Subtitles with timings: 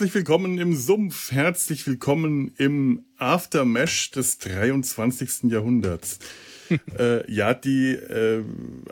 [0.00, 5.50] Herzlich willkommen im Sumpf, herzlich willkommen im Aftermash des 23.
[5.52, 6.20] Jahrhunderts.
[6.98, 8.42] äh, ja, die äh,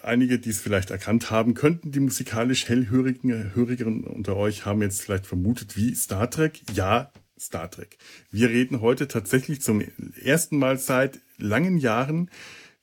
[0.02, 5.00] einige, die es vielleicht erkannt haben, könnten die musikalisch hellhörigen Hörigeren unter euch haben jetzt
[5.00, 6.60] vielleicht vermutet, wie Star Trek.
[6.74, 7.96] Ja, Star Trek.
[8.30, 9.82] Wir reden heute tatsächlich zum
[10.22, 12.30] ersten Mal seit langen Jahren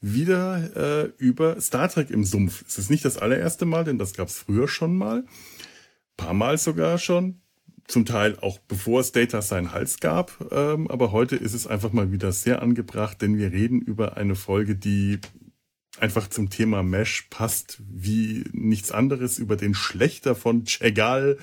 [0.02, 2.66] wieder äh, über Star Trek im Sumpf.
[2.68, 5.26] Es ist nicht das allererste Mal, denn das gab es früher schon mal.
[6.18, 7.44] Paar Mal sogar schon.
[7.88, 10.52] Zum Teil auch bevor es Data seinen Hals gab.
[10.52, 14.36] Ähm, aber heute ist es einfach mal wieder sehr angebracht, denn wir reden über eine
[14.36, 15.20] Folge, die
[16.00, 21.38] einfach zum Thema Mesh passt, wie nichts anderes über den Schlechter von Chegal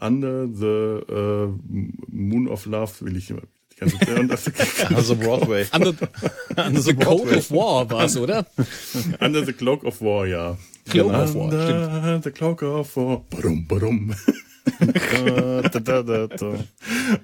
[0.00, 1.58] Under the uh,
[2.08, 3.42] Moon of Love, will ich immer
[3.82, 5.66] Under the Broadway.
[5.72, 5.92] Under,
[6.56, 8.46] under the Cloak of War war es, oder?
[9.20, 10.56] Under the Cloak of War, ja.
[10.88, 11.22] Cloak genau.
[11.24, 12.24] of War, Under stimmt.
[12.24, 13.24] the Cloak of War.
[13.28, 14.14] Badum, badum.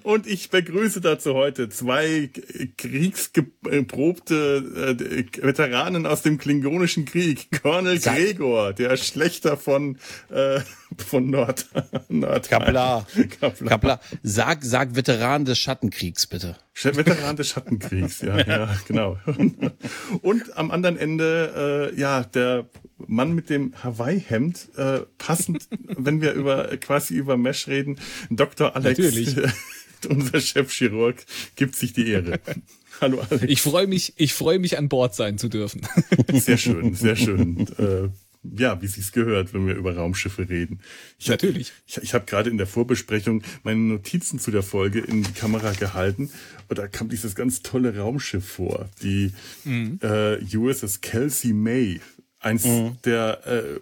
[0.03, 2.31] Und ich begrüße dazu heute zwei
[2.77, 7.49] kriegsgeprobte äh, Veteranen aus dem Klingonischen Krieg.
[7.63, 9.99] Colonel Gregor, der Schlechter von,
[10.31, 10.61] äh,
[10.97, 11.67] von Nord,
[12.09, 13.07] Nord Kaplar.
[13.41, 13.69] Kaplar.
[13.69, 14.01] Kaplar.
[14.23, 16.57] Sag, sag Veteran des Schattenkriegs, bitte.
[16.75, 19.19] Veteran des Schattenkriegs, ja, ja, genau.
[20.23, 22.69] Und am anderen Ende, äh, ja, der
[23.07, 27.99] Mann mit dem Hawaii-Hemd, äh, passend, wenn wir über quasi über Mesh reden,
[28.31, 28.75] Dr.
[28.75, 29.37] Alex, Natürlich.
[30.09, 31.17] unser Chefchirurg,
[31.57, 32.41] gibt sich die Ehre.
[33.01, 33.45] Hallo Alex.
[33.49, 35.83] Ich freue mich, ich freue mich an Bord sein zu dürfen.
[36.33, 37.67] Sehr schön, sehr schön.
[37.79, 38.09] Äh,
[38.57, 40.81] ja, wie sich's gehört, wenn wir über Raumschiffe reden.
[41.19, 41.71] Ich Natürlich.
[41.71, 45.33] Hab, ich ich habe gerade in der Vorbesprechung meine Notizen zu der Folge in die
[45.33, 46.31] Kamera gehalten
[46.69, 49.33] und da kam dieses ganz tolle Raumschiff vor, die
[49.65, 49.99] mhm.
[50.03, 52.01] äh, USS Kelsey May.
[52.41, 52.99] Eins mhm.
[53.05, 53.81] der äh,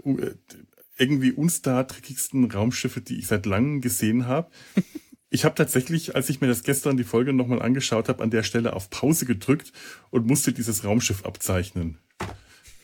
[0.99, 4.51] irgendwie unstartrickigsten Raumschiffe, die ich seit langem gesehen habe.
[5.29, 8.45] Ich habe tatsächlich, als ich mir das gestern die Folge nochmal angeschaut habe, an der
[8.45, 9.73] Stelle auf Pause gedrückt
[10.11, 11.99] und musste dieses Raumschiff abzeichnen.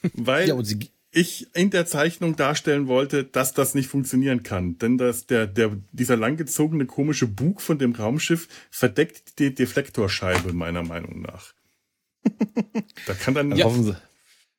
[0.13, 0.55] Weil ja,
[1.13, 4.79] ich in der Zeichnung darstellen wollte, dass das nicht funktionieren kann.
[4.79, 10.83] Denn das, der, der, dieser langgezogene komische Bug von dem Raumschiff verdeckt die Deflektorscheibe, meiner
[10.83, 11.53] Meinung nach.
[13.07, 13.55] da kann dann.
[13.55, 13.67] Ja.
[13.67, 13.97] Hoffen Sie,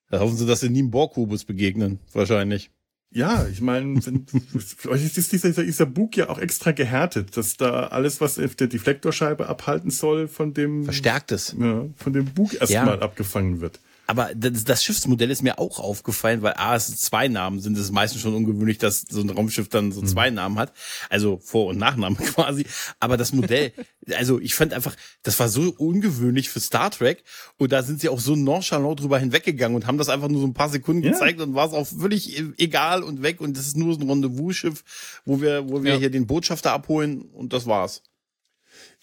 [0.09, 2.70] da hoffen Sie, dass Sie nie einem Bohrkubus begegnen, wahrscheinlich.
[3.09, 4.02] Ja, ich meine,
[4.58, 8.68] vielleicht ist dieser, dieser Bug ja auch extra gehärtet, dass da alles, was auf der
[8.68, 11.56] Deflektorscheibe abhalten soll, von dem Verstärktes.
[11.59, 13.00] Ja, von dem Bug erstmal ja.
[13.00, 13.80] abgefangen wird.
[14.06, 17.78] Aber das, das Schiffsmodell ist mir auch aufgefallen, weil A, es zwei Namen sind.
[17.78, 20.36] Es ist meistens schon ungewöhnlich, dass so ein Raumschiff dann so zwei mhm.
[20.36, 20.74] Namen hat.
[21.09, 22.66] Also Vor- und Nachnamen quasi.
[23.00, 23.72] Aber das Modell,
[24.18, 27.24] also ich fand einfach, das war so ungewöhnlich für Star Trek.
[27.58, 30.47] Und da sind sie auch so nonchalant drüber hinweggegangen und haben das einfach nur so
[30.47, 31.12] ein paar Sekunden ja.
[31.12, 33.40] gezeigt und war es auch völlig e-, egal und weg.
[33.40, 34.84] Und das ist nur so ein Rendezvous-Schiff,
[35.25, 36.00] wo wir, wo wir ja.
[36.00, 38.03] hier den Botschafter abholen und das war's.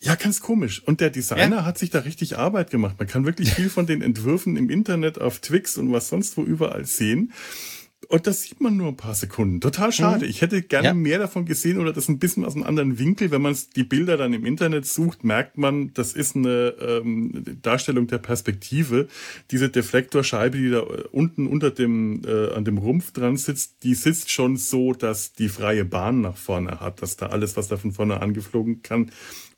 [0.03, 0.83] Ja, ganz komisch.
[0.87, 1.65] Und der Designer ja.
[1.65, 2.97] hat sich da richtig Arbeit gemacht.
[2.99, 6.43] Man kann wirklich viel von den Entwürfen im Internet auf Twix und was sonst wo
[6.43, 7.33] überall sehen.
[8.09, 9.61] Und das sieht man nur ein paar Sekunden.
[9.61, 10.25] Total schade.
[10.25, 10.31] Mhm.
[10.31, 10.95] Ich hätte gerne ja.
[10.95, 13.31] mehr davon gesehen oder das ein bisschen aus einem anderen Winkel.
[13.31, 18.07] Wenn man die Bilder dann im Internet sucht, merkt man, das ist eine ähm, Darstellung
[18.07, 19.07] der Perspektive.
[19.51, 20.81] Diese Deflektorscheibe, die da
[21.13, 25.51] unten unter dem äh, an dem Rumpf dran sitzt, die sitzt schon so, dass die
[25.51, 29.11] freie Bahn nach vorne hat, dass da alles, was da von vorne angeflogen kann,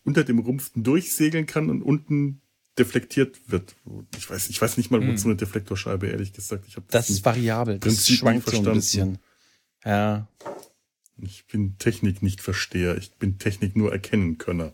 [0.05, 2.41] unter dem Rumpf durchsegeln kann und unten
[2.79, 3.75] deflektiert wird.
[4.17, 5.17] Ich weiß, ich weiß nicht mal, wo hm.
[5.17, 6.65] so eine Deflektorscheibe, ehrlich gesagt.
[6.67, 7.79] Ich das, das ist variabel.
[7.79, 9.19] Das Prinzip schwankt so ein bisschen.
[9.85, 10.29] Ja.
[11.19, 12.97] Ich bin Technik nicht Versteher.
[12.97, 14.73] Ich bin Technik nur erkennen Könner.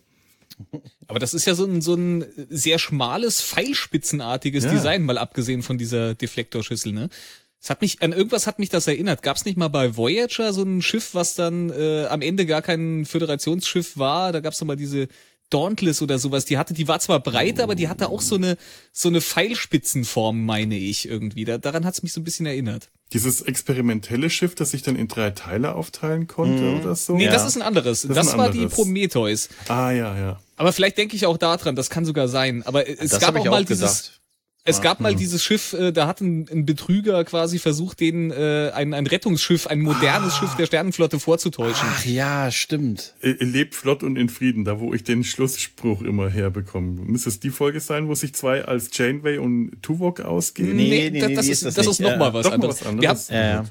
[1.08, 4.73] Aber das ist ja so ein, so ein sehr schmales, pfeilspitzenartiges ja.
[4.73, 7.11] Design, mal abgesehen von dieser Deflektorschüssel, ne?
[7.60, 9.22] Es hat mich, an irgendwas hat mich das erinnert.
[9.22, 12.62] Gab es nicht mal bei Voyager so ein Schiff, was dann äh, am Ende gar
[12.62, 14.32] kein Föderationsschiff war?
[14.32, 15.08] Da gab es mal diese
[15.50, 16.44] Dauntless oder sowas.
[16.44, 18.56] Die hatte, die war zwar breit, aber die hatte auch so eine
[18.93, 21.44] so eine Pfeilspitzenform, meine ich irgendwie.
[21.44, 22.90] Da, daran hat es mich so ein bisschen erinnert.
[23.12, 26.81] Dieses experimentelle Schiff, das sich dann in drei Teile aufteilen konnte mhm.
[26.81, 27.16] oder so?
[27.16, 27.32] Nee, ja.
[27.32, 28.02] das ist ein anderes.
[28.02, 28.70] Das, das ein war anderes.
[28.70, 29.49] die Prometheus.
[29.69, 30.40] Ah ja, ja.
[30.56, 32.62] Aber vielleicht denke ich auch daran, das kann sogar sein.
[32.66, 34.20] Aber es das gab auch mal dieses
[34.64, 38.70] es gab mal dieses Schiff, äh, da hat ein, ein Betrüger quasi versucht, den äh,
[38.75, 40.40] ein, ein Rettungsschiff, ein modernes ah.
[40.40, 41.88] Schiff der Sternenflotte vorzutäuschen.
[41.90, 43.14] Ach ja, stimmt.
[43.22, 47.00] Lebt flott und in Frieden, da wo ich den Schlussspruch immer herbekomme.
[47.02, 50.76] Müsste es die Folge sein, wo sich zwei als Janeway und Tuvok ausgehen?
[50.76, 52.81] Nee, nee, nee, das, nee, das, ist, das, das ist noch mal was anderes.
[52.81, 53.28] Was anderes.
[53.28, 53.64] Ja.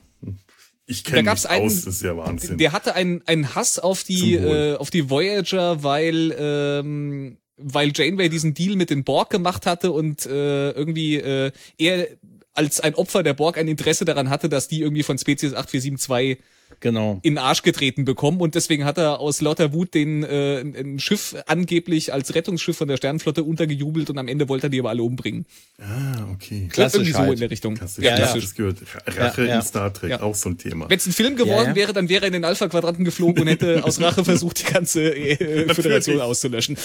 [0.90, 2.58] Ich kenne einen, aus, das ist ja Wahnsinn.
[2.58, 8.30] Der hatte einen, einen Hass auf die, äh, auf die Voyager, weil ähm, weil Janeway
[8.30, 12.08] diesen Deal mit den Borg gemacht hatte und äh, irgendwie äh, er
[12.54, 16.44] als ein Opfer der Borg ein Interesse daran hatte, dass die irgendwie von Spezies 8472
[16.80, 17.20] genau.
[17.24, 21.00] in den Arsch getreten bekommen und deswegen hat er aus lauter Wut den äh, ein
[21.00, 24.90] Schiff angeblich als Rettungsschiff von der Sternenflotte untergejubelt und am Ende wollte er die aber
[24.90, 25.46] alle umbringen.
[25.80, 26.68] Ah, okay.
[26.72, 27.34] Klassisch Irgendwie so halt.
[27.34, 27.76] in der Richtung.
[27.76, 28.34] Klassisch, Ja, ja, ja.
[28.36, 28.78] das gehört.
[29.06, 29.56] Rache Ja, ja.
[29.58, 30.22] in Star Trek, Ja.
[30.22, 30.90] auch so ein Thema.
[30.90, 31.76] Wenn es ein Film geworden Ja, ja.
[31.76, 35.16] wäre, dann wäre er in den Alpha-Quadranten geflogen und hätte aus Rache versucht, die ganze
[35.16, 36.78] äh, Föderation auszulöschen.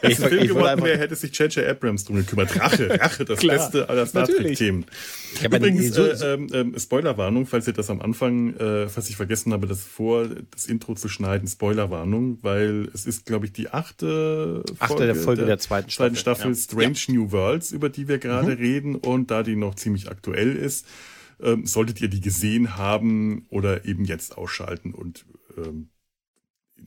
[0.00, 1.66] Wenn es ein Film geworden wäre, hätte sich J.J.
[1.66, 2.58] Abrams drum gekümmert.
[2.60, 3.56] Rache, Rache, das Klar.
[3.56, 4.26] Beste aller Star.
[4.26, 4.84] Trek-Themen.
[5.40, 9.16] Ja Übrigens, so, äh, ähm, ähm, Spoilerwarnung, falls ihr das am Anfang, äh, falls ich
[9.16, 13.70] vergessen habe, das vor das Intro zu schneiden, Spoilerwarnung, weil es ist, glaube ich, die
[13.70, 16.94] achte, Achte der Folge der zweiten zweiten Staffel, Staffel ja.
[16.94, 20.86] Strange New Worlds, über die wir gerade reden und da die noch ziemlich aktuell ist,
[21.42, 25.24] ähm, solltet ihr die gesehen haben oder eben jetzt ausschalten und
[25.56, 25.88] ähm,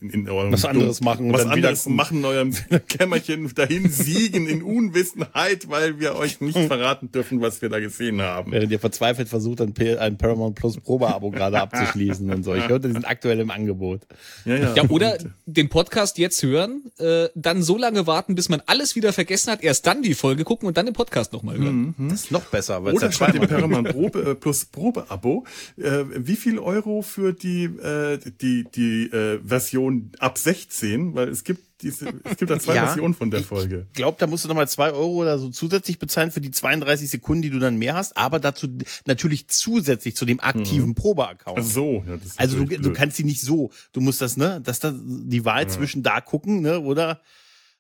[0.02, 1.96] in, eurem Was anderes machen und was dann wieder anderes gucken.
[1.96, 2.54] machen in eurem
[2.88, 8.22] Kämmerchen dahin siegen in Unwissenheit, weil wir euch nicht verraten dürfen, was wir da gesehen
[8.22, 8.52] haben.
[8.52, 9.74] während ihr verzweifelt versucht, ein,
[10.18, 12.54] Paramount Plus Probeabo gerade abzuschließen und so.
[12.54, 14.02] Ich hörte, die sind aktuell im Angebot.
[14.46, 14.74] Ja, ja.
[14.76, 19.14] Ja, oder den Podcast jetzt hören, äh, dann so lange warten, bis man alles wieder
[19.14, 21.96] vergessen hat, erst dann die Folge gucken und dann den Podcast nochmal hören.
[21.98, 22.10] Mhm.
[22.10, 25.46] Das ist noch besser, weil Oder statt dem zweimal Paramount Probe, äh, Plus Probeabo,
[25.78, 29.83] äh, wie viel Euro für die, äh, die, die äh, Version
[30.20, 31.16] ab 16?
[31.16, 32.86] Weil es gibt diese, es gibt da zwei Ja.
[32.86, 33.88] Versionen von der Folge.
[33.90, 37.10] Ich glaube, da musst du nochmal zwei Euro oder so zusätzlich bezahlen für die 32
[37.10, 38.68] Sekunden, die du dann mehr hast, aber dazu
[39.06, 41.60] natürlich zusätzlich zu dem aktiven Probeaccount.
[41.60, 44.38] Ach so, ja, das ist Also du, du kannst die nicht so, du musst das,
[44.38, 47.22] ne, dass da die Wahl zwischen da gucken, ne, oder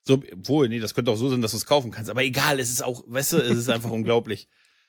[0.03, 2.59] so, wohl, nee, das könnte auch so sein, dass du es kaufen kannst, aber egal,
[2.59, 4.47] es ist auch, weißt du, es ist einfach unglaublich.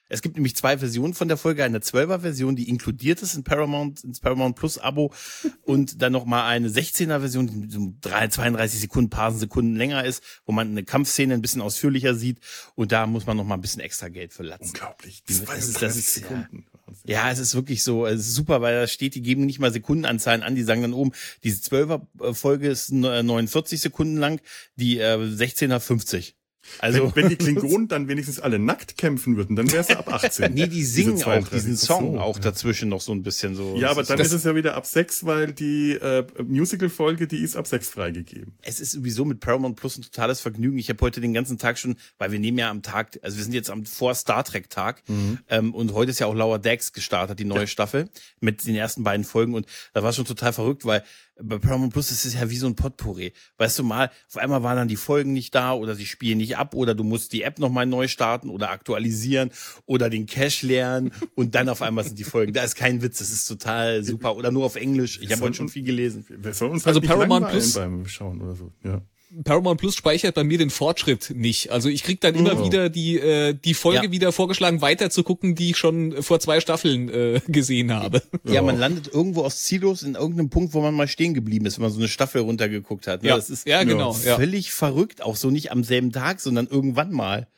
[0.08, 3.42] Es gibt nämlich zwei Versionen von der Folge, eine 12er Version, die inkludiert ist in
[3.42, 5.12] Paramount, ins Paramount Plus Abo
[5.62, 10.04] und dann noch mal eine 16er Version, die so drei- 32 Sekunden, paar Sekunden länger
[10.04, 12.38] ist, wo man eine Kampfszene ein bisschen ausführlicher sieht
[12.74, 14.68] und da muss man noch mal ein bisschen extra Geld für latzen.
[14.68, 15.22] Unglaublich.
[15.26, 16.66] Das ist- 32 das ist- Sekunden.
[16.86, 17.10] Wahnsinn.
[17.10, 19.72] Ja, es ist wirklich so, es ist super, weil da steht, die geben nicht mal
[19.72, 21.12] Sekundenanzahlen an, die sagen dann oben,
[21.42, 24.40] diese 12er Folge ist äh, 49 Sekunden lang,
[24.76, 26.36] die äh, 16er 50.
[26.78, 30.12] Also wenn, wenn die Klingonen dann wenigstens alle nackt kämpfen würden, dann wäre es ab
[30.12, 30.52] 18.
[30.54, 31.50] nee, die Diese singen auch 32.
[31.52, 32.42] diesen Ach so, Song auch ja.
[32.42, 33.76] dazwischen noch so ein bisschen so.
[33.76, 37.38] Ja, aber dann das- ist es ja wieder ab 6, weil die äh, Musical-Folge, die
[37.38, 38.54] ist ab 6 freigegeben.
[38.62, 40.78] es ist sowieso mit Paramount Plus ein totales Vergnügen.
[40.78, 43.44] Ich habe heute den ganzen Tag schon, weil wir nehmen ja am Tag, also wir
[43.44, 45.02] sind jetzt am vor Star Trek Tag
[45.48, 48.08] ähm, und heute ist ja auch Lower Decks gestartet, die neue Staffel
[48.40, 51.02] mit den ersten beiden Folgen und da war schon total verrückt, weil
[51.42, 53.32] bei Paramount Plus ist es ja wie so ein Potpourri.
[53.58, 56.56] Weißt du mal, auf einmal waren dann die Folgen nicht da oder sie spielen nicht
[56.56, 59.50] ab oder du musst die App nochmal neu starten oder aktualisieren
[59.86, 62.52] oder den Cache lernen und dann auf einmal sind die Folgen.
[62.52, 65.18] Da ist kein Witz, das ist total super oder nur auf Englisch.
[65.20, 66.24] Ich habe heute schon viel gelesen.
[66.28, 68.72] Wir sollen uns Also halt nicht Paramount Plus- beim Schauen oder so.
[68.84, 69.02] Ja.
[69.42, 71.70] Paramount Plus speichert bei mir den Fortschritt nicht.
[71.72, 72.64] Also ich krieg dann immer Oh.
[72.66, 74.10] wieder die äh, die Folge Ja.
[74.12, 78.22] wieder vorgeschlagen, weiter zu gucken, die ich schon vor zwei Staffeln äh, gesehen habe.
[78.44, 81.78] Ja, man landet irgendwo aus Ziellos in irgendeinem Punkt, wo man mal stehen geblieben ist,
[81.78, 83.22] wenn man so eine Staffel runtergeguckt hat.
[83.22, 83.30] ne?
[83.30, 84.36] Ja, das ist ja, genau, ja.
[84.36, 85.22] völlig verrückt.
[85.22, 87.48] Auch so nicht am selben Tag, sondern irgendwann mal.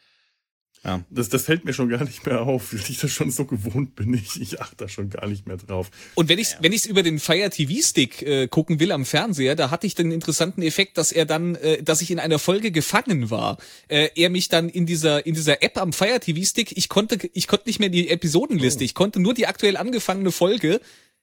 [0.87, 1.03] Ja.
[1.11, 3.97] Das, das fällt mir schon gar nicht mehr auf, weil ich das schon so gewohnt
[3.97, 4.15] bin.
[4.15, 5.91] Ich, ich achte da schon gar nicht mehr drauf.
[6.15, 9.57] Und wenn ich wenn ich über den Fire TV Stick äh, gucken will am Fernseher,
[9.57, 12.71] da hatte ich den interessanten Effekt, dass er dann, äh, dass ich in einer Folge
[12.71, 13.59] gefangen war.
[13.89, 17.19] Äh, er mich dann in dieser in dieser App am Fire TV Stick, ich konnte
[17.33, 20.81] ich konnte nicht mehr die Episodenliste, ich konnte nur die aktuell angefangene Folge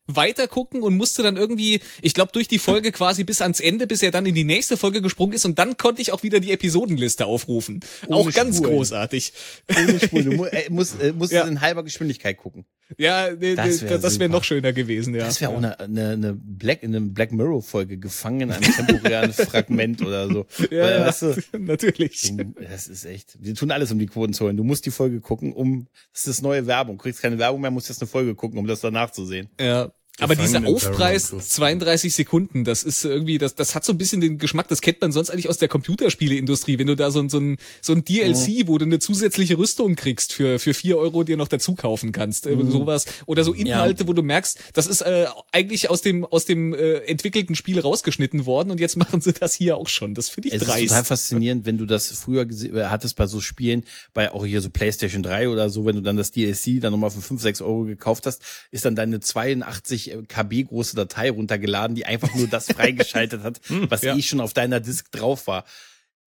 [0.08, 3.88] weiter gucken und musste dann irgendwie, ich glaube, durch die Folge quasi bis ans Ende,
[3.88, 6.40] bis er dann in die nächste Folge gesprungen ist und dann konnte ich auch wieder
[6.40, 7.80] die Episodenliste aufrufen.
[8.08, 9.34] Ohne auch ganz großartig.
[9.70, 10.24] Ohne Spur.
[10.24, 11.46] Du mu äh, musst, äh, musst Ja.
[11.48, 12.66] in halber Geschwindigkeit gucken.
[12.98, 15.26] Ja, nee, Das das wär wäre das wär noch schöner gewesen, ja.
[15.26, 19.34] Das wäre auch eine, eine, eine Black, einem Black Mirror Folge gefangen in einem temporären
[19.34, 20.46] Fragment oder so.
[20.70, 22.36] ja, Weil, weißt du, natürlich.
[22.36, 23.38] du, das ist echt.
[23.40, 24.58] Wir tun alles, um die Quoten zu holen.
[24.58, 26.98] Du musst die Folge gucken, um, das ist neue Werbung.
[26.98, 29.50] Du kriegst keine Werbung mehr, musst jetzt eine Folge gucken, um das danach zu sehen.
[29.60, 29.92] Ja.
[30.20, 31.50] Aber dieser Aufpreis Plus.
[31.50, 35.02] 32 Sekunden, das ist irgendwie, das, das hat so ein bisschen den Geschmack, das kennt
[35.02, 38.06] man sonst eigentlich aus der Computerspieleindustrie, wenn du da so ein, so ein, so ein
[38.06, 42.12] DLC, wo du eine zusätzliche Rüstung kriegst für, für vier Euro dir noch dazu kaufen
[42.12, 43.06] kannst, äh, sowas.
[43.26, 46.98] Oder so Inhalte, wo du merkst, das ist äh, eigentlich aus dem, aus dem äh,
[47.06, 50.14] entwickelten Spiel rausgeschnitten worden und jetzt machen sie das hier auch schon.
[50.14, 51.08] Das finde ich Es ist total dreist.
[51.08, 55.24] faszinierend, wenn du das früher äh, hattest bei so Spielen, bei auch hier so PlayStation
[55.24, 58.28] 3 oder so, wenn du dann das DLC dann nochmal für 5, 6 Euro gekauft
[58.28, 63.62] hast, ist dann deine 82 KB große Datei runtergeladen, die einfach nur das freigeschaltet hat,
[63.90, 64.16] was ja.
[64.16, 65.66] eh schon auf deiner Disk drauf war.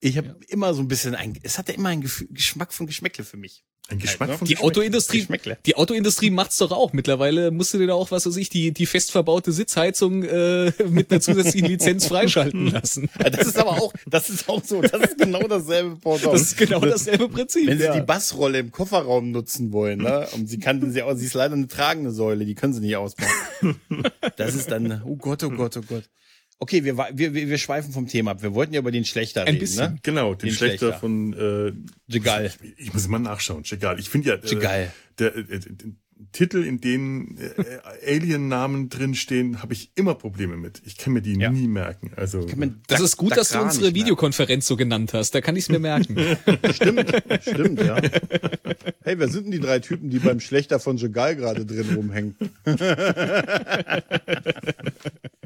[0.01, 3.25] Ich habe immer so ein bisschen ein, es hatte immer einen Gefühl, Geschmack von Geschmäckle
[3.25, 3.65] für mich.
[3.89, 4.39] Ein Geschmack ne?
[4.39, 5.59] von Die Autoindustrie, Geschmäckle.
[5.65, 6.93] die Autoindustrie macht's doch auch.
[6.93, 10.73] Mittlerweile musst du dir da auch, was weiß ich, die, die fest verbaute Sitzheizung äh,
[10.89, 13.09] mit einer zusätzlichen Lizenz freischalten lassen.
[13.23, 16.35] Ja, Das ist aber auch, das ist auch so, das ist genau dasselbe Pendant.
[16.35, 17.69] Das ist genau dasselbe Prinzip.
[17.69, 17.95] Wenn sie ja.
[17.95, 20.27] die Bassrolle im Kofferraum nutzen wollen, ne?
[20.35, 22.97] Und sie kann sie, auch- sie ist leider eine tragende Säule, die können sie nicht
[22.97, 23.31] ausbauen.
[24.37, 26.05] Das ist dann, oh Gott, oh Gott, oh Gott.
[26.59, 28.43] Okay, wir, wir, wir wir schweifen vom Thema ab.
[28.43, 29.93] Wir wollten ja über den Schlechter Ein reden, bisschen.
[29.93, 29.99] ne?
[30.03, 31.01] Genau, den, Den Schlechter, Schlechter.
[31.01, 31.73] von äh,
[32.11, 32.47] Jegal.
[32.63, 33.63] Ich, ich muss mal nachschauen.
[33.65, 33.99] Jegal.
[34.01, 34.93] Ich finde ja äh, Jegal.
[35.19, 35.61] der, äh,
[36.33, 40.81] Titel, in denen äh, Alien-Namen drinstehen, habe ich immer Probleme mit.
[40.85, 41.51] Ich kann mir die Ja.
[41.51, 42.11] nie merken.
[42.17, 42.47] Also
[42.87, 43.95] Das ist gut, dass du unsere.
[43.95, 45.35] Videokonferenz so genannt hast.
[45.35, 46.17] Da kann ich's mir merken.
[46.73, 47.97] Stimmt, stimmt, ja.
[49.03, 52.35] Hey, wer sind denn die drei Typen, die beim Schlechter von Jegal gerade drin rumhängen?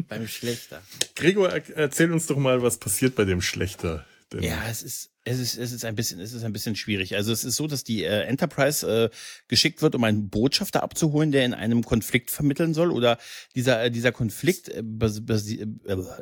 [0.09, 0.83] beim Schlechter.
[1.17, 4.05] Gregor, er, erzähl uns doch mal, was passiert bei dem Schlechter.
[4.33, 7.15] Denn Ja, es ist, es ist, es ist ein bisschen, es ist ein bisschen schwierig.
[7.15, 9.11] Also es ist so, dass die äh, Enterprise äh,
[9.49, 12.91] geschickt wird, um einen Botschafter abzuholen, der in einem Konflikt vermitteln soll.
[12.91, 13.19] Oder
[13.55, 14.83] dieser, äh, dieser Konflikt, äh, äh,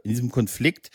[0.02, 0.90] in diesem Konflikt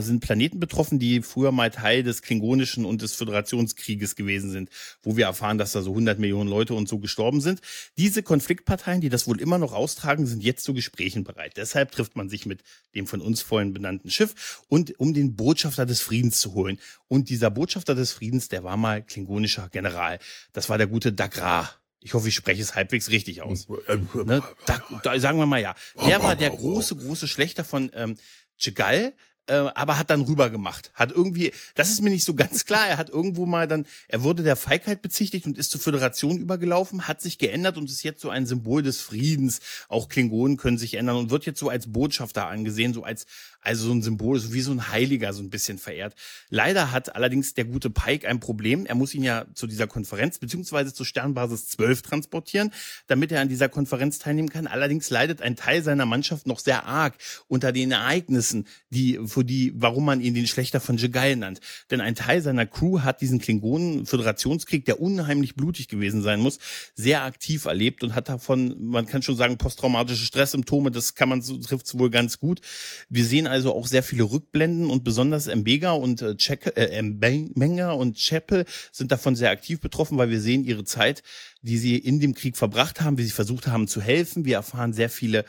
[0.00, 4.70] sind Planeten betroffen, die früher mal Teil des Klingonischen und des Föderationskrieges gewesen sind,
[5.02, 7.60] wo wir erfahren, dass da so 100 Millionen Leute und so gestorben sind.
[7.96, 11.56] Diese Konfliktparteien, die das wohl immer noch austragen, sind jetzt zu Gesprächen bereit.
[11.56, 12.62] Deshalb trifft man sich mit
[12.94, 16.78] dem von uns vorhin benannten Schiff und um den Botschafter des Friedens zu holen.
[17.08, 20.18] Und dieser Botschafter des Friedens, der war mal klingonischer General.
[20.52, 21.70] Das war der gute Dagra.
[22.00, 23.68] Ich hoffe, ich spreche es halbwegs richtig aus.
[23.68, 24.42] Ne?
[24.66, 25.74] Da, da, sagen wir mal ja.
[26.06, 28.16] Der war der große, große Schlechter von ähm,
[28.56, 29.14] Jegal,
[29.48, 30.92] äh, aber hat dann rüber gemacht.
[30.94, 34.22] Hat irgendwie, das ist mir nicht so ganz klar, er hat irgendwo mal dann, er
[34.22, 38.20] wurde der Feigheit bezichtigt und ist zur Föderation übergelaufen, hat sich geändert und ist jetzt
[38.20, 39.60] so ein Symbol des Friedens.
[39.88, 43.26] Auch Klingonen können sich ändern und wird jetzt so als Botschafter angesehen, so als,
[43.60, 46.14] also so ein Symbol, so wie so ein Heiliger so ein bisschen verehrt.
[46.48, 48.86] Leider hat allerdings der gute Pike ein Problem.
[48.86, 52.72] Er muss ihn ja zu dieser Konferenz beziehungsweise zur Sternbasis 12 transportieren,
[53.08, 54.66] damit er an dieser Konferenz teilnehmen kann.
[54.66, 57.14] Allerdings leidet ein Teil seiner Mannschaft noch sehr arg
[57.48, 61.60] unter den Ereignissen, die, für die, warum man ihn den Schlechter von Jegal nannt.
[61.90, 66.58] Denn ein Teil seiner Crew hat diesen Klingonen-Föderationskrieg, der unheimlich blutig gewesen sein muss,
[66.94, 71.42] sehr aktiv erlebt und hat davon, man kann schon sagen, posttraumatische Stresssymptome, das kann man
[71.42, 72.60] so, trifft wohl ganz gut.
[73.08, 77.92] Wir sehen also auch sehr viele Rückblenden und besonders Mbega und äh, Check, äh, Mbenga
[77.92, 81.22] und Chapel sind davon sehr aktiv betroffen, weil wir sehen ihre Zeit,
[81.62, 84.44] die sie in dem Krieg verbracht haben, wie sie versucht haben zu helfen.
[84.44, 85.44] Wir erfahren sehr viele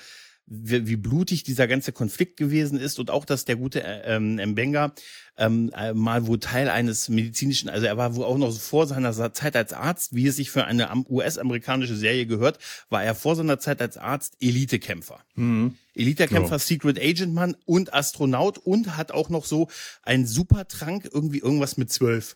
[0.52, 4.36] wie, wie blutig dieser ganze Konflikt gewesen ist und auch, dass der gute äh, ähm,
[4.36, 4.94] Mbenga
[5.38, 9.14] ähm, äh, mal wohl Teil eines medizinischen, also er war wohl auch noch vor seiner
[9.34, 12.58] Zeit als Arzt, wie es sich für eine am- US-amerikanische Serie gehört,
[12.90, 15.20] war er vor seiner Zeit als Arzt Elitekämpfer.
[15.96, 16.60] Elitekämpfer, Ja.
[16.60, 19.70] Secret Agent Mann und Astronaut und hat auch noch so
[20.04, 22.36] einen Supertrank, irgendwie irgendwas mit zwölf.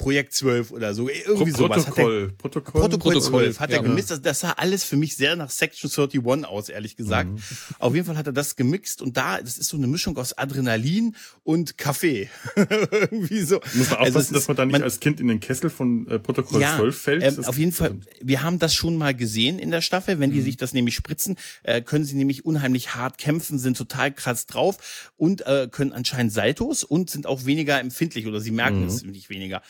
[0.00, 1.86] Projekt 12 oder so, irgendwie Pro sowas.
[1.86, 2.80] Hat er- Protokoll, Protokoll.
[2.80, 3.82] Protokoll Protokoll, 12 hat er ja.
[3.82, 4.10] gemixt.
[4.10, 7.30] Das, das sah alles für mich sehr nach Section 31 aus, ehrlich gesagt.
[7.30, 7.38] Mhm.
[7.78, 10.36] Auf jeden Fall hat er das gemixt und da, das ist so eine Mischung aus
[10.38, 11.14] Adrenalin
[11.44, 12.30] und Kaffee.
[12.56, 13.60] Irgendwie so.
[13.74, 16.08] Muss man Also aufpassen, es dass man da nicht als Kind in den Kessel von
[16.08, 17.22] äh, Protokoll 12 fällt.
[17.22, 18.00] ähm, auf jeden Fall.
[18.22, 20.18] Wir haben das schon mal gesehen in der Staffel.
[20.18, 24.12] Wenn die sich das nämlich spritzen, äh, können sie nämlich unheimlich hart kämpfen, sind total
[24.12, 28.86] krass drauf und äh, können anscheinend Saltos und sind auch weniger empfindlich oder sie merken
[28.86, 29.60] es nicht weniger.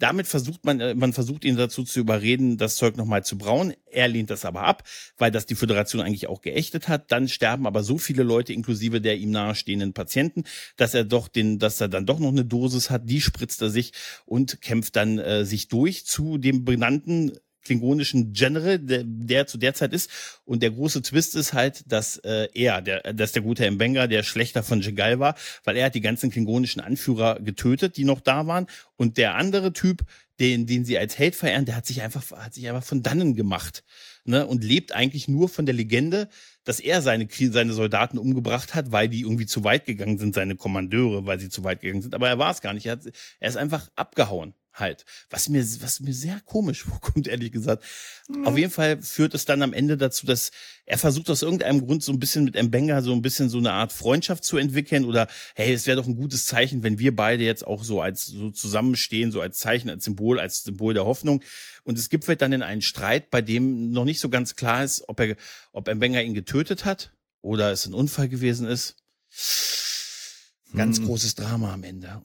[0.00, 3.74] Damit versucht man, äh, man versucht ihn dazu zu überreden, das Zeug nochmal zu brauen.
[3.86, 4.82] Er lehnt das aber ab,
[5.18, 7.12] weil das die Föderation eigentlich auch geächtet hat.
[7.12, 10.44] Dann sterben aber so viele Leute, inklusive der ihm nahestehenden Patienten,
[10.76, 13.08] dass er doch den, dass er dann doch noch eine Dosis hat.
[13.10, 13.92] Die spritzt er sich
[14.24, 19.74] und kämpft dann äh, sich durch zu dem benannten klingonischen General, der, der zu der
[19.74, 20.10] Zeit ist.
[20.44, 24.22] Und der große Twist ist halt, dass äh, er, der, dass der gute Mbenga der
[24.22, 28.46] Schlechter von Jegal war, weil er hat die ganzen klingonischen Anführer getötet, die noch da
[28.46, 28.66] waren.
[28.96, 30.02] Und der andere Typ,
[30.38, 33.34] den, den sie als Held verehren, der hat sich einfach, hat sich einfach von dannen
[33.34, 33.84] gemacht.
[34.24, 36.28] Ne, und lebt eigentlich nur von der Legende,
[36.64, 40.56] dass er seine, seine Soldaten umgebracht hat, weil die irgendwie zu weit gegangen sind, seine
[40.56, 42.14] Kommandeure, weil sie zu weit gegangen sind.
[42.14, 42.84] Aber er war es gar nicht.
[42.84, 43.06] Er, hat,
[43.40, 45.04] er ist einfach abgehauen halt.
[45.30, 47.84] Was mir, was mir sehr komisch vorkommt, ehrlich gesagt.
[48.44, 50.50] Auf jeden Fall führt es dann am Ende dazu, dass
[50.86, 53.72] er versucht aus irgendeinem Grund so ein bisschen mit Mbenga so ein bisschen so eine
[53.72, 57.44] Art Freundschaft zu entwickeln oder hey, es wäre doch ein gutes Zeichen, wenn wir beide
[57.44, 61.42] jetzt auch so als so zusammenstehen, so als Zeichen, als Symbol, als Symbol der Hoffnung.
[61.84, 65.04] Und es gipfelt dann in einen Streit, bei dem noch nicht so ganz klar ist,
[65.08, 65.36] ob er,
[65.72, 67.12] ob Mbenga ihn getötet hat
[67.42, 68.96] oder es ein Unfall gewesen ist.
[70.74, 71.06] Ganz Hm.
[71.06, 72.22] großes Drama am Ende.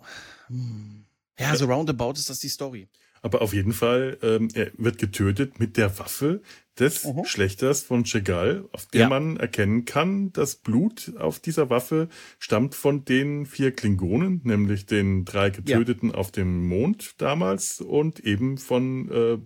[0.47, 1.05] Hm.
[1.39, 2.87] Ja, so roundabout ist das die Story.
[3.21, 6.41] Aber auf jeden Fall, ähm, er wird getötet mit der Waffe
[6.77, 7.25] des Mhm.
[7.25, 9.09] Schlechters von Chegal, auf der Ja.
[9.09, 15.25] man erkennen kann, das Blut auf dieser Waffe stammt von den vier Klingonen, nämlich den
[15.25, 19.37] drei Getöteten auf dem Mond damals und eben von äh,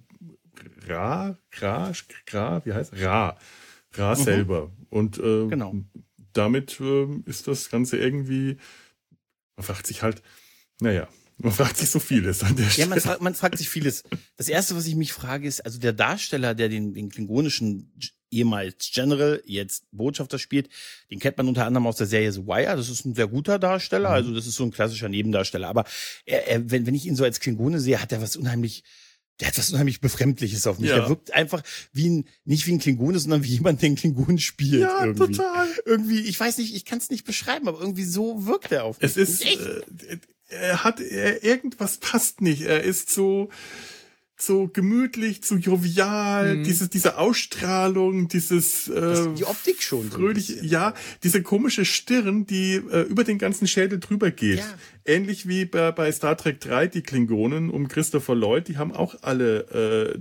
[0.92, 1.94] Ra, Ra,
[2.34, 3.38] Ra, wie heißt Ra,
[3.94, 4.24] Ra mhm.
[4.24, 4.72] selber.
[4.90, 5.74] Und äh, genau.
[6.34, 8.58] damit äh, ist das Ganze irgendwie,
[9.56, 10.22] man fragt sich halt,
[10.82, 11.08] naja,
[11.42, 12.88] man fragt sich so vieles an der Stelle.
[12.88, 14.04] Ja, man, fragt, man fragt sich vieles.
[14.38, 17.94] Das erste, was ich mich frage, ist, also der Darsteller, der den, den klingonischen
[18.32, 20.70] ehemals General, jetzt Botschafter spielt,
[21.10, 22.76] den kennt man unter anderem aus der Serie The Wire.
[22.76, 24.16] Das ist ein sehr guter Darsteller, mhm.
[24.16, 25.68] also das ist so ein klassischer Nebendarsteller.
[25.68, 25.86] Aber
[26.26, 28.84] er, er, wenn, wenn ich ihn so als Klingone sehe, hat er was unheimlich
[29.40, 30.90] der hat was unheimlich Befremdliches auf mich.
[30.90, 31.00] Ja.
[31.00, 34.38] Der wirkt einfach wie ein, nicht wie ein Klingone, sondern wie jemand, der einen Klingonen
[34.38, 34.82] spielt.
[34.82, 35.32] Ja, irgendwie.
[35.32, 35.68] total.
[35.86, 39.00] Irgendwie, ich weiß nicht, ich kann es nicht beschreiben, aber irgendwie so wirkt er auf
[39.00, 39.10] mich.
[39.10, 40.18] Es ist, äh,
[40.50, 42.62] er hat, er, irgendwas passt nicht.
[42.64, 43.50] Er ist so,
[44.42, 46.64] so gemütlich, so jovial, mhm.
[46.64, 52.76] diese, diese Ausstrahlung, dieses äh, die Optik schon fröhlich, so ja, diese komische Stirn, die
[52.76, 54.60] äh, über den ganzen Schädel drüber geht.
[54.60, 54.74] Ja.
[55.06, 59.16] Ähnlich wie bei, bei Star Trek 3 die Klingonen um Christopher Lloyd, die haben auch
[59.24, 60.20] alle, äh,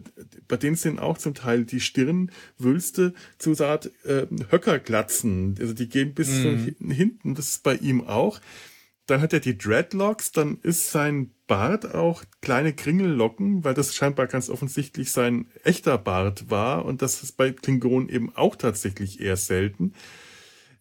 [0.48, 5.88] bei denen sind auch zum Teil die Stirnwülste zu so Art äh, Höckerglatzen, also die
[5.88, 6.74] gehen bis mhm.
[6.90, 8.40] hinten, das ist bei ihm auch.
[9.08, 14.26] Dann hat er die Dreadlocks, dann ist sein Bart auch kleine Kringellocken, weil das scheinbar
[14.26, 19.38] ganz offensichtlich sein echter Bart war und das ist bei Klingonen eben auch tatsächlich eher
[19.38, 19.94] selten.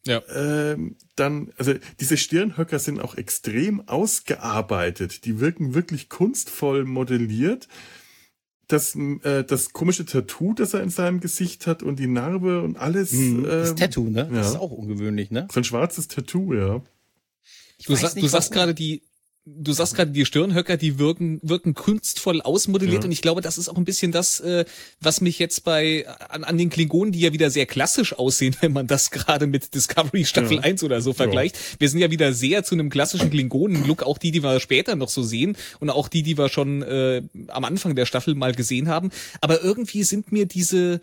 [0.06, 0.22] Ja.
[0.36, 5.24] Ähm, dann, also diese Stirnhöcker sind auch extrem ausgearbeitet.
[5.24, 7.70] Die wirken wirklich kunstvoll modelliert.
[8.68, 12.78] Das, äh, das komische Tattoo, das er in seinem Gesicht hat und die Narbe und
[12.78, 13.14] alles.
[13.14, 14.28] Mhm, das ähm, Tattoo, ne?
[14.30, 14.52] Das ja.
[14.52, 15.48] ist auch ungewöhnlich, ne?
[15.50, 16.82] So ein schwarzes Tattoo, ja.
[17.86, 19.04] Du, sa nicht, du sagst gerade die,
[19.46, 23.06] du sagst gerade die Stirnhöcker, die wirken wirken kunstvoll ausmodelliert ja.
[23.06, 24.66] und ich glaube, das ist auch ein bisschen das, äh,
[25.00, 28.74] was mich jetzt bei an, an den Klingonen, die ja wieder sehr klassisch aussehen, wenn
[28.74, 30.64] man das gerade mit Discovery Staffel ja.
[30.64, 31.56] 1 oder so vergleicht.
[31.56, 31.62] Ja.
[31.80, 35.10] Wir sind ja wieder sehr zu einem klassischen Klingonen-Look, auch die, die wir später noch
[35.10, 38.90] so sehen und auch die, die wir schon äh, am Anfang der Staffel mal gesehen
[38.90, 39.12] haben.
[39.42, 41.00] Aber irgendwie sind mir diese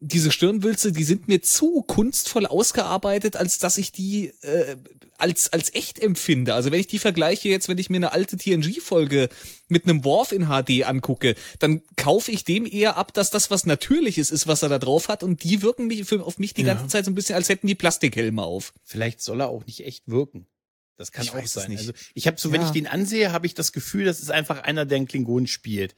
[0.00, 4.76] diese Stirnwülze, die sind mir zu kunstvoll ausgearbeitet, als dass ich die äh,
[5.16, 6.54] als als echt empfinde.
[6.54, 9.28] Also wenn ich die vergleiche jetzt, wenn ich mir eine alte TNG-Folge
[9.68, 13.66] mit einem Worf in HD angucke, dann kaufe ich dem eher ab, dass das was
[13.66, 15.22] Natürliches ist, was er da drauf hat.
[15.22, 16.74] Und die wirken mich für, auf mich die ja.
[16.74, 18.74] ganze Zeit so ein bisschen, als hätten die Plastikhelme auf.
[18.82, 20.46] Vielleicht soll er auch nicht echt wirken.
[20.96, 21.76] Das kann ich auch sein.
[21.76, 22.54] Also ich habe so, ja.
[22.54, 25.46] wenn ich den ansehe, habe ich das Gefühl, das ist einfach einer, der einen Klingon
[25.46, 25.94] spielt.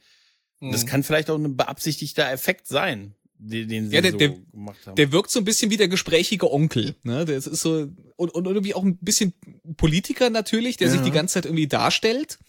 [0.59, 0.71] Mhm.
[0.71, 4.29] Das kann vielleicht auch ein beabsichtigter Effekt sein den, den sie ja, der, so der,
[4.51, 4.95] gemacht haben.
[4.95, 6.95] Der wirkt so ein bisschen wie der gesprächige Onkel.
[7.03, 7.25] Ne?
[7.25, 9.33] Das ist so und, und irgendwie auch ein bisschen
[9.77, 10.93] Politiker natürlich, der ja.
[10.93, 12.39] sich die ganze Zeit irgendwie darstellt,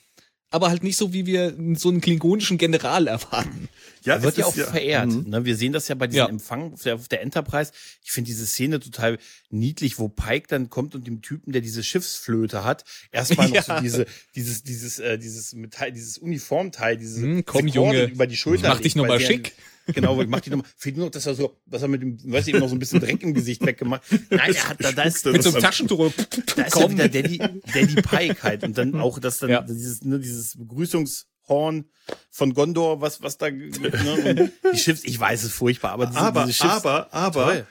[0.51, 3.69] aber halt nicht so, wie wir so einen klingonischen General erwarten.
[4.03, 5.11] Ja, er wird ja auch ja, verehrt.
[5.11, 5.29] Mhm.
[5.29, 5.45] Ne?
[5.45, 6.29] Wir sehen das ja bei diesem ja.
[6.29, 7.73] Empfang auf der, auf der Enterprise.
[8.03, 9.19] Ich finde diese Szene total
[9.51, 13.63] niedlich, wo Pike dann kommt und dem Typen, der diese Schiffsflöte hat, erstmal noch ja.
[13.63, 18.37] so diese, dieses, dieses, äh, dieses Metall, dieses Uniformteil, dieses hm, komm, Junge, über die
[18.37, 18.69] Schulter.
[18.69, 19.53] Mach dich nochmal schick.
[19.95, 20.67] Genau, ich mach die nochmal.
[20.77, 22.79] Fehlt nur noch, dass er so, was er mit dem, weiß ich, noch so ein
[22.79, 24.03] bisschen Dreck im Gesicht weggemacht.
[24.31, 26.13] Nein, er hat da, da ist mit so einem Taschentuch.
[26.57, 29.63] Da ist ja wieder Daddy, Daddy Pike halt und dann auch das dann ja.
[29.63, 31.87] dieses, ne, dieses Begrüßungshorn
[32.31, 36.19] von Gondor, was, was da, ne, und die Schiffs, ich weiß es furchtbar, aber diese,
[36.21, 37.67] aber, diese Schiffs, aber, aber,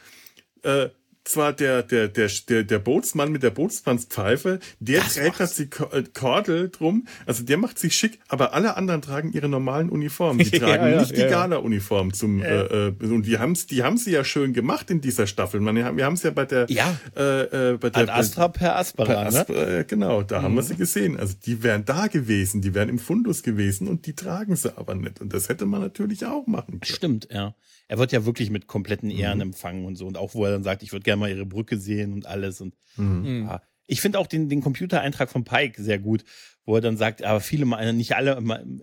[0.64, 0.90] äh,
[1.28, 5.70] zwar der, der, der, der, der Bootsmann mit der Bootsmannspfeife, der das trägt das die
[5.92, 10.40] äh, Kordel drum, also der macht sich schick, aber alle anderen tragen ihre normalen Uniformen.
[10.40, 13.84] Die tragen ja, ja, nicht ja, die Gala-Uniform zum, äh, äh, und die haben's, die
[13.84, 15.60] haben sie ja schön gemacht in dieser Staffel.
[15.60, 16.98] Man, wir haben es ja bei der, ja.
[17.16, 19.80] äh, äh, bei der, Ad Astra per Aspera, per Astra, ne?
[19.80, 20.44] äh, genau, da mhm.
[20.44, 21.20] haben wir sie gesehen.
[21.20, 24.96] Also die wären da gewesen, die wären im Fundus gewesen und die tragen sie aber
[24.96, 25.22] nicht.
[25.22, 26.84] Und das hätte man natürlich auch machen können.
[26.84, 27.54] Stimmt, ja
[27.88, 29.44] er wird ja wirklich mit kompletten Ehren mhm.
[29.44, 30.08] empfangen und so.
[30.08, 32.62] Und auch wo er dann sagt, ich würde gerne mal ihre Brücke sehen und alles.
[32.62, 33.48] Und mhm.
[33.48, 33.62] ja.
[33.88, 36.24] ich finde auch den, den Computereintrag von Pike sehr gut,
[36.68, 38.38] wo er dann sagt, aber viele, nicht alle,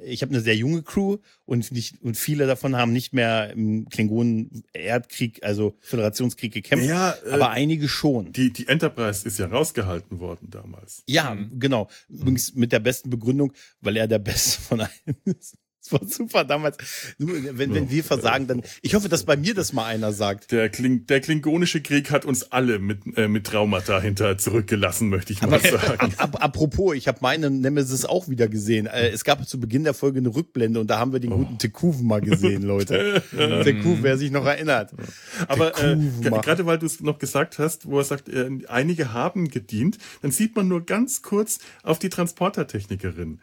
[0.04, 3.88] ich habe eine sehr junge Crew und nicht und viele davon haben nicht mehr im
[3.90, 8.32] Klingonen-Erdkrieg, also Föderationskrieg gekämpft, ja, äh, aber einige schon.
[8.32, 11.02] Die, die Enterprise ist ja rausgehalten worden damals.
[11.06, 11.60] Ja, mhm.
[11.60, 11.88] genau.
[12.08, 15.58] Übrigens mit der besten Begründung, weil er der Beste von allen ist.
[15.84, 16.78] Das war super damals.
[17.18, 18.62] Wenn, wenn wir versagen, dann.
[18.80, 20.50] Ich hoffe, dass bei mir das mal einer sagt.
[20.50, 25.34] Der, Kling, der klingonische Krieg hat uns alle mit, äh, mit Traumata hinter zurückgelassen, möchte
[25.34, 26.14] ich mal Aber, sagen.
[26.16, 28.86] Ap apropos, ich habe meine Nemesis auch wieder gesehen.
[28.86, 31.38] Äh, es gab zu Beginn der Folge eine Rückblende und da haben wir den oh.
[31.38, 33.22] guten Tekuven mal gesehen, Leute.
[33.30, 34.92] Tekuven, wer sich noch erinnert.
[35.48, 39.48] Aber äh, gerade weil du es noch gesagt hast, wo er sagt, äh, einige haben
[39.48, 43.40] gedient, dann sieht man nur ganz kurz auf die Transportertechnikerin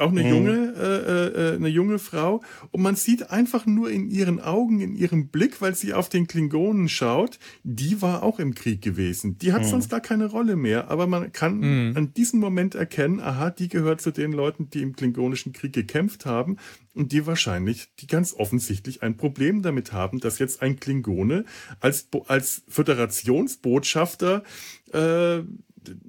[0.00, 0.28] auch eine mhm.
[0.28, 2.42] junge, äh, äh, eine junge Frau.
[2.70, 6.26] Und man sieht einfach nur in ihren Augen, in ihrem Blick, weil sie auf den
[6.26, 9.38] Klingonen schaut, die war auch im Krieg gewesen.
[9.38, 9.68] Die hat mhm.
[9.68, 10.90] sonst gar keine Rolle mehr.
[10.90, 11.96] Aber man kann mhm.
[11.96, 16.26] an diesem Moment erkennen, aha, die gehört zu den Leuten, die im Klingonischen Krieg gekämpft
[16.26, 16.56] haben
[16.94, 21.44] und die wahrscheinlich, die ganz offensichtlich ein Problem damit haben, dass jetzt ein Klingone
[21.80, 24.44] als, als Föderationsbotschafter
[24.92, 25.42] äh,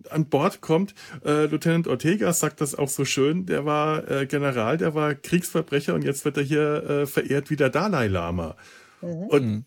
[0.09, 0.93] an Bord kommt.
[1.23, 3.45] Äh, Lieutenant Ortega sagt das auch so schön.
[3.45, 7.55] Der war äh, General, der war Kriegsverbrecher und jetzt wird er hier äh, verehrt wie
[7.55, 8.55] der Dalai Lama.
[9.01, 9.07] Mhm.
[9.07, 9.65] Und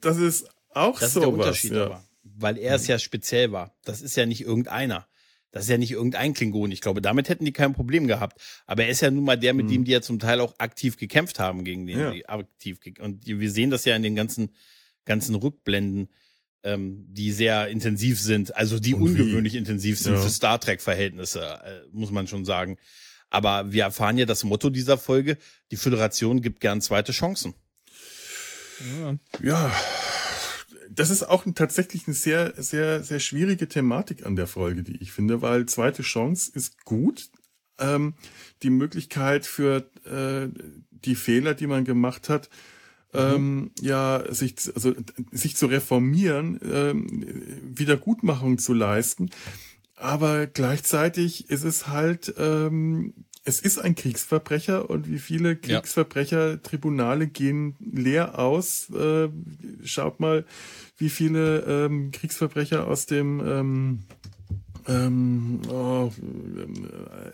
[0.00, 1.86] das ist auch das so ist der Unterschied ja.
[1.86, 3.74] aber, weil er es ja speziell war.
[3.84, 5.06] Das ist ja nicht irgendeiner.
[5.52, 6.70] Das ist ja nicht irgendein Klingon.
[6.70, 8.40] Ich glaube, damit hätten die kein Problem gehabt.
[8.66, 9.70] Aber er ist ja nun mal der, mit mhm.
[9.70, 12.12] dem die ja zum Teil auch aktiv gekämpft haben gegen den, ja.
[12.28, 12.78] aktiv.
[13.00, 14.54] Und wir sehen das ja in den ganzen,
[15.04, 16.08] ganzen Rückblenden
[16.62, 19.58] ähm, die sehr intensiv sind, also die Und ungewöhnlich wie?
[19.58, 20.20] intensiv sind ja.
[20.20, 22.76] für Star Trek-Verhältnisse, äh, muss man schon sagen.
[23.30, 25.38] Aber wir erfahren ja das Motto dieser Folge,
[25.70, 27.54] die Föderation gibt gern zweite Chancen.
[28.98, 29.72] Ja, ja
[30.90, 35.12] das ist auch tatsächlich eine sehr, sehr, sehr schwierige Thematik an der Folge, die ich
[35.12, 37.30] finde, weil zweite Chance ist gut.
[37.78, 38.14] Ähm,
[38.62, 40.48] die Möglichkeit für äh,
[40.90, 42.50] die Fehler, die man gemacht hat,
[43.14, 44.94] ähm, ja, sich, also,
[45.30, 47.24] sich zu reformieren, ähm,
[47.62, 49.30] Wiedergutmachung zu leisten.
[49.96, 53.12] Aber gleichzeitig ist es halt, ähm,
[53.44, 58.90] es ist ein Kriegsverbrecher und wie viele Kriegsverbrecher-Tribunale gehen leer aus.
[58.90, 59.28] Äh,
[59.82, 60.44] schaut mal,
[60.98, 64.00] wie viele ähm, Kriegsverbrecher aus dem ähm,
[64.88, 66.10] ähm, oh,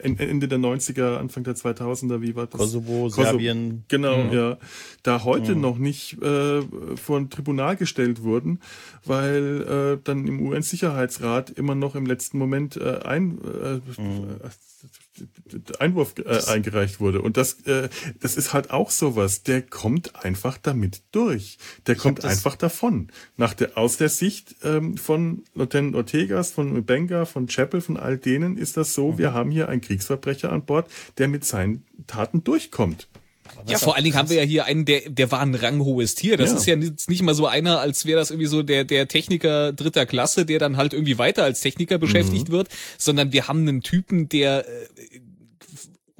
[0.01, 2.59] Ende der 90er, Anfang der 2000er, wie war das?
[2.61, 3.85] Kosovo, Kosovo Serbien.
[3.89, 4.33] Genau, mhm.
[4.33, 4.59] ja.
[5.03, 5.61] Da heute mhm.
[5.61, 6.63] noch nicht äh,
[6.97, 8.61] vor ein Tribunal gestellt wurden,
[9.05, 14.37] weil äh, dann im UN-Sicherheitsrat immer noch im letzten Moment äh, ein, äh, mhm.
[15.79, 17.23] Einwurf äh, eingereicht wurde.
[17.23, 17.89] Und das, äh,
[18.21, 19.43] das ist halt auch sowas.
[19.43, 21.59] Der kommt einfach damit durch.
[21.87, 23.09] Der ich kommt einfach davon.
[23.37, 28.19] Nach der, aus der Sicht ähm, von Lieutenant Ortegas, von Benga, von Chapel, von all
[28.19, 29.19] denen ist das so, mhm.
[29.19, 33.09] wir haben hier einen Kriegsverbrecher an Bord, der mit seinen Taten durchkommt.
[33.67, 36.37] Ja, vor allen Dingen haben wir ja hier einen, der, der war ein ranghohes Tier.
[36.37, 36.57] Das ja.
[36.57, 39.73] ist ja nicht, nicht mal so einer, als wäre das irgendwie so der, der Techniker
[39.73, 42.53] dritter Klasse, der dann halt irgendwie weiter als Techniker beschäftigt mhm.
[42.53, 45.21] wird, sondern wir haben einen Typen, der äh,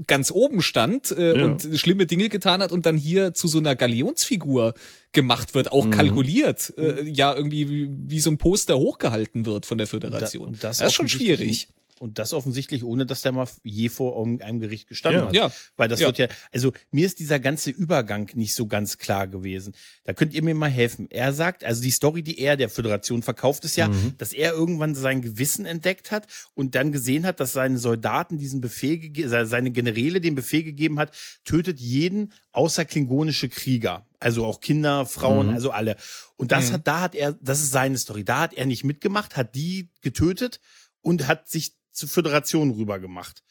[0.07, 1.45] ganz oben stand äh, ja.
[1.45, 4.75] und schlimme Dinge getan hat und dann hier zu so einer Galionsfigur
[5.13, 5.91] gemacht wird, auch mhm.
[5.91, 10.53] kalkuliert, äh, ja irgendwie wie, wie so ein Poster hochgehalten wird von der Föderation.
[10.53, 11.69] Da, das, das ist schon schwierig.
[11.99, 15.27] Und das offensichtlich, ohne dass der mal je vor einem Gericht gestanden ja.
[15.27, 15.35] hat.
[15.35, 15.53] Ja.
[15.77, 16.09] Weil das ja.
[16.09, 19.75] wird ja, also mir ist dieser ganze Übergang nicht so ganz klar gewesen.
[20.05, 21.07] Da könnt ihr mir mal helfen.
[21.11, 24.15] Er sagt, also die Story, die er der Föderation verkauft, ist ja, mhm.
[24.19, 28.61] dass er irgendwann sein Gewissen entdeckt hat und dann gesehen hat, dass seine Soldaten diesen
[28.61, 31.13] Befehl gegeben, seine Generäle den Befehl gegeben hat,
[31.45, 34.07] tötet jeden außer klingonische Krieger.
[34.21, 35.55] Also auch Kinder, Frauen, mhm.
[35.55, 35.97] also alle.
[36.37, 36.75] Und das mhm.
[36.75, 38.25] hat, da hat er, das ist seine Story.
[38.25, 40.61] Da hat er nicht mitgemacht, hat die getötet
[41.01, 43.43] und hat sich zur Föderation rüber gemacht.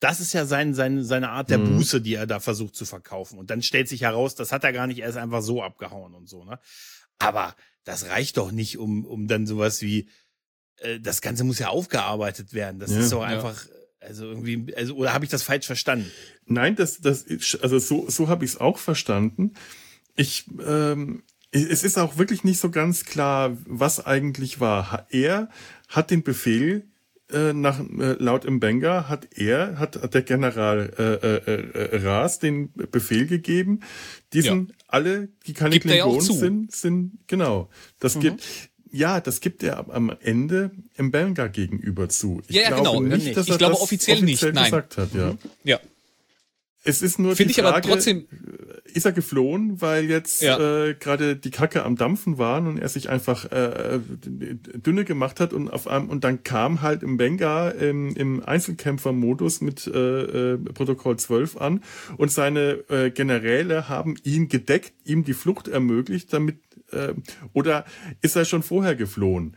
[0.00, 1.76] Das ist ja sein, sein, seine Art der mhm.
[1.76, 3.38] Buße, die er da versucht zu verkaufen.
[3.38, 6.14] Und dann stellt sich heraus, das hat er gar nicht, er ist einfach so abgehauen
[6.14, 6.58] und so, ne?
[7.18, 10.08] Aber das reicht doch nicht, um, um dann sowas wie,
[10.78, 12.80] äh, das Ganze muss ja aufgearbeitet werden.
[12.80, 13.72] Das ja, ist doch einfach, ja.
[14.00, 16.10] also irgendwie, also, oder habe ich das falsch verstanden?
[16.46, 17.24] Nein, das, das,
[17.60, 19.54] also so, so habe ich es auch verstanden.
[20.16, 25.06] Ich, ähm, es ist auch wirklich nicht so ganz klar, was eigentlich war.
[25.10, 25.50] Er
[25.88, 26.90] hat den Befehl
[27.32, 32.72] äh, nach, äh, laut Mbenga hat er, hat der General äh, äh, äh, Ras den
[32.72, 33.80] Befehl gegeben,
[34.32, 34.74] diesen ja.
[34.88, 37.68] alle, die keine gibt Klingonen sind, sind, genau.
[38.00, 38.20] Das mhm.
[38.20, 38.44] gibt,
[38.90, 42.42] ja, das gibt er am Ende Mbenga gegenüber zu.
[42.48, 43.00] Ich ja, ja genau.
[43.00, 44.62] Nicht, dass ich er glaube das offiziell, offiziell nicht.
[44.62, 45.06] gesagt Nein.
[45.06, 45.32] hat, ja.
[45.32, 45.38] Mhm.
[45.64, 45.80] Ja.
[46.84, 48.26] Es ist nur Finde die Frage, ich aber trotzdem
[48.84, 50.58] ist er geflohen, weil jetzt ja.
[50.86, 55.52] äh, gerade die Kacke am Dampfen waren und er sich einfach äh, dünne gemacht hat
[55.52, 60.58] und auf einem und dann kam halt im Benga im, im Einzelkämpfermodus mit äh, äh,
[60.58, 61.82] Protokoll 12 an
[62.16, 66.56] und seine äh, Generäle haben ihn gedeckt, ihm die Flucht ermöglicht, damit
[66.90, 67.14] äh,
[67.52, 67.84] oder
[68.20, 69.56] ist er schon vorher geflohen?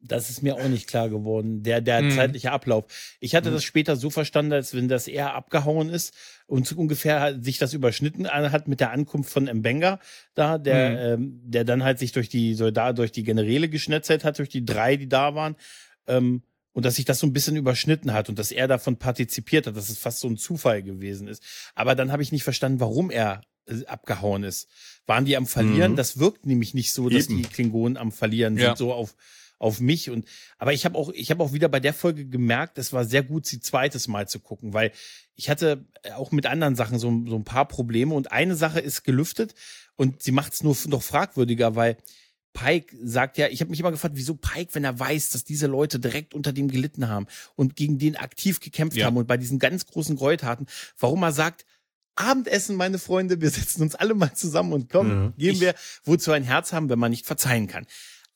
[0.00, 2.12] Das ist mir auch nicht klar geworden, der, der mhm.
[2.12, 2.84] zeitliche Ablauf.
[3.20, 3.54] Ich hatte mhm.
[3.54, 6.14] das später so verstanden, als wenn das eher abgehauen ist
[6.46, 9.98] und ungefähr sich das überschnitten hat mit der Ankunft von Mbenga
[10.34, 11.22] da, der, mhm.
[11.22, 14.64] ähm, der dann halt sich durch die Soldaten, durch die Generäle geschnetzelt hat, durch die
[14.64, 15.56] drei, die da waren.
[16.06, 19.66] Ähm, und dass sich das so ein bisschen überschnitten hat und dass er davon partizipiert
[19.66, 21.42] hat, dass es fast so ein Zufall gewesen ist.
[21.74, 24.68] Aber dann habe ich nicht verstanden, warum er äh, abgehauen ist.
[25.06, 25.92] Waren die am Verlieren?
[25.92, 25.96] Mhm.
[25.96, 27.38] Das wirkt nämlich nicht so, dass Eben.
[27.38, 28.66] die Klingonen am Verlieren ja.
[28.66, 29.16] sind, so auf
[29.58, 32.78] auf mich und aber ich habe auch ich habe auch wieder bei der Folge gemerkt,
[32.78, 34.92] es war sehr gut, sie zweites Mal zu gucken, weil
[35.34, 39.04] ich hatte auch mit anderen Sachen so, so ein paar Probleme und eine Sache ist
[39.04, 39.54] gelüftet
[39.96, 41.96] und sie macht es nur noch fragwürdiger, weil
[42.52, 45.66] Pike sagt ja, ich habe mich immer gefragt, wieso Pike, wenn er weiß, dass diese
[45.66, 49.06] Leute direkt unter dem gelitten haben und gegen den aktiv gekämpft ja.
[49.06, 50.66] haben und bei diesen ganz großen Gräueltaten,
[50.98, 51.64] warum er sagt,
[52.16, 55.46] Abendessen, meine Freunde, wir setzen uns alle mal zusammen und kommen, ja.
[55.50, 57.86] geben wir, wozu ein Herz haben, wenn man nicht verzeihen kann.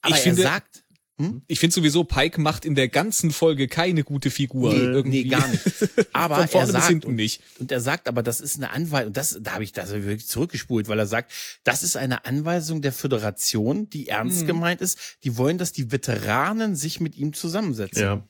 [0.02, 0.81] Aber ich er finde, sagt,
[1.22, 1.42] hm?
[1.46, 4.72] Ich finde sowieso, Pike macht in der ganzen Folge keine gute Figur.
[4.72, 5.22] Nee, irgendwie.
[5.22, 5.62] nee gar nicht.
[6.12, 7.42] Aber Von vorne er sagt, bis nicht.
[7.61, 10.26] Und er sagt aber, das ist eine Anweisung, und das, da habe ich das wirklich
[10.26, 11.32] zurückgespult, weil er sagt,
[11.64, 14.46] das ist eine Anweisung der Föderation, die ernst hm.
[14.48, 14.98] gemeint ist.
[15.22, 18.02] Die wollen, dass die Veteranen sich mit ihm zusammensetzen.
[18.02, 18.24] Ja.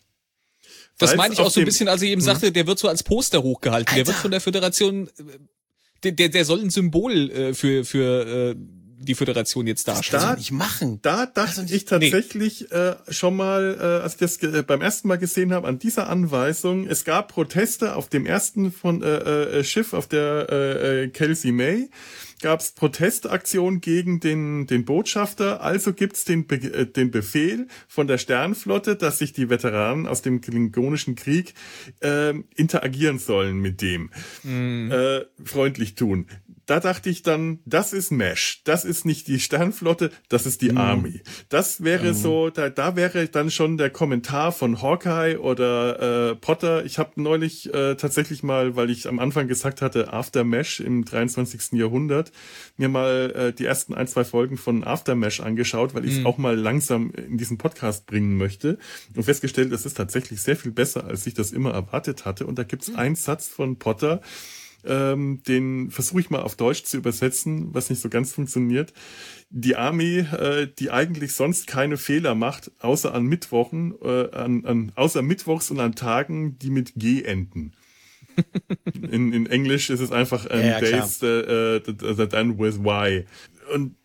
[0.99, 2.27] Das meine ich auch so ein bisschen, als ich eben hm.
[2.27, 3.89] sagte, der wird so als Poster hochgehalten.
[3.89, 3.97] Alter.
[3.97, 5.39] Der wird von der Föderation, äh,
[6.05, 8.57] der, der, der soll ein Symbol äh, für, für äh,
[9.03, 10.23] die Föderation jetzt darstellt.
[10.23, 11.01] Da, nicht machen.
[11.03, 12.77] Da dachte ich tatsächlich nee.
[12.77, 16.09] äh, schon mal, äh, als ich das äh, beim ersten Mal gesehen habe, an dieser
[16.09, 16.87] Anweisung.
[16.87, 21.53] Es gab Proteste auf dem ersten von äh, äh, Schiff auf der äh, äh Kelsey
[21.53, 21.89] May
[22.43, 25.63] gab es Protestaktionen gegen den, den Botschafter.
[25.63, 30.21] Also gibt's den, Be äh, den Befehl von der Sternflotte, dass sich die Veteranen aus
[30.21, 31.55] dem Klingonischen Krieg
[32.01, 34.11] äh, interagieren sollen mit dem.
[34.43, 34.91] Mm.
[34.91, 36.27] Äh, freundlich tun
[36.73, 40.73] da dachte ich dann, das ist Mesh, das ist nicht die Sternflotte, das ist die
[40.73, 40.79] mm.
[40.79, 41.21] Army.
[41.51, 42.15] Das wäre mm.
[42.15, 46.87] so, da, da wäre dann schon der Kommentar von Hawkeye oder äh, Potter.
[46.87, 51.05] Ich habe neulich äh, tatsächlich mal, weil ich am Anfang gesagt hatte, After Mesh im
[51.05, 51.73] 23.
[51.73, 52.33] Jahrhundert,
[52.79, 56.21] mir mal äh, die ersten ein, zwei Folgen von After Mesh angeschaut, weil ich es
[56.21, 56.27] mm.
[56.27, 58.79] auch mal langsam in diesen Podcast bringen möchte
[59.15, 62.47] und festgestellt, es ist tatsächlich sehr viel besser, als ich das immer erwartet hatte.
[62.47, 62.97] Und da gibt's mm.
[62.97, 64.23] einen Satz von Potter,
[64.85, 68.93] ähm, den versuche ich mal auf Deutsch zu übersetzen, was nicht so ganz funktioniert.
[69.51, 74.93] Die Armee, äh, die eigentlich sonst keine Fehler macht, außer an Mittwochen, äh, an, an,
[74.95, 77.73] außer Mittwochs und an Tagen, die mit G enden.
[78.95, 83.25] in, in Englisch ist es einfach um, ja, Days that, that, end with Y.
[83.75, 83.97] Und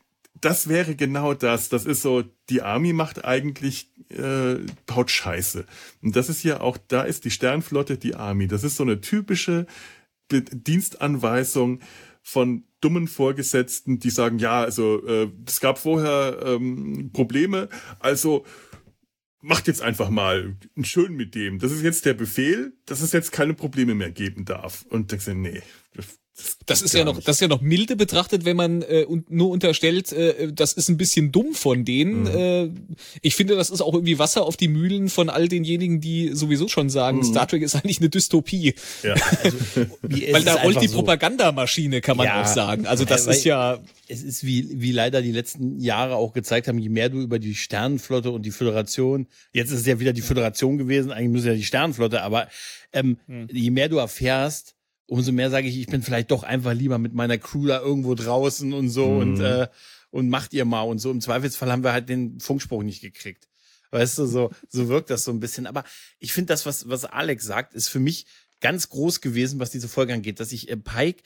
[0.42, 1.70] das wäre genau das.
[1.70, 5.66] Das ist so, die Army macht eigentlich, äh, baut Scheiße.
[6.02, 8.48] Und das ist ja auch, da ist die Sternflotte die Army.
[8.48, 9.66] Das ist so eine typische
[10.32, 11.80] Dienstanweisung
[12.22, 18.46] von dummen Vorgesetzten, die sagen, ja, also äh, es gab vorher ähm, Probleme, also
[19.42, 21.60] macht jetzt einfach mal schön mit dem.
[21.60, 24.86] Das ist jetzt der Befehl, dass es jetzt keine Probleme mehr geben darf.
[24.90, 25.62] Und denkst du, nee,
[26.38, 29.32] das, das ist ja noch, das ist ja noch milde betrachtet, wenn man äh, und
[29.32, 32.22] nur unterstellt, äh, das ist ein bisschen dumm von denen.
[32.22, 32.28] Mhm.
[32.28, 32.70] Äh,
[33.22, 36.68] ich finde, das ist auch irgendwie Wasser auf die Mühlen von all denjenigen, die sowieso
[36.68, 37.24] schon sagen, mhm.
[37.24, 38.76] Star Trek ist eigentlich eine Dystopie.
[39.04, 39.16] Ja.
[40.08, 40.96] Also, Weil da rollt die so.
[40.98, 42.86] Propagandamaschine, kann man ja, auch sagen.
[42.86, 43.80] Also das ist ja.
[44.08, 47.40] Es ist wie, wie leider die letzten Jahre auch gezeigt haben, je mehr du über
[47.40, 51.48] die Sternenflotte und die Föderation, jetzt ist es ja wieder die Föderation gewesen, eigentlich müssen
[51.48, 52.48] ja die Sternenflotte, aber
[52.94, 53.48] ähm, mhm.
[53.52, 54.77] je mehr du erfährst,
[55.08, 58.14] umso mehr sage ich, ich bin vielleicht doch einfach lieber mit meiner Crew da irgendwo
[58.14, 59.20] draußen und so mhm.
[59.20, 59.68] und äh,
[60.10, 61.12] und macht ihr mal und so.
[61.12, 63.48] Im Zweifelsfall haben wir halt den Funkspruch nicht gekriegt.
[63.92, 65.66] Weißt du, so so wirkt das so ein bisschen.
[65.66, 65.84] Aber
[66.20, 68.26] ich finde das, was was Alex sagt, ist für mich
[68.60, 71.22] ganz groß gewesen, was diese Folge angeht, dass ich äh, Pike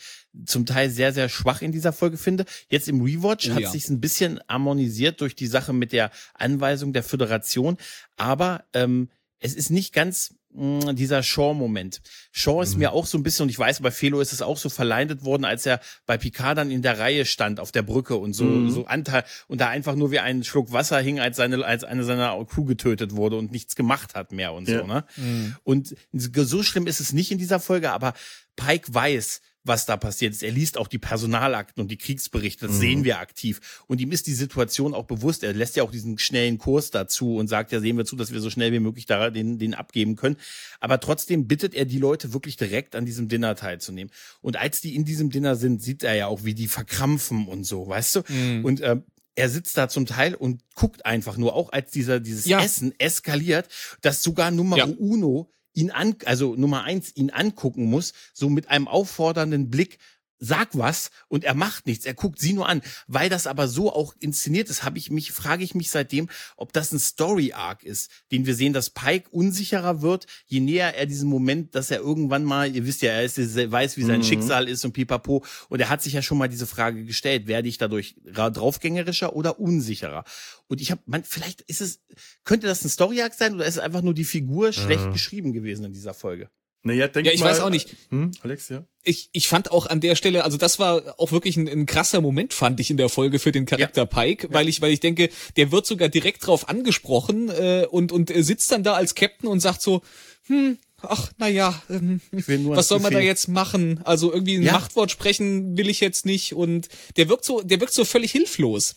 [0.46, 2.46] zum Teil sehr, sehr schwach in dieser Folge finde.
[2.70, 3.70] Jetzt im Rewatch oh, hat ja.
[3.70, 7.78] sich ein bisschen harmonisiert durch die Sache mit der Anweisung der Föderation,
[8.18, 12.02] aber ähm, es ist nicht ganz mh, dieser Shaw-Moment.
[12.32, 12.80] Shaw ist mhm.
[12.80, 15.24] mir auch so ein bisschen, und ich weiß, bei Felo ist es auch so verleidet
[15.24, 18.44] worden, als er bei Picard dann in der Reihe stand auf der Brücke und so,
[18.44, 18.70] mhm.
[18.70, 22.04] so Anteil, und da einfach nur wie ein Schluck Wasser hing, als seine, als eine
[22.04, 24.80] seiner Crew getötet wurde und nichts gemacht hat mehr und ja.
[24.80, 25.06] so, ne?
[25.18, 25.56] Mhm.
[25.64, 28.14] Und so schlimm ist es nicht in dieser Folge, aber
[28.62, 30.44] Pike weiß, was da passiert ist.
[30.44, 32.80] Er liest auch die Personalakten und die Kriegsberichte, das mhm.
[32.80, 33.84] sehen wir aktiv.
[33.88, 35.44] Und ihm ist die Situation auch bewusst.
[35.44, 38.32] Er lässt ja auch diesen schnellen Kurs dazu und sagt, ja, sehen wir zu, dass
[38.32, 40.38] wir so schnell wie möglich da den, den abgeben können.
[40.80, 44.12] Aber trotzdem bittet er die Leute wirklich direkt an diesem Dinner teilzunehmen.
[44.42, 47.64] Und als die in diesem Dinner sind, sieht er ja auch, wie die verkrampfen und
[47.64, 48.22] so, weißt du?
[48.28, 48.66] Mhm.
[48.66, 48.98] Und äh,
[49.36, 52.62] er sitzt da zum Teil und guckt einfach nur, auch als dieser dieses ja.
[52.62, 53.70] Essen eskaliert,
[54.02, 54.86] dass sogar Nummer ja.
[54.86, 60.00] Uno ihn an, also Nummer eins, ihn angucken muss, so mit einem auffordernden Blick,
[60.42, 62.82] sag was und er macht nichts, er guckt sie nur an.
[63.08, 66.74] Weil das aber so auch inszeniert ist, habe ich mich, frage ich mich seitdem, ob
[66.74, 71.06] das ein Story Arc ist, den wir sehen, dass Pike unsicherer wird, je näher er
[71.06, 74.26] diesen Moment, dass er irgendwann mal, ihr wisst ja, er ist, weiß, wie sein mhm.
[74.26, 77.70] Schicksal ist und pipapo, und er hat sich ja schon mal diese Frage gestellt, werde
[77.70, 80.24] ich dadurch draufgängerischer oder unsicherer?
[80.68, 82.02] Und ich habe, man, vielleicht ist es,
[82.44, 85.14] könnte das ein Story Arc sein oder ist es einfach nur die Figur schlecht mhm.
[85.14, 86.50] geschrieben gewesen in dieser Folge?
[86.84, 87.96] Naja, denk Ja, ich mal, weiß auch nicht.
[88.10, 88.84] Hm, Alex, ja.
[89.04, 92.22] ich, ich fand auch an der Stelle, also das war auch wirklich ein, ein krasser
[92.22, 95.30] Moment, fand ich in der Folge für den Charakter Pike, weil ich, weil ich denke,
[95.58, 99.48] der wird sogar direkt drauf angesprochen äh, und und er sitzt dann da als Captain
[99.48, 100.02] und sagt so,
[100.48, 104.02] hm, ach na ja, ähm, was soll man da jetzt machen?
[104.04, 104.74] Also irgendwie ein Ja.
[104.74, 108.96] Machtwort sprechen will ich jetzt nicht und der wirkt so, der wirkt so völlig hilflos.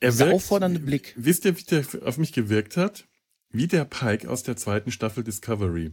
[0.00, 1.14] Er wirkt, auffordernde Blick.
[1.16, 3.04] wisst ihr, wie der auf mich gewirkt hat?
[3.50, 5.92] Wie der Pike aus der zweiten Staffel Discovery.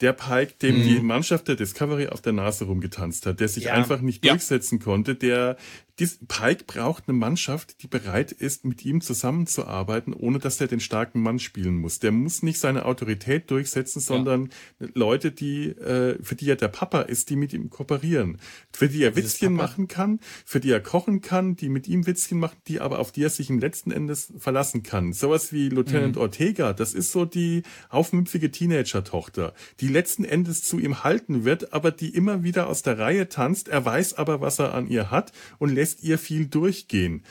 [0.00, 3.74] Der Pike, dem die Mannschaft der Discovery auf der Nase rumgetanzt hat, der sich Ja.
[3.74, 5.56] einfach nicht durchsetzen konnte, der,
[6.00, 10.80] dies, Pike braucht eine Mannschaft, die bereit ist, mit ihm zusammenzuarbeiten, ohne dass er den
[10.80, 12.00] starken Mann spielen muss.
[12.00, 17.02] Der muss nicht seine Autorität durchsetzen, sondern Leute, die, äh, für die er der Papa
[17.02, 18.38] ist, die mit ihm kooperieren,
[18.72, 19.68] für die er Dieses Witzchen Papa.
[19.68, 23.12] machen kann, für die er kochen kann, die mit ihm Witzchen machen, die aber auf
[23.12, 25.12] die er sich im letzten Endes verlassen kann.
[25.12, 31.04] Sowas wie Lieutenant Ortega, das ist so die aufmüpfige Teenager-Tochter, die letzten Endes zu ihm
[31.04, 33.68] halten wird, aber die immer wieder aus der Reihe tanzt.
[33.68, 37.22] Er weiß aber, was er an ihr hat und lässt ihr viel durchgehen.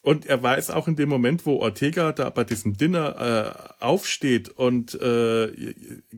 [0.00, 4.48] Und er weiß auch in dem Moment, wo Ortega da bei diesem Dinner äh, aufsteht
[4.48, 5.74] und äh,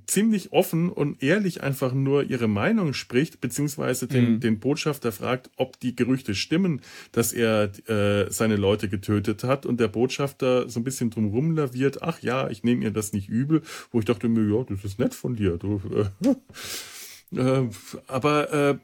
[0.06, 5.80] ziemlich offen und ehrlich einfach nur ihre Meinung spricht, beziehungsweise den, den Botschafter fragt, ob
[5.80, 10.84] die Gerüchte stimmen, dass er äh, seine Leute getötet hat und der Botschafter so ein
[10.84, 14.56] bisschen drumrum laviert, ach ja, ich nehme ihr das nicht übel, wo ich dachte mir,
[14.56, 15.56] ja, das ist nett von dir.
[15.56, 15.80] Du,
[17.32, 17.68] äh, äh,
[18.06, 18.78] aber äh,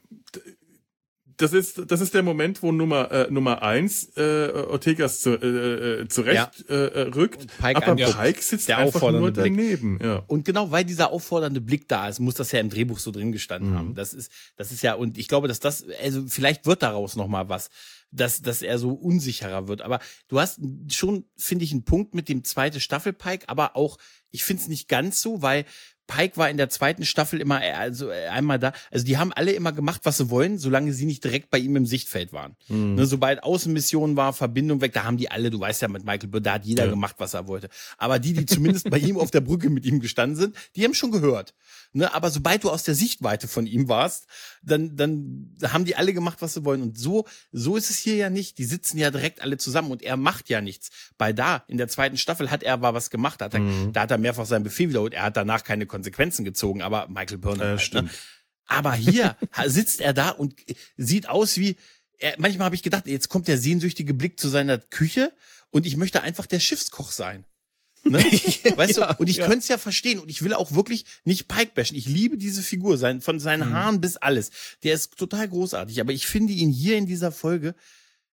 [1.39, 6.01] das ist das ist der Moment, wo Nummer äh, Nummer eins äh, Ortegas zu, äh,
[6.03, 8.17] äh, zurecht äh, äh, rückt, Und Pike aber anguckt.
[8.19, 9.45] Pike sitzt Der einfach nur Blick.
[9.45, 9.99] daneben.
[10.03, 10.23] Ja.
[10.27, 13.33] Und genau weil dieser auffordernde Blick da ist, muss das ja im Drehbuch so drin
[13.33, 13.79] gestanden Mhm.
[13.79, 13.95] haben.
[13.95, 17.29] Das ist, das ist ja, und ich glaube, dass das, also vielleicht wird daraus noch
[17.29, 17.69] mal was,
[18.13, 19.83] dass, dass er so unsicherer wird.
[19.83, 23.99] Aber du hast schon, finde ich, einen Punkt mit dem zweite Staffel Pike, aber auch,
[24.37, 25.65] ich finde es nicht ganz so, weil
[26.09, 28.73] Pike war in der zweiten Staffel immer äh, also äh, einmal da.
[28.93, 31.75] Also die haben alle immer gemacht, was sie wollen, solange sie nicht direkt bei ihm
[31.75, 32.55] im Sichtfeld waren.
[32.69, 32.95] Mhm.
[32.95, 36.29] Ne, sobald Außenmission war, Verbindung weg, da haben die alle, du weißt ja, mit Michael
[36.29, 36.91] Burr, da hat jeder Ja.
[36.91, 37.69] gemacht, was er wollte.
[37.99, 40.95] Aber die, die zumindest bei ihm auf der Brücke mit ihm gestanden sind, die haben
[40.95, 41.55] schon gehört.
[41.93, 44.27] Ne, aber sobald du aus der Sichtweite von ihm warst,
[44.63, 46.83] dann, dann haben die alle gemacht, was sie wollen.
[46.83, 48.59] Und so, so ist es hier ja nicht.
[48.59, 50.91] Die sitzen ja direkt alle zusammen und er macht ja nichts.
[51.19, 53.41] Bei da, in der zweiten Staffel hat er aber was gemacht.
[53.41, 53.93] Da hat er, Mhm.
[53.93, 55.15] da hat er mehrfach seinen Befehl wiederholt.
[55.15, 58.09] Er hat danach keine Konsequenzen gezogen, aber Michael Byrne Äh, halt, stimmt.
[58.11, 58.19] ne?
[58.67, 59.37] Aber hier
[59.67, 60.55] sitzt er da und
[60.97, 61.77] sieht aus wie,
[62.19, 65.33] er, manchmal habe ich gedacht, jetzt kommt der sehnsüchtige Blick zu seiner Küche
[65.71, 67.45] und ich möchte einfach der Schiffskoch sein.
[68.03, 68.19] Ne?
[68.77, 69.45] weißt Ja, du, und ich ja.
[69.47, 71.97] könnte es ja verstehen und ich will auch wirklich nicht Pike bashen.
[71.97, 74.51] Ich liebe diese Figur, sein, von seinen Haaren bis alles.
[74.83, 77.75] Der ist total großartig, aber ich finde ihn hier in dieser Folge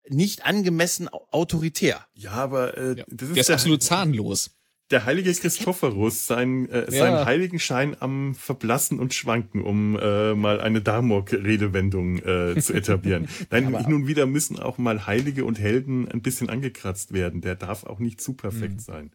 [0.07, 2.05] nicht angemessen au- autoritär.
[2.13, 3.05] Ja, aber äh, Ja.
[3.07, 4.51] das ist, Der ist absolut zahnlos.
[4.91, 6.91] Der heilige Christophorus, sein, äh, Ja.
[6.91, 13.27] seinen Heiligenschein am Verblassen und Schwanken, um äh, mal eine Darmok-Redewendung äh, zu etablieren.
[13.51, 17.41] Nein, hin und wieder müssen auch mal Heilige und Helden ein bisschen angekratzt werden.
[17.41, 19.11] Der darf auch nicht zu perfekt sein.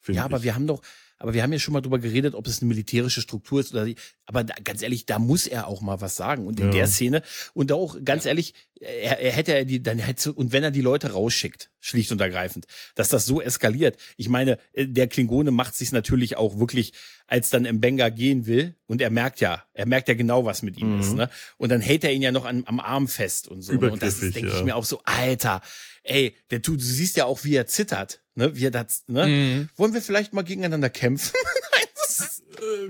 [0.00, 0.42] finde Ja, aber ich.
[0.44, 0.82] wir haben doch,
[1.18, 3.86] aber wir haben ja schon mal drüber geredet, ob es eine militärische Struktur ist oder
[3.86, 6.46] die, aber da, ganz ehrlich, da muss er auch mal was sagen.
[6.46, 6.72] Und in Ja.
[6.72, 7.22] der Szene,
[7.54, 10.80] und auch ganz ehrlich, er, er hätte er die, dann hätte, und wenn er die
[10.80, 13.96] Leute rausschickt, schlicht und ergreifend, dass das so eskaliert.
[14.16, 16.92] Ich meine, äh, der Klingone macht sich natürlich auch wirklich,
[17.26, 20.78] als dann Mbenga gehen will, und er merkt ja, er merkt ja genau, was mit
[20.78, 21.00] ihm Mhm.
[21.00, 21.28] ist, ne?
[21.56, 23.72] Und dann hält er ihn ja noch an, am Arm fest und so.
[23.72, 23.90] ne?
[23.90, 24.56] Und das denke ja.
[24.58, 25.60] ich mir auch so, Alter,
[26.02, 28.54] ey, der tut, du siehst ja auch, wie er zittert, ne?
[28.56, 29.26] Wie er das, ne?
[29.26, 29.68] Mhm.
[29.76, 31.32] Wollen wir vielleicht mal gegeneinander kämpfen?
[32.20, 32.42] Ist,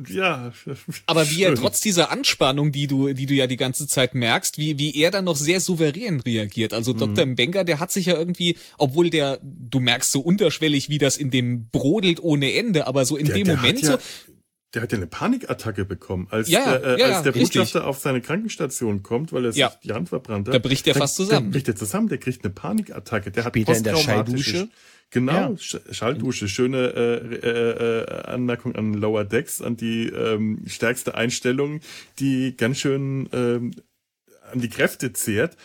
[0.08, 0.52] äh, ja.
[1.06, 4.58] Aber wie er trotz dieser Anspannung, die du, die du ja die ganze Zeit merkst,
[4.58, 6.72] wie, wie er dann noch sehr souverän reagiert.
[6.72, 6.98] Also Mhm.
[6.98, 7.26] Dr.
[7.26, 11.30] Mbenga, der hat sich ja irgendwie, obwohl der, du merkst so unterschwellig, wie das in
[11.30, 13.98] dem brodelt ohne Ende, aber so in Der- dem der Moment ja, so,
[14.74, 17.60] Der hat ja eine Panikattacke bekommen, als, Ja, äh, ja, als der richtig.
[17.60, 19.72] Botschafter auf seine Krankenstation kommt, weil er sich Ja.
[19.82, 20.54] die Hand verbrannt hat.
[20.54, 21.50] Da bricht er fast zusammen.
[21.50, 23.30] Da bricht er zusammen, der kriegt eine Panikattacke.
[23.30, 24.68] Der Später hat in der posttraumatische- Schalldusche.
[25.10, 25.48] Genau, Ja.
[25.50, 31.80] Sch- Schalldusche, schöne äh, äh, äh, Anmerkung an Lower Decks, an die ähm, stärkste Einstellung,
[32.18, 33.72] die ganz schön ähm,
[34.52, 35.56] an die Kräfte zehrt.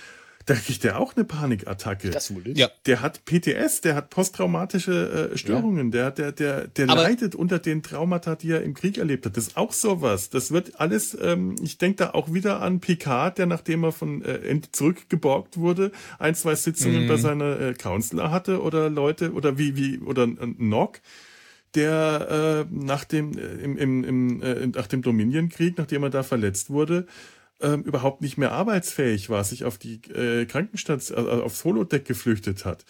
[0.54, 2.10] Da kriegt er auch eine Panikattacke.
[2.10, 2.58] das wohl ist.
[2.58, 2.70] ja.
[2.86, 7.58] Der hat PTS, der hat posttraumatische äh, Störungen, der, der, der, der Aber- leidet unter
[7.60, 9.38] den Traumata, die er im Krieg erlebt hat.
[9.38, 10.30] Das ist auch sowas.
[10.30, 14.23] Das wird alles, ähm, ich denke da auch wieder an Picard, der nachdem er von
[14.25, 19.78] äh, zurückgeborgt wurde, ein, zwei Sitzungen bei seiner äh, Counselor hatte oder Leute oder wie,
[19.78, 21.00] wie, oder äh, Nock
[21.75, 26.23] der äh, nach dem äh, im, im, im, äh, nach dem Dominion-Krieg, nachdem er da
[26.23, 27.06] verletzt wurde,
[27.62, 32.66] ähm, überhaupt nicht mehr arbeitsfähig war, sich auf die äh, Krankenstation, also aufs Holodeck geflüchtet
[32.66, 32.86] hat.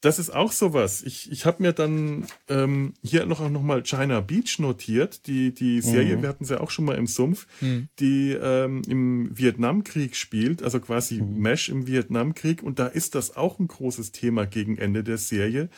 [0.00, 1.02] Das ist auch sowas.
[1.02, 5.82] Ich, ich habe mir dann ähm, hier noch, noch mal China Beach notiert, die, die
[5.82, 6.22] Serie, mhm.
[6.22, 7.88] wir hatten sie ja auch schon mal im Sumpf, mhm.
[7.98, 11.40] die ähm, im Vietnamkrieg spielt, also quasi mhm.
[11.40, 12.62] Mesh im Vietnamkrieg.
[12.62, 15.68] Und da ist das auch ein großes Thema gegen Ende der Serie.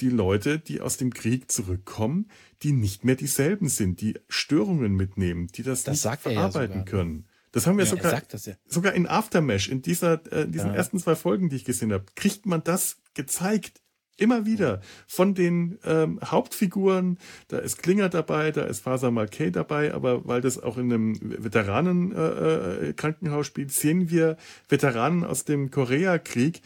[0.00, 2.26] Die Leute, die aus dem Krieg zurückkommen,
[2.62, 7.26] die nicht mehr dieselben sind, die Störungen mitnehmen, die das, das nicht verarbeiten ja können.
[7.52, 8.20] Das haben wir ja, sogar, ja.
[8.66, 10.76] sogar in Aftermesh, in dieser, äh, in diesen ja.
[10.76, 13.80] ersten zwei Folgen, die ich gesehen habe, kriegt man das gezeigt.
[14.20, 14.80] Immer wieder.
[15.06, 20.40] Von den ähm, Hauptfiguren, da ist Klinger dabei, da ist Faser Malkay dabei, aber weil
[20.40, 24.36] das auch in einem Veteranen-Krankenhaus äh, äh spielt, sehen wir
[24.68, 26.62] Veteranen aus dem Koreakrieg,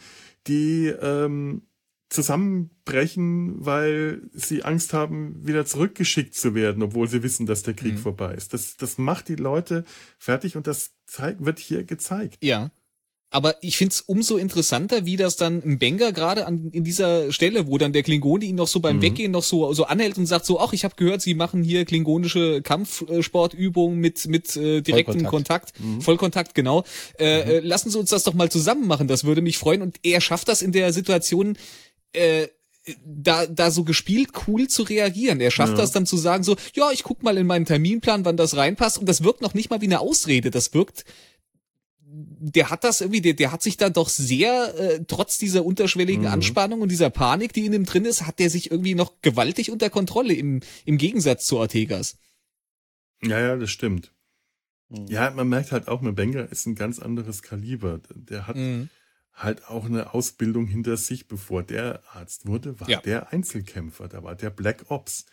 [0.47, 1.61] die ähm,
[2.13, 7.93] zusammenbrechen, weil sie Angst haben, wieder zurückgeschickt zu werden, obwohl sie wissen, dass der Krieg
[7.93, 7.97] mhm.
[7.97, 8.53] vorbei ist.
[8.53, 9.83] Das, das macht die Leute
[10.19, 12.37] fertig und das zeig, wird hier gezeigt.
[12.41, 12.71] Ja.
[13.31, 17.65] Aber ich find's umso interessanter, wie das dann im Benga gerade an in dieser Stelle,
[17.65, 19.01] wo dann der Klingone ihn noch so beim mhm.
[19.01, 21.83] Weggehen noch so so anhält und sagt so, ach, ich habe gehört, Sie machen hier
[21.85, 26.01] klingonische Kampfsportübungen mit mit äh, direktem Kontakt, mhm.
[26.01, 26.83] Vollkontakt, genau.
[27.17, 27.49] Äh, mhm.
[27.49, 29.81] Äh, lassen Sie uns das doch mal zusammen machen, das würde mich freuen.
[29.81, 31.57] Und er schafft das in der Situation
[32.13, 32.47] äh,
[33.05, 35.39] da, da so gespielt cool zu reagieren.
[35.39, 35.77] Er schafft ja.
[35.77, 38.97] das dann zu sagen so, ja, ich guck mal in meinen Terminplan, wann das reinpasst
[38.97, 40.51] und das wirkt noch nicht mal wie eine Ausrede.
[40.51, 41.05] Das wirkt,
[42.05, 46.23] der hat das irgendwie, der, der hat sich da doch sehr, äh, trotz dieser unterschwelligen
[46.23, 46.31] mhm.
[46.31, 49.71] Anspannung und dieser Panik, die in ihm drin ist, hat der sich irgendwie noch gewaltig
[49.71, 52.17] unter Kontrolle im, im Gegensatz zu Ortegas.
[53.23, 54.11] Ja, ja, das stimmt.
[54.89, 55.07] Mhm.
[55.07, 58.01] Ja, man merkt halt auch, Benga ist ein ganz anderes Kaliber.
[58.13, 58.89] Der hat, mhm
[59.33, 61.27] halt auch eine Ausbildung hinter sich.
[61.27, 63.01] Bevor der Arzt wurde, war ja.
[63.01, 65.25] der Einzelkämpfer, da war der Black Ops.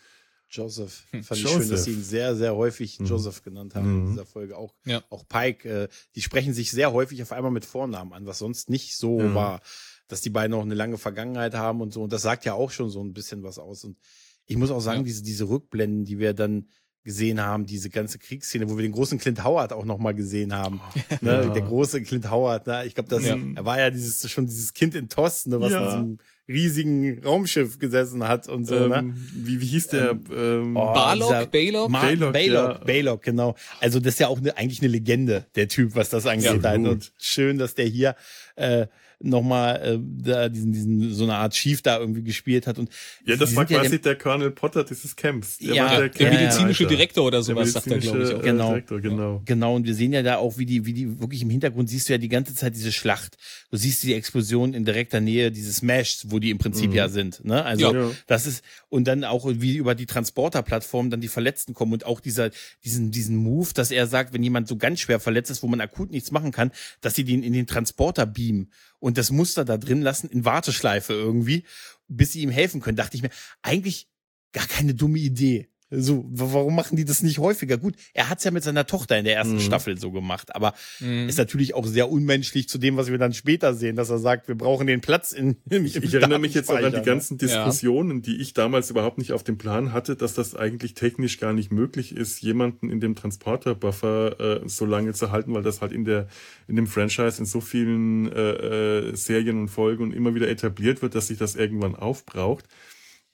[0.51, 1.05] Joseph.
[1.11, 1.23] Hm.
[1.23, 1.59] Fand Joseph.
[1.59, 3.05] ich schön, dass sie ihn sehr, sehr häufig mhm.
[3.05, 4.01] Joseph genannt haben mhm.
[4.01, 4.57] in dieser Folge.
[4.57, 5.01] Auch, ja.
[5.09, 8.69] auch Pike, äh, die sprechen sich sehr häufig auf einmal mit Vornamen an, was sonst
[8.69, 9.33] nicht so ja.
[9.33, 9.61] war,
[10.09, 12.03] dass die beiden auch eine lange Vergangenheit haben und so.
[12.03, 13.85] Und das sagt ja auch schon so ein bisschen was aus.
[13.85, 13.97] Und
[14.45, 15.05] ich muss auch sagen, ja.
[15.05, 16.67] diese, diese Rückblenden, die wir dann
[17.03, 20.79] gesehen haben, diese ganze Kriegsszene, wo wir den großen Clint Howard auch nochmal gesehen haben.
[20.83, 21.31] Oh, ne?
[21.31, 21.49] Ja.
[21.49, 22.85] Der große Clint Howard, ne?
[22.85, 23.37] ich glaube, das ja.
[23.55, 25.59] er war ja dieses schon dieses Kind in Tost, ne?
[25.59, 25.79] was ja.
[25.79, 28.87] in diesem riesigen Raumschiff gesessen hat und so.
[28.87, 28.97] Ne?
[28.97, 29.13] Ähm, ne?
[29.33, 30.11] wie, wie hieß der?
[30.11, 31.91] Ähm, ähm oh, Barlock, Baylock?
[31.91, 32.85] Baylock, Baylock, ja.
[32.85, 33.55] Baylock, genau.
[33.79, 36.63] Also das ist ja auch eine, eigentlich eine Legende, der Typ, was das angeht.
[36.63, 38.15] Ja, und schön, dass der hier
[38.55, 38.87] äh,
[39.23, 42.79] nochmal äh, da diesen, diesen so eine Art Chief da irgendwie gespielt hat.
[42.79, 42.89] Und
[43.25, 45.57] ja, das war quasi ja der, der, Colonel Potter dieses Camps.
[45.57, 48.33] Der ja, der, der medizinische Direktor oder sowas, sagt er, glaube ich.
[48.33, 48.41] Auch.
[48.41, 49.41] Genau, Direktor, genau.
[49.45, 52.09] Genau, und wir sehen ja da auch, wie die, wie die, wirklich im Hintergrund siehst
[52.09, 53.37] du ja die ganze Zeit diese Schlacht.
[53.69, 56.95] Du siehst die Explosion in direkter Nähe dieses Meshs, wo die im Prinzip mhm.
[56.95, 57.43] ja sind.
[57.45, 57.63] Ne?
[57.63, 58.11] Also ja.
[58.27, 62.19] das ist, und dann auch wie über die Transporterplattform dann die Verletzten kommen und auch
[62.19, 62.49] dieser,
[62.83, 65.81] diesen, diesen Move, dass er sagt, wenn jemand so ganz schwer verletzt ist, wo man
[65.81, 68.69] akut nichts machen kann, dass sie den in den Transporter beamen
[69.01, 71.65] und das Muster da drin lassen in Warteschleife irgendwie,
[72.07, 73.31] bis sie ihm helfen können, dachte ich mir,
[73.63, 74.09] eigentlich
[74.53, 75.70] gar keine dumme Idee.
[75.93, 77.77] So, warum machen die das nicht häufiger?
[77.77, 79.59] Gut, er hat's ja mit seiner Tochter in der ersten mhm.
[79.59, 81.27] Staffel so gemacht, aber mhm.
[81.27, 84.47] ist natürlich auch sehr unmenschlich zu dem, was wir dann später sehen, dass er sagt,
[84.47, 85.57] wir brauchen den Platz in.
[85.69, 88.21] in ich, ich erinnere mich jetzt auch an die ganzen Diskussionen, ja.
[88.21, 91.73] die ich damals überhaupt nicht auf dem Plan hatte, dass das eigentlich technisch gar nicht
[91.73, 96.05] möglich ist, jemanden in dem Transporterbuffer äh, so lange zu halten, weil das halt in
[96.05, 96.27] der
[96.69, 101.01] in dem Franchise in so vielen äh, äh, Serien und Folgen und immer wieder etabliert
[101.01, 102.65] wird, dass sich das irgendwann aufbraucht.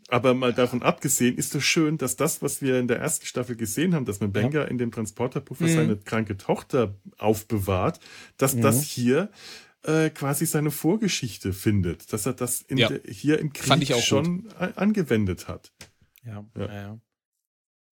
[0.09, 3.55] Aber mal davon abgesehen, ist es schön, dass das, was wir in der ersten Staffel
[3.57, 4.65] gesehen haben, dass Mbenga ja.
[4.65, 5.73] in dem Transporterpuffer mhm.
[5.75, 7.99] seine kranke Tochter aufbewahrt,
[8.37, 8.61] dass mhm.
[8.61, 9.29] das hier
[9.83, 12.87] äh, quasi seine Vorgeschichte findet, dass er das ja.
[12.87, 15.73] der, hier im Krieg schon angewendet hat.
[16.23, 16.73] Ja, ja.
[16.73, 16.99] ja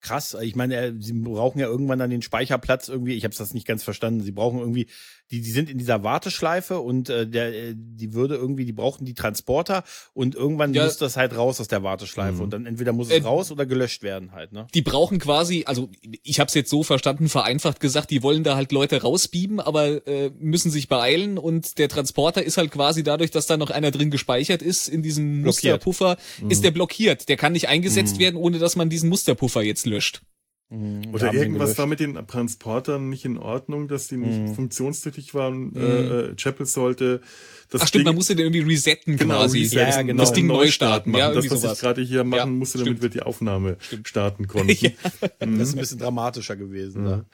[0.05, 0.37] krass.
[0.41, 3.13] Ich meine, sie brauchen ja irgendwann dann den Speicherplatz irgendwie.
[3.13, 4.21] Ich habe das nicht ganz verstanden.
[4.21, 4.87] Sie brauchen irgendwie,
[5.31, 9.05] die, die sind in dieser Warteschleife und äh, der, äh, die würde irgendwie, die brauchen
[9.05, 9.83] die Transporter
[10.13, 10.85] und irgendwann ja.
[10.85, 12.41] muss das halt raus aus der Warteschleife mhm.
[12.41, 14.53] und dann entweder muss es äh, raus oder gelöscht werden halt.
[14.53, 14.67] Ne?
[14.75, 15.89] Die brauchen quasi, also
[16.21, 20.05] ich habe es jetzt so verstanden, vereinfacht gesagt, die wollen da halt Leute rausbieben, aber
[20.07, 23.89] äh, müssen sich beeilen und der Transporter ist halt quasi dadurch, dass da noch einer
[23.89, 25.83] drin gespeichert ist in diesem blockiert.
[25.85, 26.51] Musterpuffer, mhm.
[26.51, 27.27] ist der blockiert.
[27.29, 28.19] Der kann nicht eingesetzt mhm.
[28.19, 30.21] werden, ohne dass man diesen Musterpuffer jetzt löst gelöscht.
[30.69, 34.55] Mhm, Oder irgendwas war mit den Transportern nicht in Ordnung, dass die nicht mhm.
[34.55, 35.69] funktionstüchtig waren.
[35.69, 35.77] Mhm.
[35.77, 37.21] Äh, äh, Chapel sollte
[37.69, 39.59] das Ach stimmt, Ding, man musste den irgendwie resetten genau, quasi.
[39.59, 40.23] Resetten, ja, genau.
[40.23, 41.11] Das Ding neu starten.
[41.11, 41.19] Machen.
[41.19, 41.73] Ja, das, was sowas.
[41.77, 43.01] ich gerade hier machen ja, musste, damit stimmt.
[43.03, 44.07] wir die Aufnahme stimmt.
[44.07, 44.75] starten konnten.
[44.79, 44.89] ja.
[45.45, 45.59] mhm.
[45.59, 47.01] Das ist ein bisschen dramatischer gewesen.
[47.03, 47.07] Mhm.
[47.07, 47.25] Ne?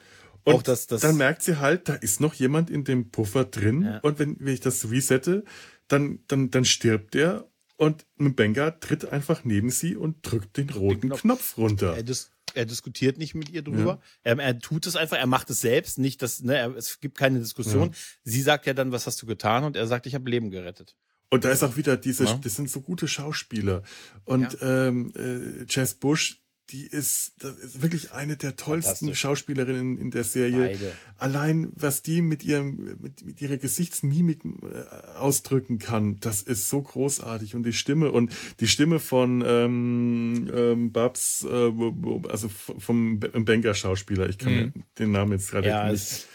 [0.44, 3.44] Und auch das, das dann merkt sie halt, da ist noch jemand in dem Puffer
[3.44, 3.82] drin.
[3.82, 3.98] Ja.
[4.00, 5.44] Und wenn, wenn ich das resette,
[5.88, 7.46] dann, dann, dann stirbt der
[7.76, 11.22] und Mbenga tritt einfach neben sie und drückt den roten Knopf.
[11.22, 11.96] Knopf runter.
[11.96, 14.00] Ja, das, er diskutiert nicht mit ihr drüber.
[14.24, 14.32] Ja.
[14.34, 17.16] Er, er, tut es einfach, er macht es selbst, nicht dass, ne, er, es gibt
[17.18, 17.88] keine Diskussion.
[17.88, 17.96] Ja.
[18.24, 19.64] Sie sagt ja dann, was hast du getan?
[19.64, 20.96] Und er sagt, ich habe Leben gerettet.
[21.30, 22.34] Und da ist auch wieder diese, ja.
[22.34, 23.82] das sind so gute Schauspieler.
[24.24, 24.88] Und ja.
[24.88, 26.41] ähm, äh, Jess Bush,
[26.72, 30.68] die ist, das ist wirklich eine der tollsten Schauspielerinnen in der Serie.
[30.68, 30.92] Beide.
[31.18, 36.80] Allein, was die mit ihrem, mit, mit ihrer Gesichtsmimik äh, ausdrücken kann, das ist so
[36.80, 37.54] großartig.
[37.54, 41.72] Und die Stimme und die Stimme von ähm, ähm, Babs, äh,
[42.28, 44.72] also vom Banker-Schauspieler, ich kann mhm.
[44.98, 46.26] den Namen jetzt gerade ja, nicht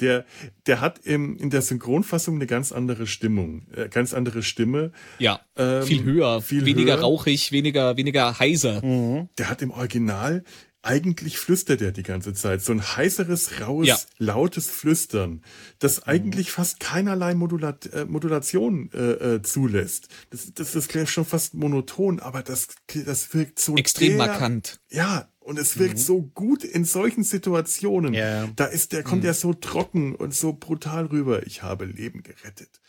[0.00, 0.24] der,
[0.66, 4.92] der hat im, in der Synchronfassung eine ganz andere Stimmung, äh, ganz andere Stimme.
[5.18, 7.02] Ja, ähm, viel höher, viel weniger höher.
[7.02, 8.84] rauchig, weniger, weniger heiser.
[8.84, 9.28] Mhm.
[9.38, 10.44] Der hat im Original
[10.86, 12.62] eigentlich flüstert er die ganze Zeit.
[12.62, 13.98] So ein heißeres, raues, ja.
[14.18, 15.42] lautes Flüstern,
[15.78, 16.02] das mhm.
[16.06, 20.08] eigentlich fast keinerlei Modulat äh, Modulation äh, äh, zulässt.
[20.30, 22.68] Das, das, das klingt schon fast monoton, aber das,
[23.04, 24.78] das wirkt so extrem der, markant.
[24.90, 26.00] Ja, und es wirkt mhm.
[26.00, 28.14] so gut in solchen Situationen.
[28.14, 28.48] Ja.
[28.56, 29.28] Da ist der kommt mhm.
[29.28, 31.46] ja so trocken und so brutal rüber.
[31.46, 32.80] Ich habe Leben gerettet.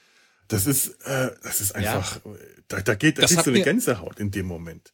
[0.48, 2.32] Das ist, äh, das ist einfach, ja.
[2.68, 4.94] da, da geht, da das kriegst du eine Gänsehaut in dem Moment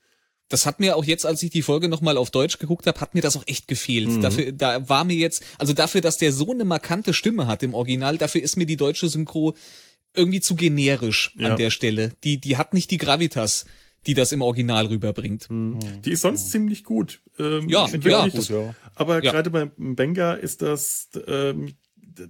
[0.53, 3.16] das hat mir auch jetzt, als ich die Folge nochmal auf Deutsch geguckt habe, hat
[3.16, 4.09] mir das auch echt gefehlt.
[4.09, 4.22] Mhm.
[4.22, 7.74] Dafür, da war mir jetzt, also dafür, dass der so eine markante Stimme hat im
[7.74, 9.55] Original, dafür ist mir die deutsche Synchro
[10.14, 11.49] irgendwie zu generisch ja.
[11.49, 12.11] an der Stelle.
[12.24, 13.66] Die, die hat nicht die Gravitas,
[14.06, 15.49] die das im Original rüberbringt.
[15.49, 15.80] Mhm.
[16.04, 17.22] Die ist sonst ziemlich gut.
[17.39, 18.76] Ähm, ja, ja, gut, ja.
[18.95, 19.32] Aber ja.
[19.32, 21.74] gerade beim Benga ist das ähm,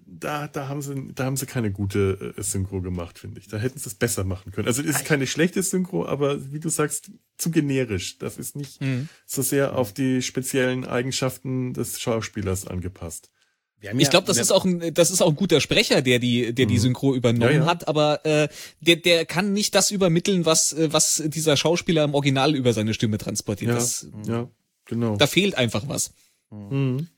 [0.05, 3.47] da, da haben sie, da haben sie keine gute äh, Synchro gemacht, finde ich.
[3.47, 4.67] Da hätten sie es besser machen können.
[4.67, 8.17] Also es ist keine schlechte Synchro, aber wie du sagst, zu generisch.
[8.17, 9.09] Das ist nicht mhm.
[9.25, 13.29] so sehr auf die speziellen Eigenschaften des Schauspielers angepasst.
[13.83, 16.53] Ja, ich glaube, das ist auch ein, das ist auch ein guter Sprecher, der die,
[16.53, 16.79] der die mhm.
[16.79, 17.65] Synchro übernommen ja, ja.
[17.65, 18.47] hat, aber äh,
[18.79, 22.93] der, der kann nicht das übermitteln, was, äh, was dieser Schauspieler im Original über seine
[22.93, 23.71] Stimme transportiert.
[23.71, 24.49] Ja, das, ja
[24.85, 25.17] genau.
[25.17, 26.13] Da fehlt einfach was.
[26.49, 27.09] Mhm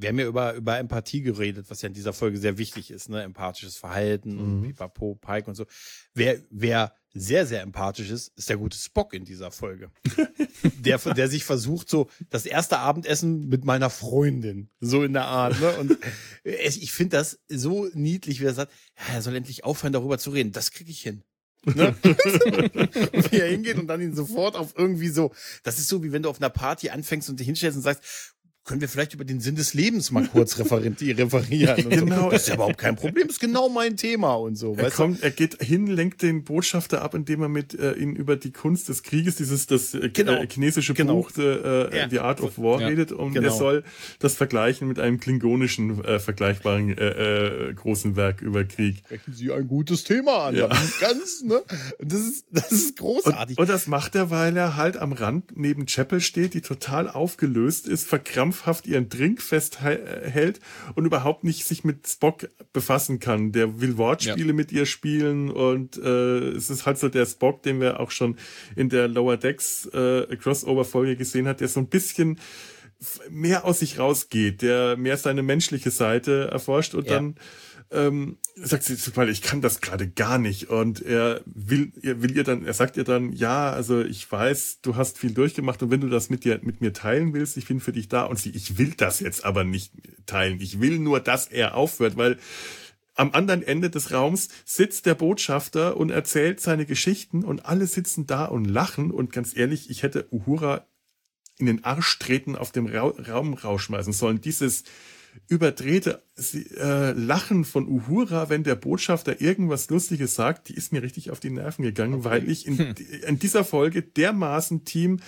[0.00, 3.08] wir haben ja über, über Empathie geredet, was ja in dieser Folge sehr wichtig ist,
[3.08, 3.22] ne?
[3.22, 4.40] Empathisches Verhalten mhm.
[4.40, 5.66] und Pipapo, Pike und so.
[6.14, 9.90] Wer, wer sehr, sehr empathisch ist, ist der gute Spock in dieser Folge.
[10.78, 15.60] der, der sich versucht, so das erste Abendessen mit meiner Freundin, so in der Art.
[15.60, 15.72] Ne?
[15.78, 15.98] Und
[16.44, 20.30] ich finde das so niedlich, wie er sagt, ja, er soll endlich aufhören, darüber zu
[20.30, 20.52] reden.
[20.52, 21.22] Das kriege ich hin.
[21.64, 21.94] Ne?
[22.02, 25.32] wie er hingeht und dann ihn sofort auf irgendwie so,
[25.64, 28.36] das ist so, wie wenn du auf einer Party anfängst und dich hinstellst und sagst,
[28.68, 30.94] können wir vielleicht über den Sinn des Lebens mal kurz referieren.
[31.88, 32.24] genau.
[32.24, 32.30] So.
[32.30, 34.76] Das ist ja überhaupt kein Problem, das ist genau mein Thema und so.
[34.76, 38.36] Er kommt, er geht hin, lenkt den Botschafter ab, indem er mit äh, ihn über
[38.36, 40.34] die Kunst des Krieges, dieses das äh, genau.
[40.34, 41.14] äh, chinesische genau.
[41.14, 42.08] Buch äh, ja.
[42.10, 42.88] The Art of War ja.
[42.88, 43.48] redet und genau.
[43.48, 43.84] er soll
[44.18, 48.98] das vergleichen mit einem klingonischen äh, vergleichbaren äh, äh, großen Werk über Krieg.
[49.06, 50.68] Sprechen Sie ein gutes Thema an, ja.
[51.00, 51.62] ganz, ne?
[52.00, 53.56] Das ist das ist großartig.
[53.56, 57.08] Und, und das macht er, weil er halt am Rand neben Chapel steht, die total
[57.08, 60.60] aufgelöst ist, verkrampft krampfhaft ihren Drink festhält
[60.94, 63.52] und überhaupt nicht sich mit Spock befassen kann.
[63.52, 64.52] Der will Wortspiele ja.
[64.52, 68.36] mit ihr spielen und äh, es ist halt so der Spock, den wir auch schon
[68.76, 72.38] in der Lower Decks äh, Crossover-Folge gesehen hat, der so ein bisschen
[73.30, 77.14] mehr aus sich rausgeht, der mehr seine menschliche Seite erforscht und ja.
[77.14, 77.36] dann
[77.90, 80.68] ähm, sagt sie, weil ich kann das gerade gar nicht.
[80.68, 84.80] Und er will, er will ihr dann, er sagt ihr dann, ja, also ich weiß,
[84.82, 87.66] du hast viel durchgemacht und wenn du das mit dir, mit mir teilen willst, ich
[87.66, 88.24] bin für dich da.
[88.24, 89.92] Und sie, ich will das jetzt aber nicht
[90.26, 90.60] teilen.
[90.60, 92.38] Ich will nur, dass er aufhört, weil
[93.14, 98.26] am anderen Ende des Raums sitzt der Botschafter und erzählt seine Geschichten und alle sitzen
[98.26, 99.10] da und lachen.
[99.10, 100.86] Und ganz ehrlich, ich hätte Uhura
[101.58, 104.40] in den Arsch treten, auf dem Ra Raum rausschmeißen sollen.
[104.40, 104.84] Dieses,
[105.48, 106.22] überdrehte
[106.76, 111.40] äh, Lachen von Uhura, wenn der Botschafter irgendwas Lustiges sagt, die ist mir richtig auf
[111.40, 112.24] die Nerven gegangen, okay.
[112.24, 112.94] weil ich in, hm.
[113.26, 115.20] in dieser Folge dermaßen Team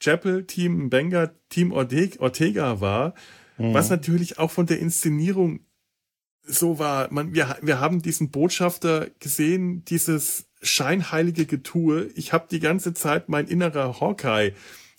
[0.00, 3.14] Chapel, Team Benga, Team Ortega war,
[3.56, 3.72] mhm.
[3.72, 5.60] was natürlich auch von der Inszenierung
[6.42, 7.10] so war.
[7.10, 12.10] Man, wir, wir haben diesen Botschafter gesehen, dieses scheinheilige Getue.
[12.16, 14.52] Ich habe die ganze Zeit mein innerer Hawkeye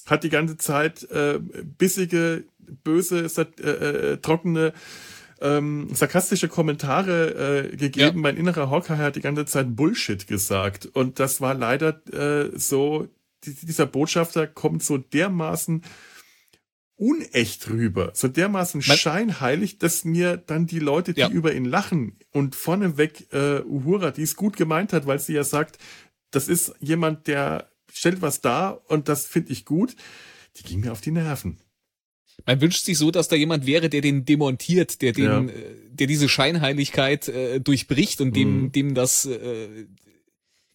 [0.05, 2.45] hat die ganze Zeit äh, bissige
[2.83, 4.73] böse, äh, äh, trockene,
[5.41, 8.17] ähm, sarkastische Kommentare äh, gegeben.
[8.17, 8.21] Ja.
[8.21, 10.85] Mein innerer Hawkeye hat die ganze Zeit Bullshit gesagt.
[10.85, 13.07] Und das war leider äh, so,
[13.43, 15.83] die, dieser Botschafter kommt so dermaßen
[16.97, 21.29] unecht rüber, so dermaßen Man scheinheilig, dass mir dann die Leute, die ja.
[21.29, 25.43] über ihn lachen und vorneweg äh, Uhura, die es gut gemeint hat, weil sie ja
[25.43, 25.77] sagt,
[26.31, 29.95] das ist jemand, der stellt was dar und das finde ich gut,
[30.57, 31.59] die ging mir auf die Nerven.
[32.45, 35.41] Man wünscht sich so, dass da jemand wäre, der den demontiert, der den, ja.
[35.41, 38.71] Äh, der diese Scheinheiligkeit äh, durchbricht und dem, mhm.
[38.71, 39.85] dem das, äh,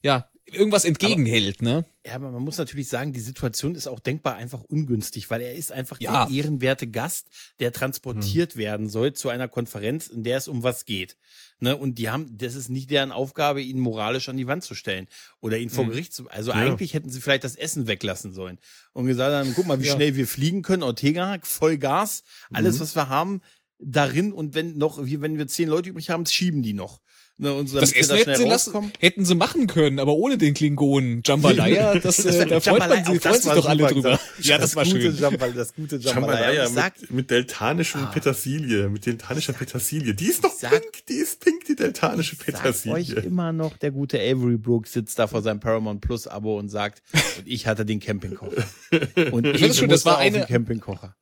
[0.02, 1.84] ja, irgendwas entgegenhält, ne?
[2.06, 5.54] Ja, aber man muss natürlich sagen, die Situation ist auch denkbar einfach ungünstig, weil er
[5.54, 6.26] ist einfach Ja.
[6.26, 7.28] der ehrenwerte Gast,
[7.60, 11.16] der transportiert werden soll zu einer Konferenz, in der es um was geht.
[11.58, 11.76] Ne?
[11.76, 15.06] Und die haben, das ist nicht deren Aufgabe, ihn moralisch an die Wand zu stellen
[15.40, 16.28] oder ihn vor Gericht zu.
[16.30, 18.58] Also eigentlich hätten sie vielleicht das Essen weglassen sollen
[18.92, 19.94] und gesagt haben, guck mal, wie Ja.
[19.94, 20.82] schnell wir fliegen können.
[20.82, 22.22] Ortega, voll Gas,
[22.52, 23.42] alles, was wir haben,
[23.78, 27.00] darin und wenn noch, wenn wir zehn Leute übrig haben, schieben die noch.
[27.42, 30.36] Ne, und so, Das Essen da hätten sie, lassen, hätten sie machen können, aber ohne
[30.36, 31.22] den Klingonen.
[31.24, 33.66] Jambalaya, das, Das äh, war- da freut Jambalaya, man sich, das freut sich war doch
[33.68, 34.20] alle drüber.
[34.42, 35.16] Ja, das war gute schön.
[35.16, 36.40] Jambalaya, das gute Jambalaya.
[36.52, 40.12] Jambalaya Ich sag, mit, mit deltanischen Petersilie, mit deltanischer Petersilie.
[40.14, 43.20] Die ist doch sag- pink, die ist pink, die deltanische sag euch Petersilie.
[43.22, 47.02] immer noch, der gute Avery Brooks sitzt da vor seinem Paramount Plus Abo und sagt,
[47.38, 48.64] und ich hatte den Campingkocher.
[49.32, 51.14] Und ich das schon, das war auf eine- den Campingkocher.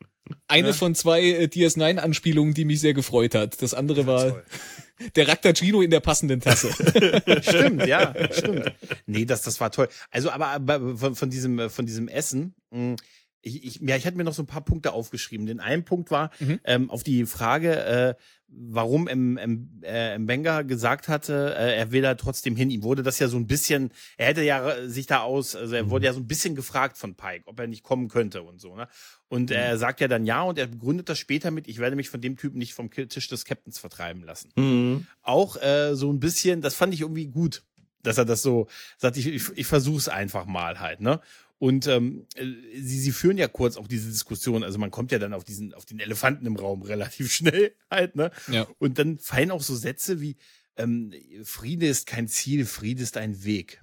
[0.46, 3.60] Eine von zwei äh, DS9-Anspielungen, die mich sehr gefreut hat.
[3.62, 4.42] Das andere war
[5.16, 6.70] der Raktagino in der passenden Tasse.
[7.42, 8.72] Stimmt, ja, stimmt.
[9.06, 9.88] Nee, das, das war toll.
[10.10, 12.96] Also, aber, aber von, von diesem, äh, von diesem Essen, mh,
[13.42, 15.46] ich, ich, ja, ich hatte mir noch so ein paar Punkte aufgeschrieben.
[15.46, 16.60] Den einen Punkt war Mhm.
[16.64, 18.14] ähm, auf die Frage, äh,
[18.48, 22.70] warum M, M, äh, Mbenga gesagt hatte, äh, er will da trotzdem hin.
[22.70, 25.74] Ihm wurde das ja so ein bisschen, er hätte ja äh, sich da aus, also
[25.74, 28.60] er wurde ja so ein bisschen gefragt von Pike, ob er nicht kommen könnte und
[28.60, 28.74] so.
[28.74, 28.88] Ne?
[29.28, 32.08] Und er sagt ja dann ja und er begründet das später mit, ich werde mich
[32.08, 35.06] von dem Typen nicht vom Tisch des Captains vertreiben lassen Mhm.
[35.22, 37.62] auch äh, so ein bisschen, das fand ich irgendwie gut,
[38.02, 41.20] dass er das so sagt, ich, ich, ich versuch's einfach mal halt, ne?
[41.58, 42.44] Und ähm, äh,
[42.80, 45.74] sie, sie führen ja kurz auch diese Diskussion, also man kommt ja dann auf diesen,
[45.74, 48.30] auf den Elefanten im Raum relativ schnell halt, ne?
[48.50, 48.66] Ja.
[48.78, 50.36] Und dann fallen auch so Sätze wie
[50.76, 53.82] ähm, Friede ist kein Ziel, Friede ist ein Weg.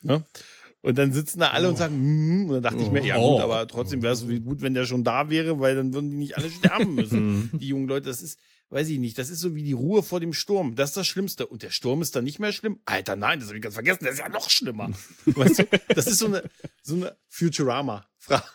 [0.00, 0.24] Ne?
[0.80, 3.34] Und dann sitzen da alle und sagen, hm, und dann dachte ich mir, ja Oh.
[3.34, 6.16] gut, aber trotzdem wäre es gut, wenn der schon da wäre, weil dann würden die
[6.16, 7.50] nicht alle sterben müssen.
[7.52, 8.38] die jungen Leute, das ist,
[8.70, 10.76] weiß ich nicht, das ist so wie die Ruhe vor dem Sturm.
[10.76, 11.46] Das ist das Schlimmste.
[11.46, 12.80] Und der Sturm ist dann nicht mehr schlimm?
[12.84, 14.90] Alter, nein, das habe ich ganz vergessen, das ist ja noch schlimmer.
[15.26, 16.44] weißt du, das ist so eine,
[16.82, 17.16] so eine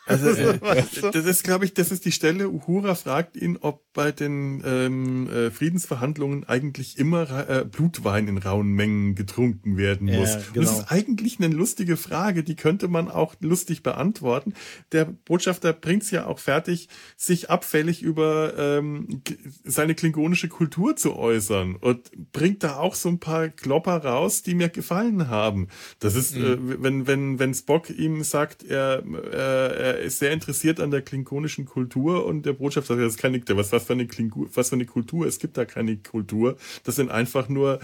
[0.05, 1.09] Also, äh, Weißt du?
[1.09, 2.49] das ist, glaube ich, das ist die Stelle.
[2.49, 8.67] Uhura fragt ihn, ob bei den ähm, äh, Friedensverhandlungen eigentlich immer äh, Blutwein in rauen
[8.73, 10.35] Mengen getrunken werden Ja, muss.
[10.35, 10.65] Und genau.
[10.65, 14.53] das ist eigentlich eine lustige Frage, die könnte man auch lustig beantworten.
[14.91, 19.21] Der Botschafter bringt es ja auch fertig, sich abfällig über ähm,
[19.63, 24.55] seine klingonische Kultur zu äußern und bringt da auch so ein paar Klopper raus, die
[24.55, 25.69] mir gefallen haben.
[25.99, 30.79] Das ist, äh, wenn, wenn, wenn Spock ihm sagt, er, äh, er ist sehr interessiert
[30.79, 34.07] an der klingonischen Kultur und der Botschafter sagt, das ist keine, was, was, für eine
[34.07, 36.57] Klingu, was für eine Kultur, es gibt da keine Kultur.
[36.83, 37.79] Das sind einfach nur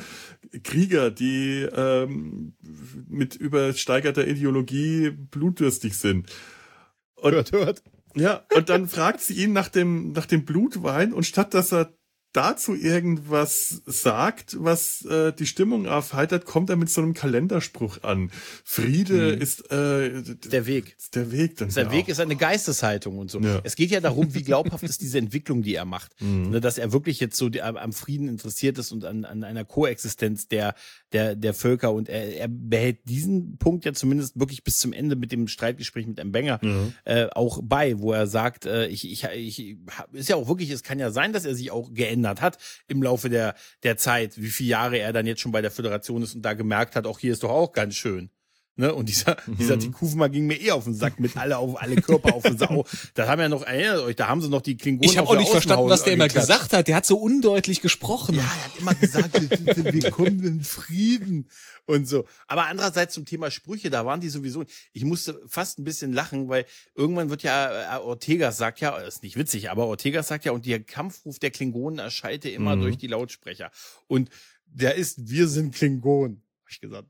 [0.63, 2.53] Krieger, die ähm,
[3.07, 6.31] mit übersteigerter Ideologie blutdürstig sind.
[7.15, 7.83] Und Hört, hört.
[8.15, 11.93] ja, und dann fragt sie ihn nach dem, nach dem Blutwein und statt dass er
[12.33, 18.31] dazu irgendwas sagt, was äh, die Stimmung aufheitert, kommt er mit so einem Kalenderspruch an.
[18.63, 20.21] Friede ist äh,
[20.51, 20.95] Der Weg.
[20.97, 21.57] ist der Weg.
[21.57, 22.09] Dann Der ja Weg auch.
[22.09, 23.39] ist eine Geisteshaltung und so.
[23.39, 23.59] Ja.
[23.63, 26.11] Es geht ja darum, wie glaubhaft ist diese Entwicklung, die er macht.
[26.21, 29.63] Ne, dass er wirklich jetzt so die, am- Frieden interessiert ist und an, an einer
[29.65, 30.75] Koexistenz der,
[31.13, 31.91] der, der Völker.
[31.93, 36.07] Und er, er behält diesen Punkt ja zumindest wirklich bis zum Ende mit dem Streitgespräch
[36.07, 36.59] mit Mbenga
[37.05, 39.77] äh, auch bei, wo er sagt, äh, ich, ich, ich,
[40.13, 42.57] ist ja auch wirklich, es kann ja sein, dass er sich auch geändert hat
[42.87, 46.21] im Laufe der, der Zeit, wie viele Jahre er dann jetzt schon bei der Föderation
[46.21, 48.29] ist und da gemerkt hat, auch hier ist doch auch ganz schön.
[48.77, 48.93] Ne?
[48.93, 52.33] Und dieser, dieser Tikufma ging mir eh auf den Sack mit alle auf alle Körper
[52.33, 52.85] auf den Sau.
[53.13, 55.35] Da haben ja noch, erinnert euch, da haben sie noch die Klingonen Ich habe auch
[55.35, 56.47] nicht verstanden, was der immer geklatscht.
[56.47, 56.87] gesagt hat.
[56.87, 58.35] Der hat so undeutlich gesprochen.
[58.35, 61.49] Ja, er hat immer gesagt, wir willkommen in Frieden
[61.85, 62.25] und so.
[62.47, 64.63] Aber andererseits zum Thema Sprüche, da waren die sowieso,
[64.93, 66.65] ich musste fast ein bisschen lachen, weil
[66.95, 70.65] irgendwann wird ja, äh, Ortegas sagt ja, ist nicht witzig, aber Ortegas sagt ja, und
[70.65, 73.71] der Kampfruf der Klingonen erschallte immer durch die Lautsprecher.
[74.07, 74.29] Und
[74.65, 76.43] der ist, wir sind Klingonen.
[76.63, 77.07] Hab ich gesagt,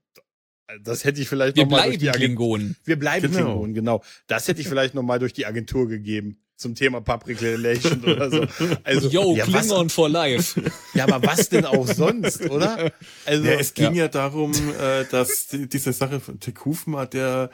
[0.84, 2.28] das hätte ich vielleicht Wir noch mal durch bleiben die Agentur.
[2.28, 2.76] Klingonen.
[2.86, 3.44] Wir bleiben Genau.
[3.46, 4.04] Klingonen, genau.
[4.28, 8.30] Das hätte ich vielleicht noch mal durch die Agentur gegeben zum Thema Public Relation oder
[8.30, 8.46] so.
[8.84, 10.62] Also, Yo, ja, was, Klingon for life.
[10.94, 12.92] ja, aber was denn auch sonst, oder?
[13.26, 17.50] Also, Ja, es ging ja, darum, äh, dass die, diese Sache von Tekufma, der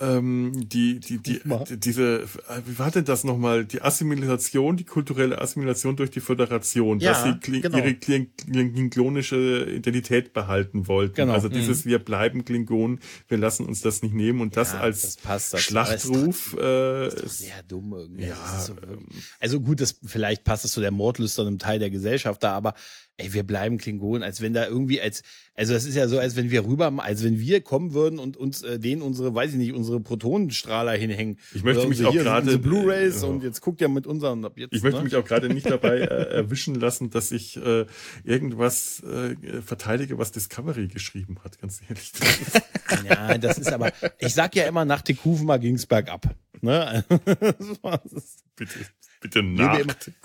[0.00, 2.26] ähm, die, die, die, die, diese, äh,
[2.66, 3.64] wie war denn das nochmal?
[3.64, 7.78] Die Assimilation, die kulturelle Assimilation durch die Föderation, Ja, dass sie kli genau.
[7.78, 11.14] ihre kli klingonische Identität behalten wollten.
[11.14, 11.32] Genau.
[11.32, 15.02] Also dieses, wir bleiben Klingonen, wir lassen uns das nicht nehmen und das Ja, als
[15.02, 15.62] das passt dazu.
[15.62, 16.58] Schlachtruf, äh,
[17.10, 18.24] Das sehr dumm irgendwie.
[18.24, 21.90] Ja, Das so wirklich- also gut, das vielleicht passt es zu der mordlüsternen Teil der
[21.90, 22.74] Gesellschaft da, aber
[23.16, 25.22] ey, wir bleiben Klingonen, als wenn da irgendwie als
[25.56, 28.36] also das ist ja so, als wenn wir rüber, als wenn wir kommen würden und
[28.36, 31.38] uns äh, denen unsere, weiß ich nicht, unsere Protonenstrahler hinhängen.
[31.54, 33.28] Ich möchte Oder mich auch gerade- Blu-rays ja.
[33.28, 34.72] und jetzt guckt ihr mit unseren ab jetzt.
[34.72, 35.04] Ich möchte ne?
[35.04, 37.86] mich auch gerade nicht dabei äh, erwischen lassen, dass ich äh,
[38.24, 42.12] irgendwas äh, verteidige, was Discovery geschrieben hat, ganz ehrlich.
[43.08, 46.34] Ja, das ist aber, ich sag ja immer, nach Tekuvma ging's bergab.
[46.60, 47.04] Ne?
[48.56, 48.78] bitte,
[49.24, 49.78] bitte nach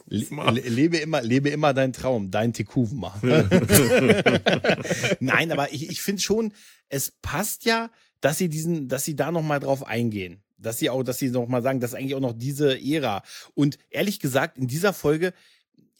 [0.08, 3.18] lebe immer, le, lebe immer, lebe immer dein Traum, dein Tekuvma.
[5.22, 6.52] Nein, aber ich, ich finde schon,
[6.90, 7.90] es passt ja,
[8.20, 10.44] dass sie diesen, dass sie da nochmal drauf eingehen.
[10.58, 13.24] Dass sie auch, dass sie nochmal sagen, das ist eigentlich auch noch diese Ära.
[13.54, 15.34] Und ehrlich gesagt, in dieser Folge,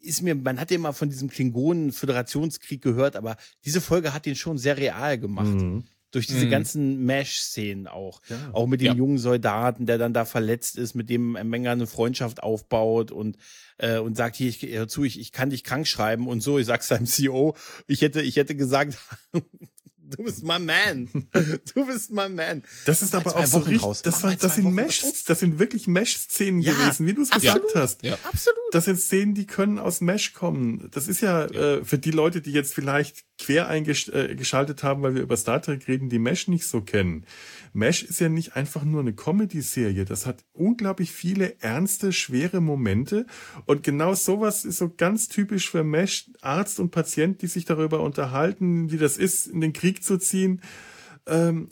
[0.02, 4.36] ist mir, man hat ja immer von diesem Klingonen-Föderationskrieg gehört, aber diese Folge hat den
[4.36, 5.48] schon sehr real gemacht.
[5.48, 5.86] Mhm.
[6.12, 6.50] Durch diese mhm.
[6.50, 8.22] ganzen Mesh-Szenen auch.
[8.30, 8.50] Ja.
[8.54, 8.94] Auch mit dem ja.
[8.94, 13.38] jungen Soldaten, der dann da verletzt ist, mit dem Menger eine Freundschaft aufbaut und,
[13.78, 16.58] äh, und sagt, hier, ich, hör zu, ich, ich kann dich krank schreiben und so.
[16.58, 17.56] Ich sag's seinem CEO.
[17.88, 18.98] Ich hätte, ich hätte gesagt,
[20.16, 21.08] Du bist my man.
[21.74, 22.64] Du bist my man.
[22.86, 24.02] Das ist aber auch so richtig, raus.
[24.02, 27.76] das, war, das sind Mesh, das sind wirklich Mesh-Szenen ja, gewesen, wie du es gesagt
[27.76, 28.04] hast.
[28.04, 28.60] Ja, absolut.
[28.72, 30.90] Das sind Szenen, die können aus Mesh kommen.
[30.92, 31.78] Das ist ja, ja.
[31.78, 35.62] Äh, für die Leute, die jetzt vielleicht quer eingeschaltet äh, haben, weil wir über Star
[35.62, 37.26] Trek reden, die Mesh nicht so kennen.
[37.74, 40.06] Mesh ist ja nicht einfach nur eine Comedy-Serie.
[40.06, 43.26] Das hat unglaublich viele ernste, schwere Momente.
[43.66, 46.30] Und genau sowas ist so ganz typisch für Mesh.
[46.42, 50.62] Arzt und Patient, die sich darüber unterhalten, wie das ist, in den Krieg zu ziehen.
[51.30, 51.70] Ähm,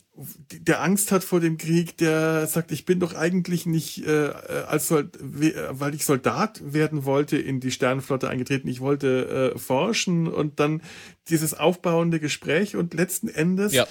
[0.52, 4.30] der Angst hat vor dem Krieg, der sagt, ich bin doch eigentlich nicht äh,
[4.68, 8.68] als Sold weil ich Soldat werden wollte in die Sternenflotte eingetreten.
[8.68, 10.82] Ich wollte äh, forschen und dann
[11.30, 13.88] dieses aufbauende Gespräch und letzten Endes ja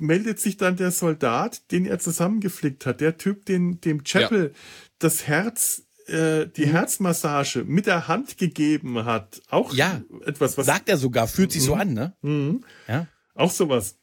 [0.00, 4.60] meldet sich dann der Soldat, den er zusammengeflickt hat, der Typ, den dem Chapel ja.
[4.98, 6.70] das Herz äh, die mhm.
[6.70, 9.42] Herzmassage mit der Hand gegeben hat.
[9.48, 11.66] Auch ja, etwas, was sagt er sogar, fühlt sich mhm.
[11.66, 12.14] so an, ne?
[12.22, 12.64] Mhm.
[12.86, 13.06] Ja.
[13.34, 13.97] Auch sowas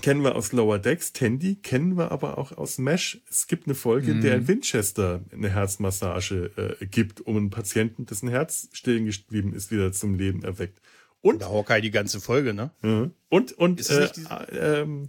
[0.00, 1.12] kennen wir aus Lower Decks.
[1.12, 3.20] Tandy kennen wir aber auch aus Mesh.
[3.30, 4.48] Es gibt eine Folge, in der mhm.
[4.48, 10.14] Winchester eine Herzmassage äh, gibt, um einen Patienten, dessen Herz stehen geblieben ist, wieder zum
[10.14, 10.80] Leben erweckt.
[11.20, 12.72] Und der Hawkeye die ganze Folge, ne?
[12.82, 13.12] Mhm.
[13.28, 15.08] Und und äh, äh, ähm,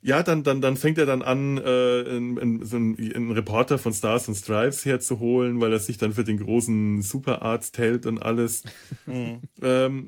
[0.00, 3.78] ja, dann dann dann fängt er dann an, äh, in, in, so einen, einen Reporter
[3.78, 8.18] von Stars and Stripes herzuholen, weil er sich dann für den großen Superarzt hält und
[8.18, 8.64] alles.
[9.06, 9.40] Mhm.
[9.60, 10.06] Ähm,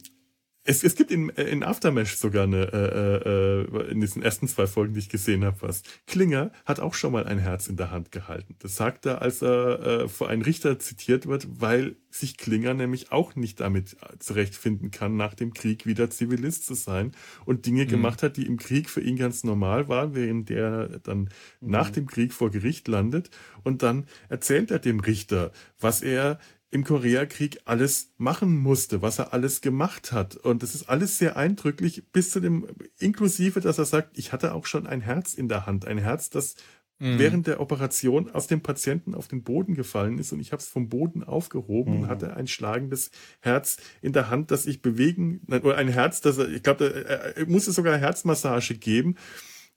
[0.66, 4.94] es, es gibt in, in Aftermash sogar eine, äh, äh, in diesen ersten zwei Folgen,
[4.94, 5.82] die ich gesehen habe, was.
[6.06, 8.56] Klinger hat auch schon mal ein Herz in der Hand gehalten.
[8.60, 13.12] Das sagt er, als er äh, vor einem Richter zitiert wird, weil sich Klinger nämlich
[13.12, 17.12] auch nicht damit zurechtfinden kann, nach dem Krieg wieder Zivilist zu sein
[17.44, 17.88] und Dinge mhm.
[17.88, 21.28] gemacht hat, die im Krieg für ihn ganz normal waren, während der dann mhm.
[21.60, 23.30] nach dem Krieg vor Gericht landet.
[23.64, 26.38] Und dann erzählt er dem Richter, was er
[26.74, 30.34] im Koreakrieg alles machen musste, was er alles gemacht hat.
[30.34, 32.66] Und das ist alles sehr eindrücklich, bis zu dem,
[32.98, 36.30] inklusive, dass er sagt, ich hatte auch schon ein Herz in der Hand, ein Herz,
[36.30, 36.56] das
[36.98, 37.20] mhm.
[37.20, 40.68] während der Operation aus dem Patienten auf den Boden gefallen ist und ich habe es
[40.68, 42.00] vom Boden aufgehoben mhm.
[42.00, 46.38] und hatte ein schlagendes Herz in der Hand, das ich bewegen, oder ein Herz, das
[46.38, 49.14] er, ich glaube, er, er musste sogar Herzmassage geben.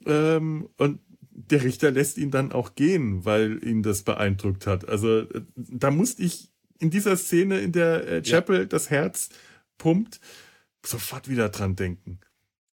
[0.03, 4.89] Ähm, und der Richter lässt ihn dann auch gehen, weil ihn das beeindruckt hat.
[4.89, 8.65] Also äh, da musste ich in dieser Szene, in der äh, Chapel ja.
[8.65, 9.29] das Herz
[9.77, 10.19] pumpt,
[10.85, 12.19] sofort wieder dran denken.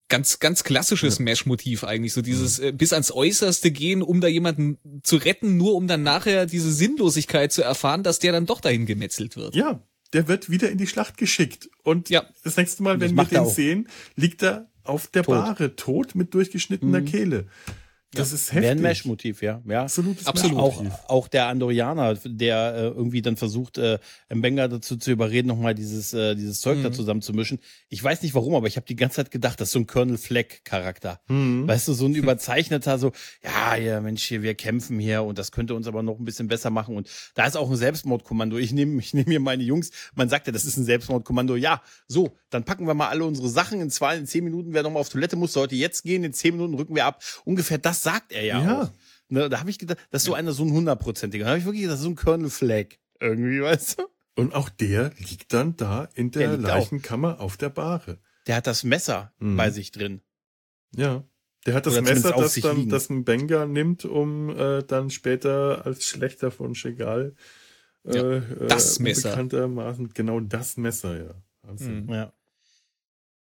[0.10, 1.24] Ganz, ganz klassisches ja.
[1.24, 5.76] Mesh-Motiv eigentlich, so dieses äh, bis ans Äußerste gehen, um da jemanden zu retten, nur
[5.76, 9.56] um dann nachher diese Sinnlosigkeit zu erfahren, dass der dann doch dahin gemetzelt wird.
[9.56, 9.82] Ja,
[10.14, 11.70] der wird wieder in die Schlacht geschickt.
[11.84, 12.26] Und ja.
[12.44, 15.36] das nächste Mal, wenn wir den sehen, liegt er auf der tot.
[15.36, 17.06] Bahre, tot mit durchgeschnittener mhm.
[17.06, 17.48] Kehle.
[18.14, 18.36] Das ja.
[18.36, 18.64] ist heftig.
[18.64, 19.62] Wäre ein Mesh-Motiv, ja.
[19.66, 19.84] ja.
[19.84, 20.26] Absolut.
[20.26, 20.58] Absolut.
[20.58, 24.00] Auch, auch der Andorianer, der äh, irgendwie dann versucht, äh,
[24.34, 26.84] Mbenga dazu zu überreden, nochmal dieses, äh, dieses Zeug mhm.
[26.84, 27.60] da zusammenzumischen.
[27.90, 29.88] Ich weiß nicht warum, aber ich habe die ganze Zeit gedacht, das ist so ein
[29.88, 31.22] Colonel Fleck-Charakter.
[31.28, 31.68] Mhm.
[31.68, 33.12] Weißt du, so ein überzeichneter, so,
[33.44, 36.48] ja, ja, Mensch, hier, wir kämpfen hier und das könnte uns aber noch ein bisschen
[36.48, 36.96] besser machen.
[36.96, 38.58] Und da ist auch ein Selbstmordkommando.
[38.58, 41.56] Ich nehme ich nehm hier meine Jungs, man sagt ja, das ist ein Selbstmordkommando.
[41.56, 44.84] Ja, so, dann packen wir mal alle unsere Sachen in zwei, in zehn Minuten, wer
[44.84, 47.24] nochmal auf Toilette muss, sollte jetzt gehen, in zehn Minuten rücken wir ab.
[47.46, 48.82] Ungefähr das sagt er ja, ja.
[48.82, 48.92] auch.
[49.30, 51.46] Ne, da habe ich gedacht, das ist so einer, so ein hundertprozentiger.
[51.46, 52.86] Da habe ich wirklich gedacht, so ein Colonel Flag
[53.20, 54.04] irgendwie, weißt du?
[54.36, 58.20] Und auch der liegt dann da in der, der Leichenkammer auf der Bahre.
[58.48, 59.58] Der hat das Messer mhm.
[59.58, 60.22] bei sich drin.
[60.96, 61.24] Ja.
[61.66, 62.90] Der hat das Oder Messer, das dann liegen.
[62.90, 67.36] das ein Benga nimmt, um äh, dann später als Schlechter von Chegal
[68.06, 69.30] äh, ja, das äh, Messer.
[69.30, 71.34] bekanntermaßen genau das Messer, ja.
[71.80, 72.10] Mhm.
[72.10, 72.34] Ja.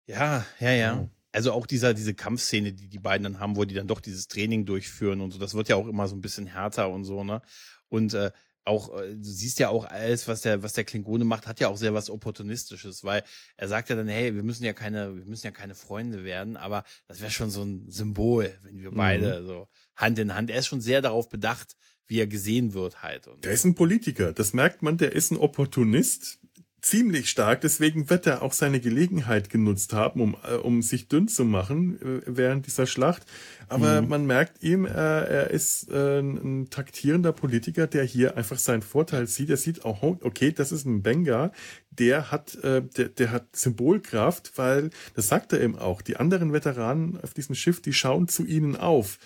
[0.06, 3.74] Ja, ja, ja also auch dieser, diese Kampfszene, die die beiden dann haben, wo die
[3.74, 6.46] dann doch dieses Training durchführen und so, das wird ja auch immer so ein bisschen
[6.46, 7.42] härter und so, ne?
[7.88, 8.30] Und äh,
[8.64, 11.68] auch, äh, du siehst ja auch alles, was der, was der Klingone macht, hat ja
[11.68, 13.24] auch sehr was Opportunistisches, weil
[13.56, 16.56] er sagt ja dann, hey, wir müssen ja keine, wir müssen ja keine Freunde werden,
[16.56, 19.46] aber das wäre schon so ein Symbol, wenn wir beide mhm.
[19.46, 20.50] so Hand in Hand.
[20.50, 21.76] Er ist schon sehr darauf bedacht,
[22.06, 23.26] wie er gesehen wird halt.
[23.26, 26.38] Und der ist ein Politiker, das merkt man, der ist ein Opportunist,
[26.82, 27.60] ziemlich stark.
[27.60, 32.00] Deswegen wird er auch seine Gelegenheit genutzt haben, um, äh, um sich dünn zu machen
[32.02, 33.22] äh, während dieser Schlacht.
[33.68, 34.08] Aber mhm.
[34.08, 39.28] man merkt ihm, äh, er ist äh, ein taktierender Politiker, der hier einfach seinen Vorteil
[39.28, 39.48] sieht.
[39.48, 41.52] Er sieht auch, okay, das ist ein Benga,
[41.90, 46.52] der hat, äh, der, der hat Symbolkraft, weil, das sagt er eben auch, die anderen
[46.52, 49.18] Veteranen auf diesem Schiff, die schauen zu ihnen auf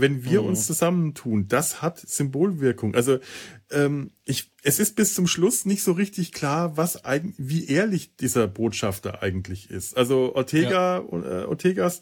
[0.00, 0.48] wenn wir mhm.
[0.48, 2.94] uns zusammentun, das hat Symbolwirkung.
[2.94, 3.18] Also
[3.70, 8.16] ähm, ich, es ist bis zum Schluss nicht so richtig klar, was eigentlich, wie ehrlich
[8.16, 9.96] dieser Botschafter eigentlich ist.
[9.96, 11.42] Also Ortega, ja.
[11.42, 12.00] äh, Ortegas,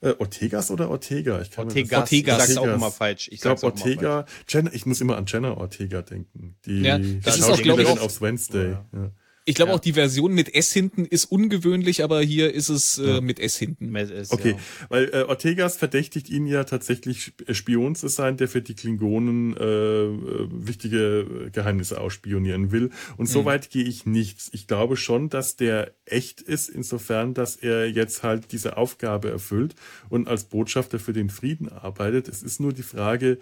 [0.00, 1.40] äh, Ortegas oder Ortega?
[1.40, 2.48] Ich kann Ortegas, Ortegas.
[2.48, 3.28] Ich sag's auch immer falsch.
[3.28, 6.56] Ich, ich glaube Ortega, Jenna, ich muss immer an Jenna Ortega denken.
[6.64, 8.72] Die ja, das ist auch, glaube ich, aufs Wednesday.
[8.72, 8.86] Ja.
[8.92, 9.10] Ja.
[9.48, 9.76] Ich glaube ja.
[9.76, 13.20] auch die Version mit S hinten ist ungewöhnlich, aber hier ist es äh, ja.
[13.20, 13.94] mit S hinten.
[14.30, 14.86] okay, ja.
[14.88, 19.56] weil äh, Ortegas verdächtigt ihn ja tatsächlich äh, Spion zu sein, der für die Klingonen
[19.56, 22.90] äh, äh wichtige Geheimnisse ausspionieren will.
[23.16, 23.32] Und mhm.
[23.32, 24.40] so weit gehe ich nicht.
[24.50, 29.76] Ich glaube schon, dass der echt ist, insofern, dass er jetzt halt diese Aufgabe erfüllt
[30.08, 32.26] und als Botschafter für den Frieden arbeitet.
[32.26, 33.38] Es ist nur die Frage,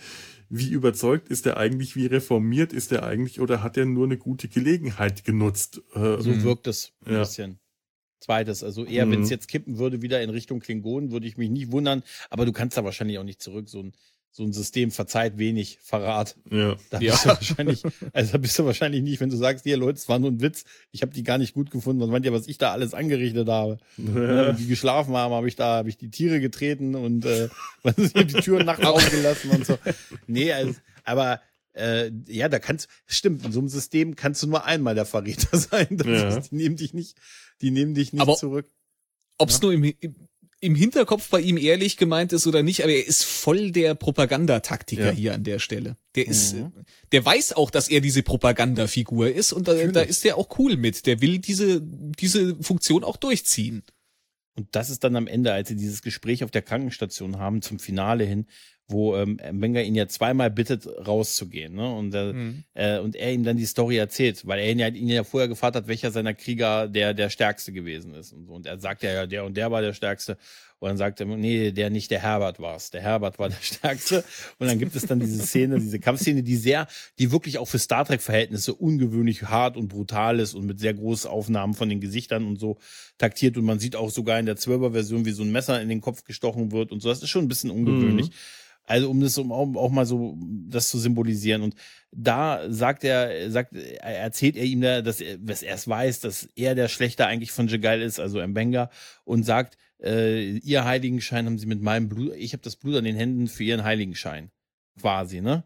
[0.48, 4.18] wie überzeugt ist er eigentlich, wie reformiert ist er eigentlich oder hat er nur eine
[4.18, 5.82] gute Gelegenheit genutzt?
[5.94, 7.18] Äh, so wirkt es ein ja.
[7.20, 7.58] bisschen.
[8.20, 9.10] Zweites, also eher, mhm.
[9.12, 12.46] wenn es jetzt kippen würde, wieder in Richtung Klingonen, würde ich mich nicht wundern, aber
[12.46, 13.68] du kannst da wahrscheinlich auch nicht zurück.
[13.68, 13.92] So ein
[14.36, 16.34] so ein System verzeiht wenig Verrat.
[16.50, 16.74] Ja.
[16.90, 17.34] Da bist ja.
[17.34, 17.82] du wahrscheinlich,
[18.12, 20.40] also da bist du wahrscheinlich nicht, wenn du sagst, hier Leute, es war nur ein
[20.40, 22.02] Witz, ich habe die gar nicht gut gefunden.
[22.02, 23.78] Was meint ihr, was ich da alles angerichtet habe?
[23.96, 24.50] Ja.
[24.52, 27.48] Die geschlafen haben, habe ich da, habe ich die Tiere getreten und äh,
[27.96, 29.78] die Türen nachts aufgelassen und so.
[30.26, 30.74] Nee, also,
[31.04, 31.40] aber
[31.74, 35.56] äh, ja, da kannst, stimmt, in so einem System kannst du nur einmal der Verräter
[35.56, 35.96] sein.
[36.04, 36.38] Ja.
[36.38, 37.16] Ist, die nehmen dich nicht,
[37.60, 38.68] die nehmen dich nicht aber zurück.
[39.38, 39.62] Ob es ja?
[39.62, 40.14] nur im, im
[40.74, 45.12] Hinterkopf bei ihm ehrlich gemeint ist oder nicht, aber er ist voll der Propagandataktiker ja.
[45.12, 45.96] hier an der Stelle.
[46.14, 46.72] Der ist, mhm.
[47.12, 50.76] der weiß auch, dass er diese Propagandafigur ist und da, da ist er auch cool
[50.76, 51.06] mit.
[51.06, 53.82] Der will diese, diese Funktion auch durchziehen.
[54.56, 57.78] Und das ist dann am Ende, als sie dieses Gespräch auf der Krankenstation haben, zum
[57.78, 58.46] Finale hin,
[58.86, 61.74] wo ähm, Wenger ihn ja zweimal bittet, rauszugehen.
[61.74, 61.94] Ne?
[61.94, 62.64] Und, äh, mhm.
[62.74, 65.48] äh, und er ihm dann die Story erzählt, weil er ihn ja, ihn ja vorher
[65.48, 68.32] gefragt hat, welcher seiner Krieger der, der stärkste gewesen ist.
[68.32, 68.52] Und, so.
[68.52, 70.36] und er sagt ja, ja, der und der war der stärkste.
[70.80, 72.90] Und dann sagt er, nee, der nicht, der Herbert war's.
[72.90, 74.24] Der Herbert war der stärkste.
[74.58, 76.86] Und dann gibt es dann diese Szene, diese Kampfszene, die sehr,
[77.18, 81.30] die wirklich auch für Star Trek-Verhältnisse ungewöhnlich hart und brutal ist und mit sehr großen
[81.30, 82.78] Aufnahmen von den Gesichtern und so
[83.18, 83.56] taktiert.
[83.56, 86.24] Und man sieht auch sogar in der 12er-Version, wie so ein Messer in den Kopf
[86.24, 87.08] gestochen wird und so.
[87.08, 88.28] Das ist schon ein bisschen ungewöhnlich.
[88.28, 88.34] Mhm.
[88.86, 90.36] Also um das um auch mal so
[90.68, 91.62] das zu symbolisieren.
[91.62, 91.74] Und
[92.12, 96.48] da sagt er, sagt, erzählt er ihm da, dass er, was er es weiß, dass
[96.54, 98.90] er der Schlechter eigentlich von Jagal ist, also Mbenga,
[99.24, 103.04] und sagt, äh, ihr Heiligenschein haben sie mit meinem Blut, ich habe das Blut an
[103.04, 104.50] den Händen für ihren Heiligenschein.
[105.00, 105.64] Quasi, ne?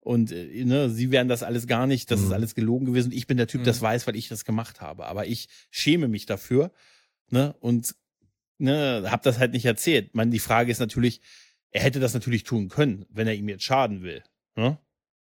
[0.00, 2.26] Und äh, ne, sie werden das alles gar nicht, das mhm.
[2.26, 3.12] ist alles gelogen gewesen.
[3.12, 3.64] Ich bin der Typ, mhm.
[3.64, 5.06] das weiß, weil ich das gemacht habe.
[5.06, 6.70] Aber ich schäme mich dafür,
[7.30, 7.54] ne?
[7.60, 7.94] Und
[8.58, 10.14] ne, hab das halt nicht erzählt.
[10.14, 11.20] Man, die Frage ist natürlich,
[11.70, 14.22] er hätte das natürlich tun können, wenn er ihm jetzt schaden will.
[14.56, 14.78] Ne?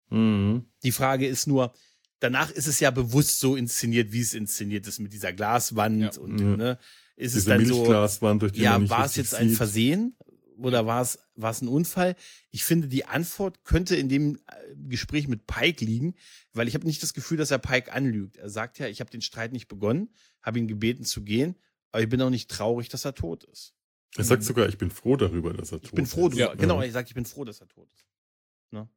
[0.09, 0.65] Mhm.
[0.83, 1.73] Die Frage ist nur,
[2.19, 6.21] danach ist es ja bewusst so inszeniert, wie es inszeniert ist mit dieser Glaswand ja.
[6.21, 6.79] und ne,
[7.17, 10.15] ist Diese es dann Milchglaswand, durch die ja, war es jetzt ein Versehen
[10.57, 12.15] oder war es war es ein Unfall?
[12.51, 16.15] Ich finde, die Antwort könnte in dem äh, Gespräch mit Pike liegen,
[16.53, 18.37] weil ich habe nicht das Gefühl, dass er Pike anlügt.
[18.37, 20.09] Er sagt ja, ich habe den Streit nicht begonnen,
[20.43, 21.55] habe ihn gebeten zu gehen,
[21.91, 23.73] aber ich bin auch nicht traurig, dass er tot ist.
[24.15, 25.89] Er sagt sogar, ich bin froh darüber, dass er tot ist.
[25.89, 26.37] Ich bin froh, ist.
[26.37, 28.05] Ja, genau, er sagt, ich bin froh, dass er tot ist.
[28.71, 28.87] Ne?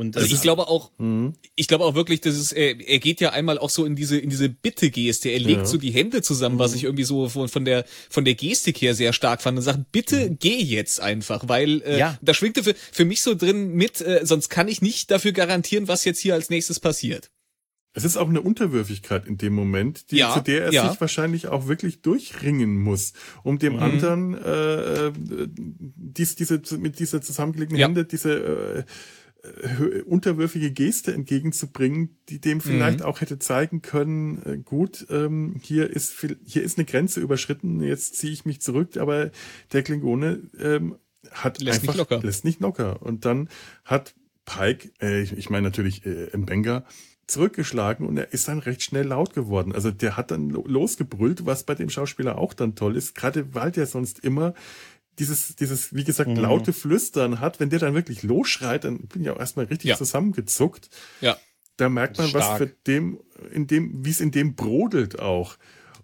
[0.00, 1.34] Und also ich glaube auch, mhm.
[1.56, 4.16] ich glaube auch wirklich, dass es, er, er geht ja einmal auch so in diese
[4.16, 5.28] in diese Bitte-Geste.
[5.28, 5.66] Er legt ja.
[5.66, 6.76] so die Hände zusammen, was mhm.
[6.78, 9.92] ich irgendwie so von, von der von der Gestik her sehr stark fand und sagt,
[9.92, 10.38] bitte mhm.
[10.38, 12.18] geh jetzt einfach, weil äh, ja.
[12.22, 15.86] da schwingte für, für mich so drin mit, äh, sonst kann ich nicht dafür garantieren,
[15.86, 17.30] was jetzt hier als nächstes passiert.
[17.92, 20.88] Es ist auch eine Unterwürfigkeit in dem Moment, die, ja, zu der er ja.
[20.88, 23.78] sich wahrscheinlich auch wirklich durchringen muss, um dem mhm.
[23.80, 25.12] anderen äh, äh
[25.56, 27.88] dies, diese mit dieser zusammengelegten ja.
[27.88, 28.84] Hände diese äh,
[30.06, 33.06] unterwürfige Geste entgegenzubringen, die dem vielleicht mhm.
[33.06, 36.14] auch hätte zeigen können, äh, gut, ähm, hier ist
[36.44, 39.30] hier ist eine Grenze überschritten, jetzt ziehe ich mich zurück, aber
[39.72, 40.96] der Klingone ähm,
[41.30, 42.20] hat lässt einfach nicht locker.
[42.22, 43.48] lässt nicht locker und dann
[43.84, 44.14] hat
[44.44, 46.84] Pike, äh, ich, ich meine natürlich äh, Mbenga,
[47.30, 49.72] zurückgeschlagen und er ist dann recht schnell laut geworden.
[49.72, 53.70] Also der hat dann losgebrüllt, was bei dem Schauspieler auch dann toll ist, gerade weil
[53.70, 54.54] der sonst immer
[55.20, 56.36] dieses, dieses, wie gesagt, mhm.
[56.36, 59.96] laute Flüstern hat, wenn der dann wirklich losschreit, dann bin ich auch erstmal richtig ja.
[59.96, 60.88] zusammengezuckt.
[61.20, 61.36] Ja.
[61.76, 63.20] Da merkt man, was für dem,
[63.52, 65.56] in dem, wie es in dem brodelt auch.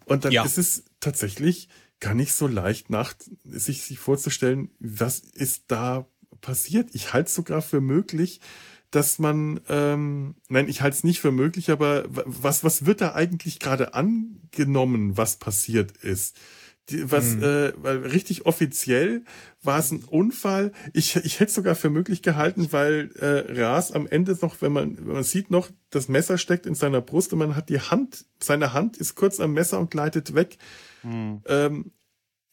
[0.05, 0.45] Und dann ja.
[0.45, 3.14] ist es tatsächlich gar nicht so leicht nach,
[3.45, 6.07] sich, sich vorzustellen, was ist da
[6.41, 6.91] passiert.
[6.93, 8.41] Ich halte sogar für möglich,
[8.91, 13.14] dass man, ähm, nein, ich halte es nicht für möglich, aber was, was wird da
[13.14, 16.39] eigentlich gerade angenommen, was passiert ist?
[16.91, 17.43] Die, was, mhm.
[17.43, 19.24] äh, weil richtig offiziell
[19.62, 20.72] war es ein Unfall.
[20.93, 24.97] Ich, ich hätte sogar für möglich gehalten, weil äh, Ras am Ende noch, wenn man,
[24.99, 28.24] wenn man sieht noch, das Messer steckt in seiner Brust und man hat die Hand,
[28.41, 30.59] seine Hand ist kurz am Messer und gleitet weg.
[31.03, 31.43] Mhm.
[31.47, 31.91] Ähm,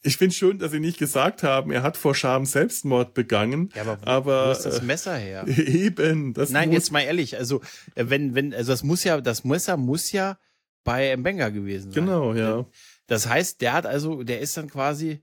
[0.02, 3.70] ich finde schön, dass sie nicht gesagt haben, er hat vor Scham Selbstmord begangen.
[3.74, 5.46] Ja, aber wo, aber, wo ist das Messer her?
[5.48, 6.34] Eben.
[6.34, 7.62] Das Nein, jetzt mal ehrlich, also
[7.96, 10.38] äh, wenn, wenn, also das muss ja, das Messer muss ja
[10.84, 12.06] bei Mbenga gewesen sein.
[12.06, 12.66] Genau, ja.
[13.08, 15.22] Das heißt, der hat also, der ist dann quasi,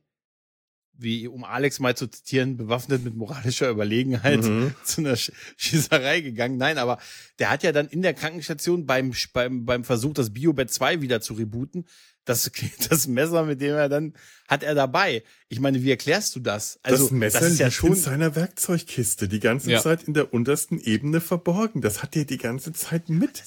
[0.93, 4.74] wie um Alex mal zu zitieren, bewaffnet mit moralischer Überlegenheit mhm.
[4.85, 6.59] zu einer Schießerei gegangen.
[6.59, 6.99] Nein, aber
[7.39, 11.20] der hat ja dann in der Krankenstation beim, beim, beim Versuch, das Biobett 2 wieder
[11.20, 11.87] zu rebooten,
[12.24, 12.51] das,
[12.89, 14.14] das Messer, mit dem er dann
[14.47, 15.22] hat er dabei.
[15.49, 16.78] Ich meine, wie erklärst du das?
[16.83, 19.81] Also das Messer das ist ja schon in seiner Werkzeugkiste die ganze ja.
[19.81, 21.81] Zeit in der untersten Ebene verborgen.
[21.81, 23.43] Das hat er die ganze Zeit mit.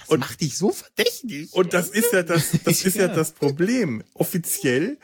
[0.00, 1.52] Das, und, macht dich so verdächtig.
[1.52, 3.02] Und das ist ja das, das ist ja.
[3.08, 4.02] ja das Problem.
[4.14, 4.98] Offiziell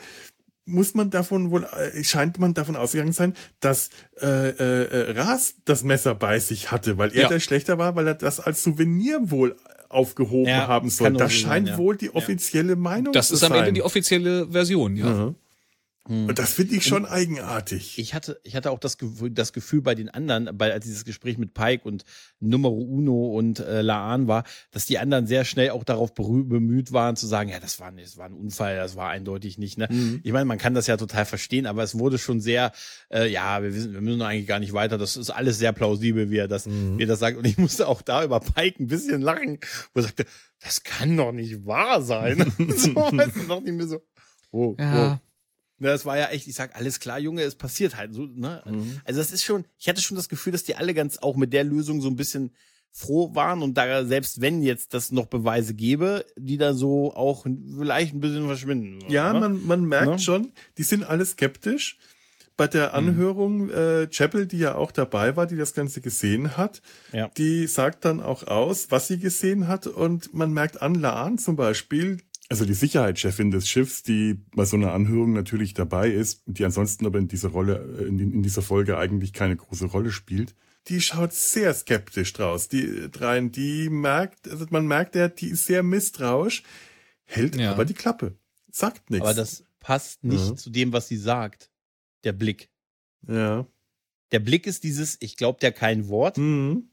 [0.65, 3.91] muss man davon wohl, äh, scheint man davon ausgegangen sein, dass
[4.21, 7.29] äh, äh, äh, Ras das Messer bei sich hatte, weil er ja.
[7.29, 9.57] der schlechter war, weil er das als Souvenir wohl
[9.89, 11.13] aufgehoben ja, haben soll.
[11.15, 11.79] Das scheint sein, ja.
[11.79, 13.51] wohl die offizielle Meinung das zu sein.
[13.51, 15.07] Das ist am Ende die offizielle Version, ja.
[15.07, 15.35] Mhm.
[16.09, 16.29] Hm.
[16.29, 17.99] Und das finde ich schon und eigenartig.
[17.99, 18.97] Ich hatte, ich hatte auch das,
[19.31, 22.05] das Gefühl bei den anderen, bei als dieses Gespräch mit Pike und
[22.41, 24.43] Numero Uno und äh, Laan war,
[24.73, 28.17] dass die anderen sehr schnell auch darauf bemüht waren zu sagen, ja, das war, das
[28.17, 29.79] war ein Unfall, das war eindeutig nicht.
[29.79, 29.87] Ne?
[29.91, 30.21] Mhm.
[30.25, 32.73] Ich meine, man kann das ja total verstehen, aber es wurde schon sehr,
[33.13, 34.99] äh, ja, wir wissen, wir müssen eigentlich gar nicht weiter.
[34.99, 36.99] Das ist alles sehr plausibel, wie er das, mhm.
[36.99, 37.37] wie er das sagt.
[37.37, 39.61] Und ich musste auch da über Pike ein bisschen lachen,
[39.95, 40.25] wo er sagte,
[40.61, 42.39] das kann doch nicht wahr sein.
[42.77, 44.03] so, weißt du, dachte ich mir so,
[44.51, 45.15] oh, ja.
[45.15, 45.32] oh.
[45.83, 48.63] Ne, das war ja echt, ich sag, alles klar, Junge, es passiert halt so, ne?
[48.65, 49.01] Mhm.
[49.05, 51.53] Also das ist schon, ich hatte schon das Gefühl, dass die alle ganz auch mit
[51.53, 52.53] der Lösung so ein bisschen
[52.93, 57.47] froh waren und da selbst wenn jetzt das noch Beweise gäbe, die da so auch
[57.77, 59.01] vielleicht ein bisschen verschwinden.
[59.11, 59.41] Ja, ne?
[59.41, 60.19] man, man merkt ne?
[60.21, 61.99] schon, die sind alle skeptisch.
[62.57, 62.95] Bei der mhm.
[62.95, 63.71] Anhörung, mhm.
[63.71, 66.81] äh, Chapel, die ja auch dabei war, die das Ganze gesehen hat,
[67.13, 67.29] ja.
[67.37, 71.57] die sagt dann auch aus, was sie gesehen hat und man merkt an Laan zum
[71.57, 72.19] Beispiel,
[72.49, 77.07] also die Sicherheitschefin des Schiffs, die bei so einer Anhörung natürlich dabei ist, die ansonsten
[77.07, 80.55] aber in dieser Rolle, äh, in, in dieser Folge eigentlich keine große Rolle spielt,
[80.89, 82.69] die schaut sehr skeptisch draus.
[82.69, 86.63] Die dreien, die merkt, also man merkt ja, die ist sehr misstrauisch,
[87.25, 87.71] hält ja.
[87.71, 88.37] aber die Klappe,
[88.71, 89.27] sagt nichts.
[89.27, 90.57] Aber das passt nicht ja.
[90.57, 91.71] zu dem, was sie sagt.
[92.25, 92.71] Der Blick.
[93.27, 93.67] Ja.
[94.33, 96.39] Der Blick ist dieses, ich glaube der kein Wort.
[96.39, 96.91] Mhm.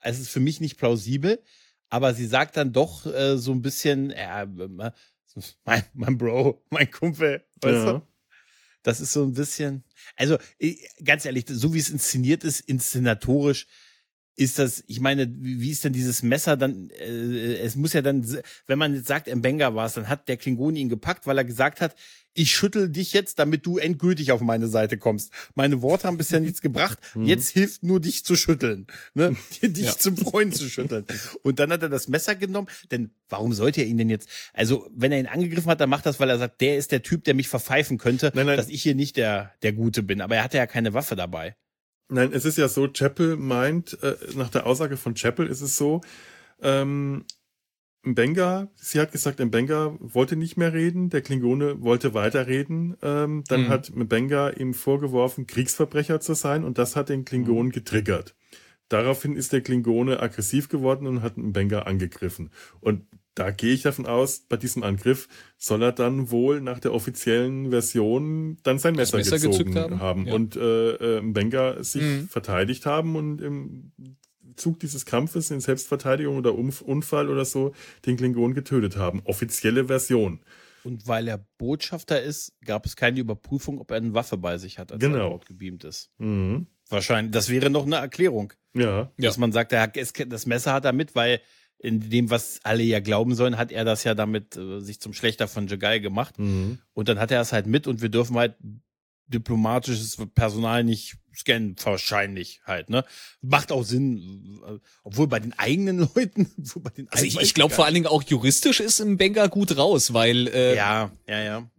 [0.00, 1.42] Es ist für mich nicht plausibel
[1.90, 4.46] aber sie sagt dann doch äh, so ein bisschen, ja,
[5.64, 7.92] mein, mein Bro, mein Kumpel, weißt ja.
[7.92, 8.02] du?
[8.82, 9.84] Das ist so ein bisschen,
[10.16, 10.38] also
[11.04, 13.66] ganz ehrlich, so wie es inszeniert ist, inszenatorisch,
[14.36, 18.24] ist das, ich meine, wie ist denn dieses Messer dann, äh, es muss ja dann,
[18.66, 21.44] wenn man jetzt sagt, Mbenga war es, dann hat der Klingoni ihn gepackt, weil er
[21.44, 21.94] gesagt hat,
[22.34, 25.32] ich schüttel dich jetzt, damit du endgültig auf meine Seite kommst.
[25.54, 26.98] Meine Worte haben bisher nichts gebracht.
[27.14, 27.24] Mhm.
[27.24, 29.34] Jetzt hilft nur dich zu schütteln, ne?
[29.62, 29.98] dich ja.
[29.98, 31.04] zum Freund zu schütteln.
[31.42, 34.88] Und dann hat er das Messer genommen, denn warum sollte er ihn denn jetzt, also
[34.94, 37.24] wenn er ihn angegriffen hat, dann macht das, weil er sagt, der ist der Typ,
[37.24, 38.56] der mich verpfeifen könnte, nein, nein.
[38.56, 40.20] dass ich hier nicht der, der Gute bin.
[40.20, 41.56] Aber er hatte ja keine Waffe dabei.
[42.08, 45.76] Nein, es ist ja so, Chappell meint, äh, nach der Aussage von Chappell ist es
[45.76, 46.00] so,
[46.62, 47.24] ähm,
[48.02, 52.96] Mbenga, sie hat gesagt, Mbenga wollte nicht mehr reden, der Klingone wollte weiterreden.
[53.02, 53.68] Ähm, dann mhm.
[53.68, 57.72] hat Mbenga ihm vorgeworfen, Kriegsverbrecher zu sein und das hat den Klingonen mhm.
[57.72, 58.34] getriggert.
[58.88, 62.50] Daraufhin ist der Klingone aggressiv geworden und hat Mbenga angegriffen.
[62.80, 66.92] Und da gehe ich davon aus, bei diesem Angriff soll er dann wohl nach der
[66.92, 70.26] offiziellen Version dann sein Messer, Messer gezogen haben, haben.
[70.26, 70.34] Ja.
[70.34, 72.28] und äh, äh, Benga sich mhm.
[72.28, 73.92] verteidigt haben und im
[74.56, 77.72] Zug dieses Kampfes in Selbstverteidigung oder Unfall oder so
[78.06, 79.22] den Klingon getötet haben.
[79.24, 80.40] Offizielle Version.
[80.82, 84.78] Und weil er Botschafter ist, gab es keine Überprüfung, ob er eine Waffe bei sich
[84.78, 85.16] hat, als genau.
[85.16, 86.10] er dort gebeamt ist.
[86.18, 86.66] Mhm.
[86.88, 87.32] Wahrscheinlich.
[87.32, 88.52] Das wäre noch eine Erklärung.
[88.74, 89.10] Ja.
[89.18, 89.40] Dass ja.
[89.40, 91.40] man sagt, er hat, das Messer hat er mit, weil
[91.78, 95.12] in dem, was alle ja glauben sollen, hat er das ja damit äh, sich zum
[95.12, 96.38] Schlechter von Jagai gemacht.
[96.38, 96.78] Mhm.
[96.92, 98.54] Und dann hat er es halt mit und wir dürfen halt
[99.30, 103.04] diplomatisches Personal nicht scannen, wahrscheinlich halt, ne?
[103.40, 107.74] Macht auch Sinn, äh, obwohl bei den eigenen Leuten, bei den also ich, ich glaube
[107.74, 111.70] vor allen Dingen auch juristisch ist im Benga gut raus, weil äh, ja, ja, ja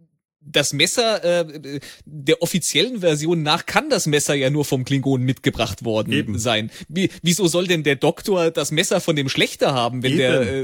[0.43, 5.85] das Messer äh, der offiziellen Version nach kann das Messer ja nur vom Klingon mitgebracht
[5.85, 6.39] worden Eben.
[6.39, 6.71] sein.
[6.89, 10.17] Wie, wieso soll denn der Doktor das Messer von dem Schlechter haben, wenn Eben.
[10.17, 10.63] der äh,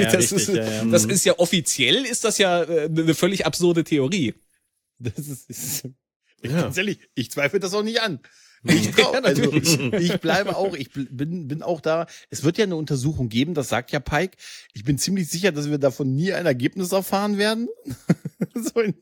[0.00, 0.84] ja, das, richtig, ist, ja, ja.
[0.84, 4.34] das ist ja offiziell ist das ja äh, eine völlig absurde Theorie.
[5.00, 5.88] Das ist, ist
[6.42, 6.62] ja.
[6.62, 8.20] ganz ehrlich, ich zweifle das auch nicht an.
[8.64, 12.06] Ich, trau, also ich, bleibe auch, ich bin, bin auch da.
[12.30, 14.36] Es wird ja eine Untersuchung geben, das sagt ja Pike.
[14.72, 17.68] Ich bin ziemlich sicher, dass wir davon nie ein Ergebnis erfahren werden.
[18.54, 18.94] so in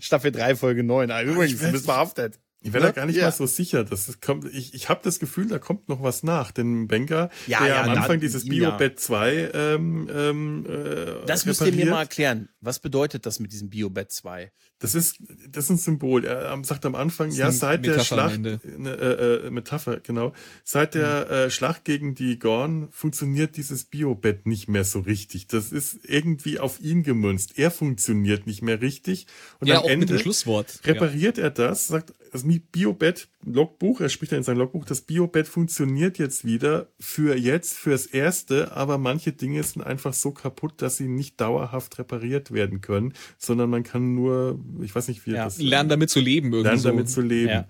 [0.00, 1.10] Staffel 3, Folge 9.
[1.10, 2.38] Ah, übrigens, du bist verhaftet.
[2.64, 3.26] Ich wäre da gar nicht ja.
[3.26, 3.84] mal so sicher.
[3.84, 6.50] Dass es kommt, ich ich habe das Gefühl, da kommt noch was nach.
[6.50, 11.60] Denn Benga, ja, der ja, am Anfang dieses Biobed 2 ähm, ähm, äh, Das müsst
[11.60, 12.48] ihr mir mal erklären.
[12.60, 14.50] Was bedeutet das mit diesem Biobed 2?
[14.78, 16.24] Das ist, das ist ein Symbol.
[16.24, 20.32] Er sagt am Anfang, ja, seit Metapher der Schlacht, ne, äh, äh, Metapher, genau,
[20.64, 25.46] seit der äh, Schlacht gegen die Gorn funktioniert dieses Biobed nicht mehr so richtig.
[25.46, 27.58] Das ist irgendwie auf ihn gemünzt.
[27.58, 29.26] Er funktioniert nicht mehr richtig.
[29.60, 30.80] Und ja, am Ende Schlusswort.
[30.84, 35.46] repariert er das, sagt, das Biobed Logbuch, er spricht ja in seinem Logbuch, das Biobed
[35.46, 40.96] funktioniert jetzt wieder für jetzt, fürs Erste, aber manche Dinge sind einfach so kaputt, dass
[40.96, 45.44] sie nicht dauerhaft repariert werden können, sondern man kann nur, ich weiß nicht, wie ja,
[45.44, 46.64] das lernen damit zu leben irgendwie.
[46.64, 46.88] Lernen so.
[46.88, 47.50] damit zu leben.
[47.50, 47.58] Ja.
[47.58, 47.66] Und,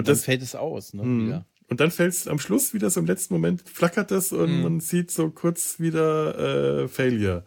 [0.00, 1.02] und dann das, fällt es aus, ne?
[1.02, 1.44] Mh.
[1.68, 4.62] Und dann fällt es am Schluss wieder so im letzten Moment, flackert es und mhm.
[4.62, 7.44] man sieht so kurz wieder äh, Failure.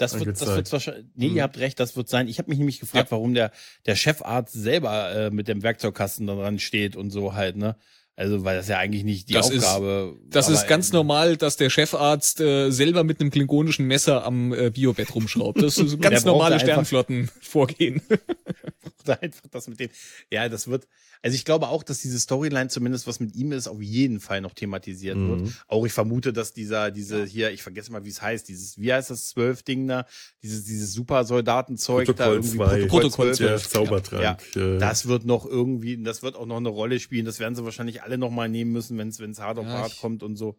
[0.00, 1.36] Das wird, das wird wahrscheinlich, nee, mhm.
[1.36, 2.26] ihr habt recht, das wird sein.
[2.26, 3.10] Ich habe mich nämlich gefragt, ja.
[3.10, 3.52] warum der,
[3.86, 7.76] der Chefarzt selber äh, mit dem Werkzeugkasten da dran steht und so halt, ne?
[8.16, 10.18] Also, weil das ja eigentlich nicht die das Aufgabe.
[10.24, 14.52] Ist, das ist ganz normal, dass der Chefarzt äh, selber mit einem klingonischen Messer am
[14.52, 15.62] äh, Biobett rumschraubt.
[15.62, 18.02] Das ist ganz normale Sternflottenvorgehen.
[19.20, 19.90] einfach das mit dem.
[20.30, 20.86] Ja, das wird,
[21.22, 24.40] also ich glaube auch, dass diese Storyline zumindest was mit ihm ist, auf jeden Fall
[24.40, 25.40] noch thematisiert mhm.
[25.40, 25.54] wird.
[25.66, 28.92] Auch ich vermute, dass dieser, diese hier, ich vergesse mal, wie es heißt, dieses, wie
[28.92, 30.06] heißt das Zwölf-Ding da,
[30.42, 34.22] dieses, dieses Supersoldatenzeug da irgendwie zwei, Protokoll 12, Zaubertrank.
[34.22, 37.24] Ja, das wird noch irgendwie, das wird auch noch eine Rolle spielen.
[37.24, 39.66] Das werden sie wahrscheinlich alle noch mal nehmen müssen, wenn es, wenn es hart auf
[39.66, 40.58] hart kommt und so.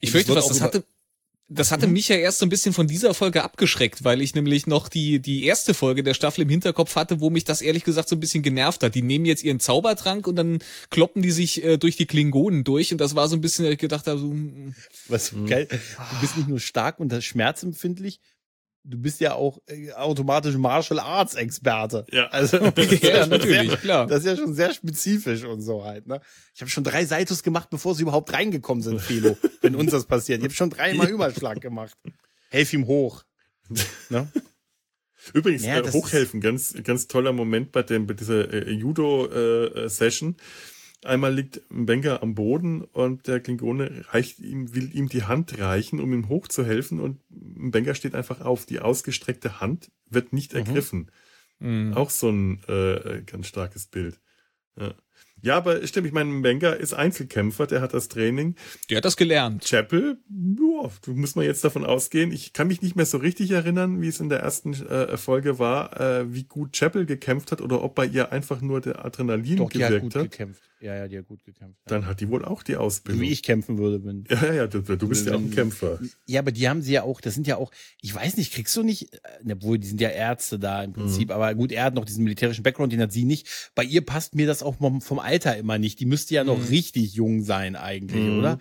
[0.00, 0.84] Ich fürchte, was das hatte,
[1.48, 1.92] das hatte mhm.
[1.92, 5.20] mich ja erst so ein bisschen von dieser Folge abgeschreckt, weil ich nämlich noch die,
[5.20, 8.20] die erste Folge der Staffel im Hinterkopf hatte, wo mich das ehrlich gesagt so ein
[8.20, 8.94] bisschen genervt hat.
[8.96, 10.58] Die nehmen jetzt ihren Zaubertrank und dann
[10.90, 13.78] kloppen die sich äh, durch die Klingonen durch und das war so ein bisschen, ich
[13.78, 14.74] gedacht habe, so, mm.
[15.08, 15.68] Was geil.
[15.68, 18.20] Du bist nicht nur stark und schmerzempfindlich,
[18.86, 22.06] du bist ja auch äh, automatisch Martial Arts Experte.
[22.12, 22.28] Ja.
[22.36, 22.58] Also
[23.02, 24.06] ja, natürlich, sehr, klar.
[24.06, 26.06] Das ist ja schon sehr spezifisch und so halt.
[26.06, 26.20] Ne?
[26.54, 30.04] Ich habe schon drei Seitos gemacht, bevor sie überhaupt reingekommen sind, Philo, wenn uns das
[30.04, 30.38] passiert.
[30.40, 31.96] Ich habe schon dreimal Überschlag gemacht.
[32.50, 33.24] Helf ihm hoch.
[34.10, 34.28] Ne?
[35.32, 40.36] Übrigens, ja, äh, hochhelfen, ganz, ganz toller Moment bei, dem, bei dieser äh, Judo-Session.
[40.38, 40.42] Äh,
[41.06, 46.00] Einmal liegt Wenger am Boden und der Klingone reicht ihm, will ihm die Hand reichen,
[46.00, 48.66] um ihm hochzuhelfen und Wenger steht einfach auf.
[48.66, 50.58] Die ausgestreckte Hand wird nicht mhm.
[50.58, 51.10] ergriffen.
[51.58, 51.94] Mhm.
[51.94, 54.20] Auch so ein äh, ganz starkes Bild.
[54.78, 54.94] Ja.
[55.46, 58.56] Ja, aber stimmt, ich meine, Wenger ist Einzelkämpfer, der hat das Training.
[58.90, 59.64] Der hat das gelernt.
[59.64, 62.32] Chapel, boah, du musst mal jetzt davon ausgehen.
[62.32, 65.60] Ich kann mich nicht mehr so richtig erinnern, wie es in der ersten äh, Folge
[65.60, 69.58] war, äh, wie gut Chapel gekämpft hat oder ob bei ihr einfach nur der Adrenalin
[69.58, 70.02] Doch, gewirkt die hat.
[70.02, 70.30] Gut hat.
[70.32, 70.62] Gekämpft.
[70.78, 71.80] Ja, ja, die hat gut gekämpft.
[71.86, 73.22] Dann hat die wohl auch die Ausbildung.
[73.22, 74.24] Wie ich kämpfen würde, wenn.
[74.28, 75.98] Ja, ja, du, du bist wenn, ja auch ein Kämpfer.
[76.26, 77.72] Ja, aber die haben sie ja auch, das sind ja auch,
[78.02, 81.28] ich weiß nicht, kriegst du nicht, äh, obwohl die sind ja Ärzte da im Prinzip,
[81.28, 81.34] mhm.
[81.34, 83.70] aber gut, er hat noch diesen militärischen Background, den hat sie nicht.
[83.74, 86.00] Bei ihr passt mir das auch vom Alter immer nicht.
[86.00, 86.66] Die müsste ja noch mhm.
[86.66, 88.38] richtig jung sein eigentlich, mhm.
[88.38, 88.58] oder?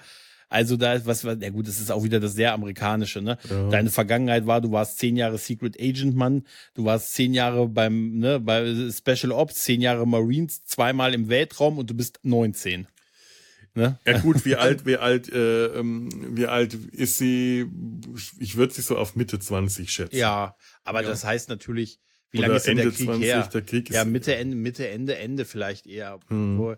[0.50, 3.38] Also da ist was, ja gut, das ist auch wieder das sehr amerikanische, ne?
[3.50, 3.70] Ja.
[3.70, 6.44] Deine Vergangenheit war, du warst zehn Jahre Secret Agent Mann,
[6.76, 11.78] du warst zehn Jahre beim, ne, bei Special Ops, zehn Jahre Marines, zweimal im Weltraum
[11.78, 12.88] und du bist 19.
[13.74, 14.00] Ne?
[14.06, 17.66] Ja gut, wie alt, wie alt, äh, ähm, wie alt ist sie?
[18.40, 20.16] Ich würde sie so auf Mitte 20 schätzen.
[20.16, 20.56] Ja,
[20.86, 21.10] aber ja.
[21.10, 22.00] das heißt natürlich,
[22.32, 23.50] wie lange ist denn der Krieg 20, her?
[23.54, 26.20] Der Krieg ja, Mitte, Ende, Mitte, Ende, Ende vielleicht eher.
[26.28, 26.76] Hm.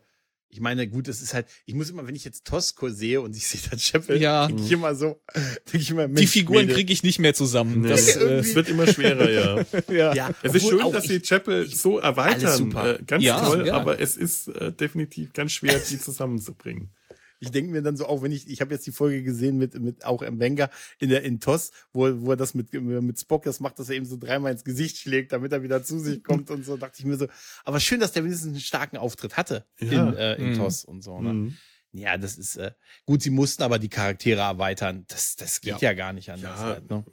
[0.50, 3.36] Ich meine, gut, es ist halt, ich muss immer, wenn ich jetzt Tosco sehe und
[3.36, 4.48] ich sehe da Chapel, ja.
[4.48, 5.22] denke ich immer so,
[5.66, 7.82] denke ich immer, Mensch, Die Figuren kriege ich nicht mehr zusammen.
[7.82, 7.89] Nee.
[7.89, 9.66] Das, äh, es wird immer schwerer, ja.
[9.93, 10.14] ja.
[10.14, 10.30] ja.
[10.43, 12.72] Es ist schön, dass sie Chapel so erweitern.
[12.72, 13.74] Äh, ganz ja, toll, ja.
[13.74, 16.91] aber es ist äh, definitiv ganz schwer, die zusammenzubringen
[17.40, 19.80] ich denke mir dann so auch, wenn ich, ich habe jetzt die Folge gesehen mit,
[19.80, 20.70] mit auch im Wenger
[21.00, 23.96] in der in TOS, wo, wo er das mit, mit Spock das macht, dass er
[23.96, 27.00] eben so dreimal ins Gesicht schlägt, damit er wieder zu sich kommt und so, dachte
[27.00, 27.28] ich mir so,
[27.64, 30.09] aber schön, dass der wenigstens einen starken Auftritt hatte ja.
[30.09, 30.55] in, äh, in mhm.
[30.55, 31.34] TOS und so, ne?
[31.34, 31.58] Mhm.
[31.93, 32.72] Ja, das ist äh,
[33.05, 35.05] gut, sie mussten aber die Charaktere erweitern.
[35.08, 36.59] Das, das geht ja, ja gar nicht anders.
[36.59, 37.05] Ja, halt, ne?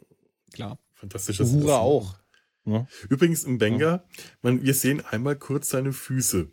[0.53, 0.79] Klar.
[0.93, 2.19] Fantastisches Uhura auch.
[2.67, 2.87] Ja.
[3.09, 4.05] Übrigens im Wenger,
[4.43, 6.51] man, wir sehen einmal kurz seine Füße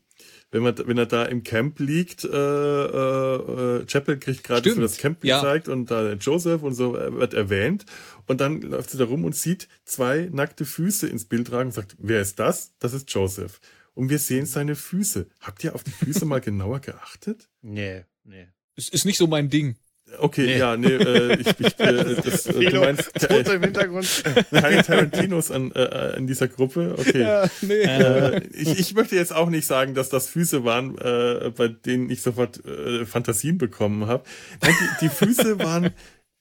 [0.51, 4.81] wenn, man, wenn er da im Camp liegt, äh, äh, äh Chapel kriegt gerade so
[4.81, 5.39] das Camp ja.
[5.39, 7.85] gezeigt und da Joseph und so äh, wird erwähnt.
[8.27, 11.73] Und dann läuft sie da rum und sieht zwei nackte Füße ins Bild tragen und
[11.73, 12.73] sagt, wer ist das?
[12.79, 13.59] Das ist Joseph.
[13.93, 15.27] Und wir sehen seine Füße.
[15.39, 17.49] Habt ihr auf die Füße mal genauer geachtet?
[17.61, 18.47] Nee, nee.
[18.75, 19.77] Es ist nicht so mein Ding.
[20.19, 20.57] Okay, nee.
[20.57, 24.23] ja, nee, äh, ich, ich äh, das, äh, du meinst Tote im Hintergrund.
[24.51, 26.95] keine Tarantinos an, äh, in dieser Gruppe.
[26.97, 27.21] Okay.
[27.21, 27.81] Ja, nee.
[27.81, 32.09] äh, ich, ich möchte jetzt auch nicht sagen, dass das Füße waren, äh, bei denen
[32.09, 34.23] ich sofort äh, Fantasien bekommen habe.
[34.63, 35.91] Die, die Füße waren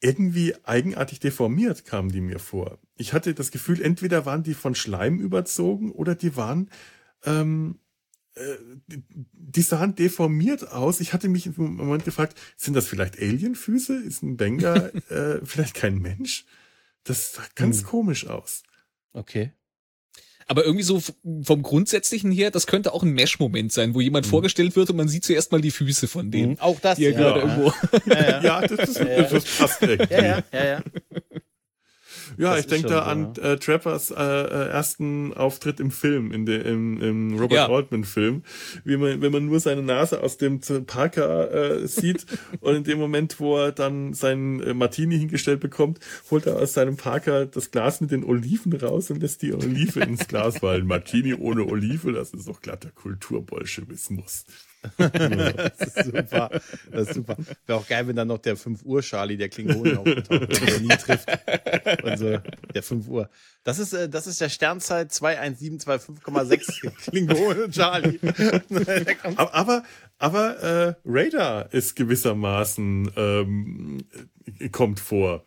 [0.00, 2.78] irgendwie eigenartig deformiert, kamen die mir vor.
[2.96, 6.70] Ich hatte das Gefühl, entweder waren die von Schleim überzogen oder die waren
[7.24, 7.78] ähm,
[8.34, 8.56] äh,
[9.32, 11.00] die sahen deformiert aus.
[11.00, 13.96] Ich hatte mich im Moment gefragt, sind das vielleicht Alienfüße?
[13.96, 14.74] Ist ein Benga
[15.10, 16.44] äh, vielleicht kein Mensch?
[17.04, 17.86] Das sah ganz hm.
[17.86, 18.62] komisch aus.
[19.12, 19.52] Okay.
[20.50, 21.00] Aber irgendwie so
[21.44, 24.30] vom Grundsätzlichen her, das könnte auch ein Mesh-Moment sein, wo jemand mhm.
[24.30, 26.52] vorgestellt wird und man sieht zuerst mal die Füße von denen.
[26.54, 26.58] Mhm.
[26.58, 27.12] Auch das, die ja.
[27.12, 27.46] gerade ja.
[27.46, 27.72] irgendwo.
[28.06, 28.42] Ja, ja.
[28.42, 30.12] ja das, ist, das passt irgendwie.
[30.12, 30.82] Ja, ja, ja, ja.
[32.36, 36.32] Ja, das ich denke da so, an äh, Trappers äh, äh, ersten Auftritt im Film,
[36.32, 37.68] in de, im, im Robert ja.
[37.68, 38.42] Altman-Film,
[38.84, 42.26] wie man, wenn man nur seine Nase aus dem Parker äh, sieht
[42.60, 46.00] und in dem Moment, wo er dann seinen äh, Martini hingestellt bekommt,
[46.30, 50.00] holt er aus seinem Parker das Glas mit den Oliven raus und lässt die Olive
[50.04, 54.44] ins Glas, weil Martini ohne Olive, das ist doch glatter Kulturbolschewismus
[54.96, 56.50] das ist super.
[56.90, 57.36] Das ist super.
[57.66, 60.88] Wäre auch geil, wenn dann noch der 5 Uhr Charlie, der Klingonen aufgetaucht der nie
[60.88, 61.28] trifft.
[62.02, 62.38] Und so,
[62.74, 63.28] der 5 Uhr.
[63.62, 68.18] Das ist, äh, das ist der Sternzeit 21725,6 Klingonen Charlie.
[69.36, 69.84] aber,
[70.18, 73.98] aber, äh, Radar ist gewissermaßen, ähm,
[74.72, 75.44] kommt vor.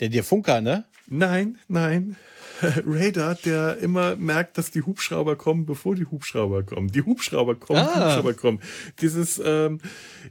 [0.00, 0.86] Der, der Funker, ne?
[1.06, 2.16] Nein, nein.
[2.86, 6.88] Radar, der immer merkt, dass die Hubschrauber kommen, bevor die Hubschrauber kommen.
[6.88, 7.92] Die Hubschrauber kommen, ah.
[7.94, 8.60] die Hubschrauber kommen.
[9.00, 9.80] Dieses ähm,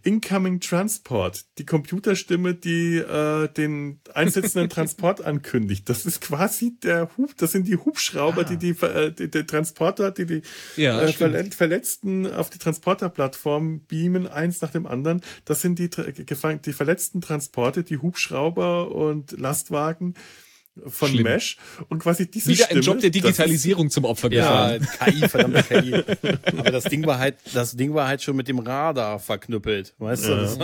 [0.03, 5.87] Incoming Transport, die Computerstimme, die äh, den einsetzenden Transport ankündigt.
[5.89, 8.43] Das ist quasi der Hub, das sind die Hubschrauber, ah.
[8.43, 10.41] die, die, äh, die, die Transporter, die die
[10.75, 11.11] ja, äh,
[11.51, 15.21] Verletzten auf die Transporterplattform beamen, eins nach dem anderen.
[15.45, 20.15] Das sind die, die verletzten Transporte, die Hubschrauber und Lastwagen
[20.85, 21.23] von Schlimm.
[21.23, 21.57] Mesh
[21.89, 24.87] und quasi diese Wieder Stimme, ein Job der Digitalisierung zum Opfer gefallen.
[24.99, 25.93] Ja, KI, verdammte KI.
[26.57, 30.25] Aber das Ding war halt, das Ding war halt schon mit dem Radar verknüppelt, weißt
[30.25, 30.29] ja.
[30.29, 30.41] du?
[30.41, 30.57] Das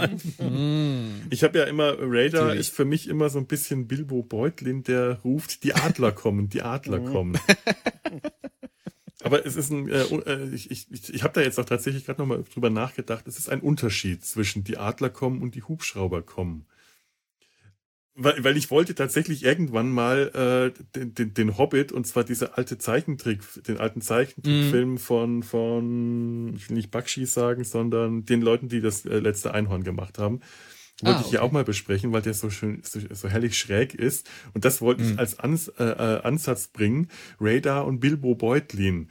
[1.29, 2.59] ich habe ja immer Radar Natürlich.
[2.59, 6.61] ist für mich immer so ein bisschen Bilbo Beutlin, der ruft, die Adler kommen, die
[6.61, 7.11] Adler mhm.
[7.11, 7.39] kommen.
[9.23, 12.21] Aber es ist ein, äh, äh ich, ich, ich habe da jetzt auch tatsächlich gerade
[12.21, 16.65] nochmal drüber nachgedacht, es ist ein Unterschied zwischen die Adler kommen und die Hubschrauber kommen
[18.15, 22.57] weil, weil ich wollte tatsächlich irgendwann mal äh, den, den, den Hobbit und zwar diese
[22.57, 24.97] alte Zeichentrick, den alten Zeichentrickfilm mm.
[24.97, 29.83] von von ich will nicht Bakshi sagen, sondern den Leuten, die das äh, letzte Einhorn
[29.83, 30.41] gemacht haben.
[31.01, 31.25] Wollte ah, okay.
[31.25, 34.29] ich hier auch mal besprechen, weil der so schön, so, so herrlich schräg ist.
[34.53, 35.05] Und das wollte mm.
[35.05, 35.19] ich mhm.
[35.19, 37.07] als Ans, äh, äh, Ansatz bringen,
[37.39, 39.09] Radar und Bilbo Beutlin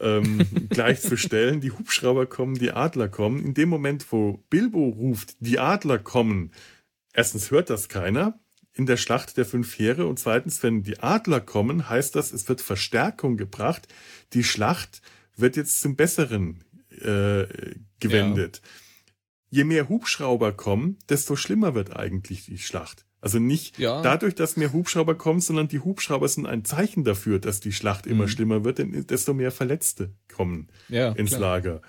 [0.00, 0.40] ähm,
[0.70, 1.60] gleichzustellen.
[1.60, 3.44] Die Hubschrauber kommen, die Adler kommen.
[3.44, 6.50] In dem Moment, wo Bilbo ruft, die Adler kommen,
[7.12, 8.38] erstens hört das keiner
[8.72, 12.48] in der Schlacht der fünf Heere und zweitens, wenn die Adler kommen, heißt das, es
[12.48, 13.88] wird Verstärkung gebracht.
[14.32, 15.02] Die Schlacht
[15.36, 17.46] wird jetzt zum Besseren äh,
[17.98, 18.62] gewendet.
[18.62, 18.70] Ja.
[19.52, 23.04] Je mehr Hubschrauber kommen, desto schlimmer wird eigentlich die Schlacht.
[23.20, 24.00] Also nicht ja.
[24.00, 28.06] dadurch, dass mehr Hubschrauber kommen, sondern die Hubschrauber sind ein Zeichen dafür, dass die Schlacht
[28.06, 28.28] immer mhm.
[28.28, 31.40] schlimmer wird, denn desto mehr Verletzte kommen ja, ins klar.
[31.40, 31.82] Lager.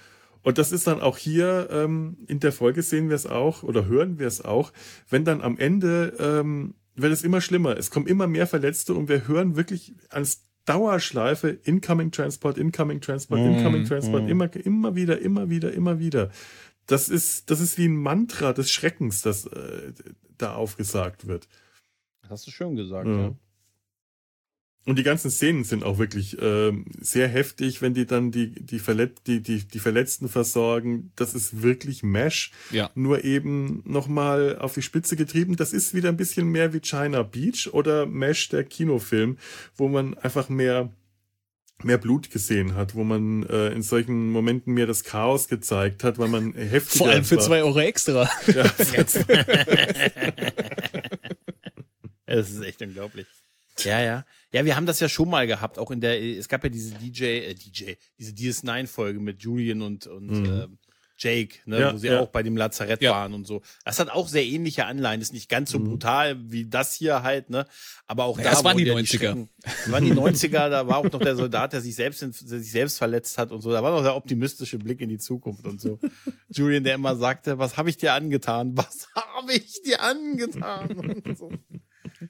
[0.44, 3.86] Und das ist dann auch hier ähm, in der Folge sehen wir es auch oder
[3.86, 4.72] hören wir es auch,
[5.10, 7.78] wenn dann am Ende ähm, wird es immer schlimmer.
[7.78, 13.42] Es kommen immer mehr Verletzte und wir hören wirklich als Dauerschleife Incoming Transport, Incoming Transport,
[13.42, 14.30] mm, Incoming Transport, mm.
[14.30, 16.30] immer, immer wieder, immer wieder, immer wieder.
[16.86, 19.94] Das ist, das ist wie ein Mantra des Schreckens, das äh,
[20.38, 21.48] da aufgesagt wird.
[22.30, 23.22] Hast du schön gesagt, ja.
[23.22, 23.36] ja.
[24.86, 28.80] Und die ganzen Szenen sind auch wirklich äh, sehr heftig, wenn die dann die, die,
[28.80, 31.12] Verlet die, die, die Verletzten versorgen.
[31.16, 32.52] Das ist wirklich Mesh.
[32.72, 32.90] Ja.
[32.96, 35.56] Nur eben nochmal auf die Spitze getrieben.
[35.56, 39.38] Das ist wieder ein bisschen mehr wie China Beach oder Mesh, der Kinofilm,
[39.76, 40.92] wo man einfach mehr
[41.84, 46.20] mehr Blut gesehen hat, wo man äh, in solchen Momenten mehr das Chaos gezeigt hat,
[46.20, 47.44] weil man heftiger Vor allem für war.
[47.44, 48.30] zwei Euro extra.
[48.46, 48.72] Ja,
[52.28, 53.26] es ist echt unglaublich.
[53.84, 54.26] Ja, ja.
[54.54, 56.96] Ja, wir haben das ja schon mal gehabt, auch in der, es gab ja diese
[56.96, 60.46] DJ, äh, DJ, diese DS9-Folge mit Julian und, und mhm.
[60.46, 60.68] äh,
[61.22, 62.20] Jake, ne, ja, wo sie ja.
[62.20, 63.12] auch bei dem Lazarett ja.
[63.12, 63.62] waren und so.
[63.86, 65.84] Das hat auch sehr ähnliche Anleihen, ist nicht ganz so mhm.
[65.86, 67.68] brutal wie das hier halt, ne?
[68.08, 68.50] Aber auch ja, da.
[68.52, 69.48] Das waren die 90er.
[69.86, 72.72] Die waren die 90er, da war auch noch der Soldat, der sich selbst, der sich
[72.72, 73.72] selbst verletzt hat und so.
[73.72, 76.00] Da war noch der optimistische Blick in die Zukunft und so.
[76.50, 78.76] Julian, der immer sagte, was habe ich dir angetan?
[78.76, 81.36] Was habe ich dir angetan?
[81.38, 81.52] So.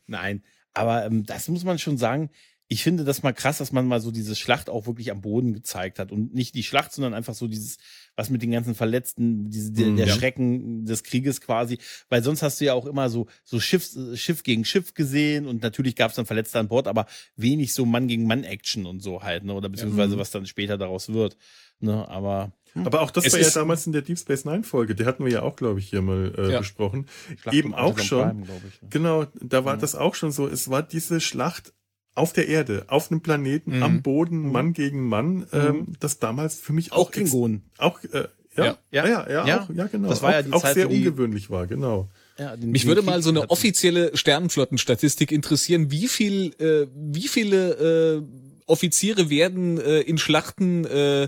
[0.05, 0.43] Nein,
[0.73, 2.29] aber ähm, das muss man schon sagen.
[2.71, 5.51] ich finde das mal krass, dass man mal so diese Schlacht auch wirklich am Boden
[5.51, 7.79] gezeigt hat und nicht die Schlacht, sondern einfach so dieses,
[8.15, 10.13] was mit den ganzen Verletzten, diese, der, der ja.
[10.13, 14.43] Schrecken des Krieges quasi, weil sonst hast du ja auch immer so so Schiff Schiff
[14.43, 18.07] gegen Schiff gesehen und natürlich gab es dann Verletzte an Bord, aber wenig so Mann
[18.07, 21.35] gegen Mann Action und so halt, ne, oder beziehungsweise was dann später daraus wird,
[21.81, 24.95] ne, aber Aber auch das Es war ja damals in der Deep Space Nine Folge,
[24.95, 26.59] die hatten wir ja auch, glaube ich, hier mal äh, Ja.
[26.59, 27.05] besprochen.
[27.41, 28.21] Schlacht Eben auch schon.
[28.29, 28.87] Prime, glaub ich, ne?
[28.89, 30.47] Genau, da war das auch schon so.
[30.47, 31.73] Es war diese Schlacht
[32.15, 33.83] auf der Erde, auf einem Planeten, Mhm.
[33.83, 37.63] am Boden, Mann gegen Mann, ähm, das damals für mich auch Auch Klingonen.
[37.77, 38.27] Auch, äh,
[38.57, 38.77] ja, Ja.
[38.91, 39.61] ja, ja, ja, Ja.
[39.63, 40.09] Auch, ja, genau.
[40.09, 42.09] Das war ja die auch Zeit, sehr die- ungewöhnlich war, genau.
[42.37, 47.27] Ja, den- Mich den würde mal so eine offizielle Sternenflottenstatistik interessieren, wie viel, äh, wie
[47.27, 48.21] viele äh,
[48.65, 51.27] Offiziere werden äh, in Schlachten äh,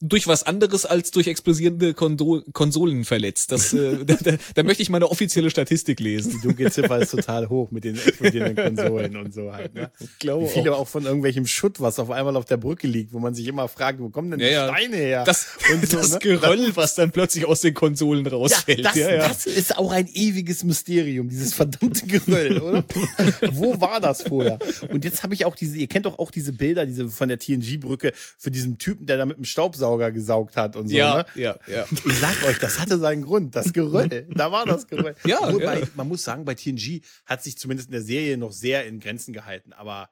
[0.00, 3.50] durch was anderes als durch explosierende Kondo Konsolen verletzt.
[3.50, 6.32] Das, äh, da, da, da möchte ich mal eine offizielle Statistik lesen.
[6.32, 9.74] Die Dunkelziffer ist total hoch mit den explodierenden Konsolen und so halt.
[9.74, 9.90] Ne?
[10.00, 13.14] Ich glaube Wie viele auch von irgendwelchem Schutt, was auf einmal auf der Brücke liegt,
[13.14, 14.74] wo man sich immer fragt, wo kommen denn die Ja, ja.
[14.74, 15.24] Steine her?
[15.24, 16.18] Das, Und so, das ne?
[16.18, 18.84] Geröll, was dann plötzlich aus den Konsolen ja, rausfällt.
[18.84, 19.28] das, ja, ja.
[19.28, 22.84] das ist auch ein ewiges Mysterium, dieses verdammte Geröll, oder?
[23.52, 24.58] Wo war das vorher?
[24.90, 27.38] Und jetzt habe ich auch diese, ihr kennt doch auch diese Bilder, diese von der
[27.38, 30.96] TNG-Brücke für diesen Typen, der da mit dem Staubsauger gesaugt hat und so.
[30.96, 31.24] ja, Ne?
[31.34, 31.84] ja, ja.
[32.04, 33.54] Ich sag euch, das hatte seinen Grund.
[33.56, 35.14] Das Geröll, da war das Geröll.
[35.26, 35.74] Ja, Obwohl ja.
[35.74, 39.00] Bei, man muss sagen, bei TNG hat sich zumindest in der Serie noch sehr in
[39.00, 39.72] Grenzen gehalten.
[39.72, 40.10] Aber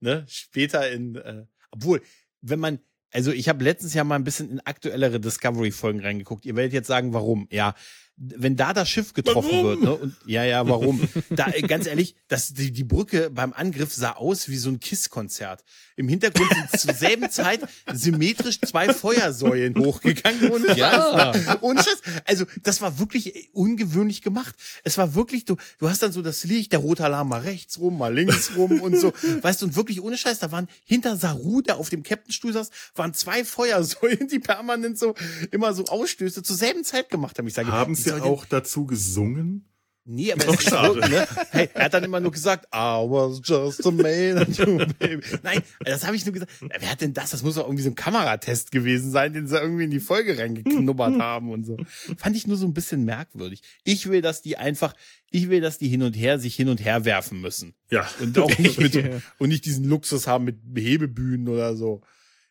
[0.00, 2.02] ne, später in, äh, obwohl,
[2.40, 2.78] wenn man,
[3.12, 6.44] also ich habe letztens ja mal ein bisschen in aktuellere Discovery-Folgen reingeguckt.
[6.46, 7.46] Ihr werdet jetzt sagen, warum?
[7.50, 7.74] Ja,
[8.16, 9.64] wenn da das Schiff getroffen Warum?
[9.64, 9.94] wird, ne?
[9.94, 11.00] Und ja, ja, warum?
[11.30, 14.80] Da äh, ganz ehrlich, das die, die Brücke beim Angriff sah aus wie so ein
[14.80, 15.64] Kiss-Konzert.
[15.96, 17.60] Im Hintergrund sind zur selben Zeit
[17.92, 21.32] symmetrisch zwei Feuersäulen hochgegangen ohne Ja.
[21.60, 22.02] Ohne Scheiß.
[22.24, 24.54] Also, das war wirklich äh, ungewöhnlich gemacht.
[24.84, 27.78] Es war wirklich, du, du hast dann so das Licht, der rote Alarm mal rechts
[27.78, 29.12] rum, mal links rum und so.
[29.42, 32.70] Weißt du, und wirklich ohne Scheiß, da waren hinter Saru, der auf dem Captainstuhl saß,
[32.94, 35.14] waren zwei Feuersäulen, die permanent so
[35.50, 37.46] immer so Ausstöße zur selben Zeit gemacht haben.
[37.46, 39.68] Ich sage, Haben sie auch dazu gesungen?
[40.04, 41.00] Nee, aber Doch, es ist schade.
[41.00, 41.26] so, ne?
[41.50, 45.22] Hey, er hat dann immer nur gesagt, I was just a man and you, baby.
[45.44, 46.50] Nein, das habe ich nur gesagt.
[46.60, 47.30] Wer hat denn das?
[47.30, 50.36] Das muss doch irgendwie so ein Kameratest gewesen sein, den sie irgendwie in die Folge
[50.36, 51.76] reingeknubbert haben und so.
[52.16, 53.62] Fand ich nur so ein bisschen merkwürdig.
[53.84, 54.92] Ich will, dass die einfach,
[55.30, 57.74] ich will, dass die hin und her sich hin und her werfen müssen.
[57.90, 58.08] Ja.
[58.20, 58.96] Und auch nicht mit,
[59.38, 62.02] und nicht diesen Luxus haben mit Hebebühnen oder so.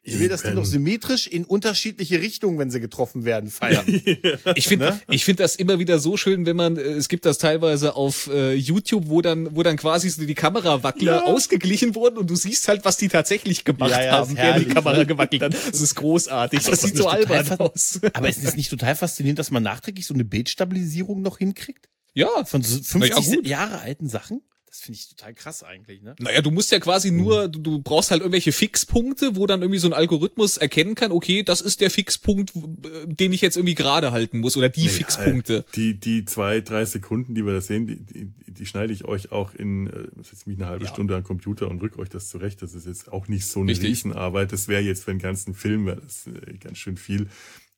[0.04, 0.56] Ich will, dass die Eben.
[0.56, 3.86] doch symmetrisch in unterschiedliche Richtungen, wenn sie getroffen werden, feiern.
[4.56, 5.02] Ich finde, Ne?
[5.10, 8.28] ich finde das immer wieder so schön, wenn man, äh, es gibt das teilweise auf
[8.34, 11.24] äh, YouTube, wo dann, wo dann quasi so die Kamerawackler Ja.
[11.26, 14.66] ausgeglichen wurden und du siehst halt, was die tatsächlich gemacht Ja, ja, haben, ist während
[14.66, 15.54] die Kamera gewackelt hat.
[15.54, 16.60] Das ist großartig.
[16.62, 18.00] Aber Das ist sieht das so nicht total albern aus.
[18.14, 21.90] Aber ist es nicht total faszinierend, dass man nachträglich so eine Bildstabilisierung noch hinkriegt?
[22.16, 22.44] Ja.
[22.46, 23.48] Von so Na 50 ja, gut.
[23.48, 24.42] Jahre alten Sachen?
[24.72, 26.16] Das finde ich total krass eigentlich, ne?
[26.20, 29.80] Naja, du musst ja quasi nur, du, du brauchst halt irgendwelche Fixpunkte, wo dann irgendwie
[29.80, 32.62] so ein Algorithmus erkennen kann, okay, das ist der Fixpunkt, w-
[33.06, 35.66] den ich jetzt irgendwie gerade halten muss oder die Fixpunkte.
[35.76, 39.34] Die, die zwei, drei Sekunden, die wir da sehen, die, die, die schneide ich euch
[39.34, 40.90] auch in, äh, setze mich eine halbe Ja.
[40.92, 42.62] Stunde an den Computer und rück euch das zurecht.
[42.62, 43.90] Das ist jetzt auch nicht so eine Richtig.
[43.90, 44.54] Riesenarbeit.
[44.54, 47.28] Das wäre jetzt für einen ganzen Film, wäre das äh, ganz schön viel.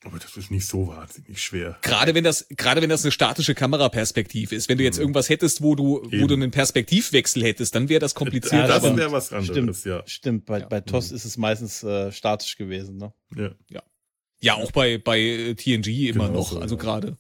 [0.05, 1.77] Aber das ist nicht so wahnsinnig schwer.
[1.81, 4.67] Gerade wenn das, gerade wenn das eine statische Kameraperspektive ist.
[4.69, 6.13] Wenn du jetzt irgendwas hättest, wo du, wo Mhm.
[6.13, 6.27] Eben.
[6.27, 8.67] du einen Perspektivwechsel hättest, dann wäre das kompliziert.
[8.69, 10.03] das aber- wäre was anderes, Stimmt, ja.
[10.05, 10.45] stimmt.
[10.45, 13.13] Bei, bei TOS ist es meistens äh, statisch gewesen, ne?
[13.69, 13.81] ja.
[14.41, 16.81] Ja, auch bei, bei TNG immer Genau noch, so, also ja.
[16.81, 17.17] gerade.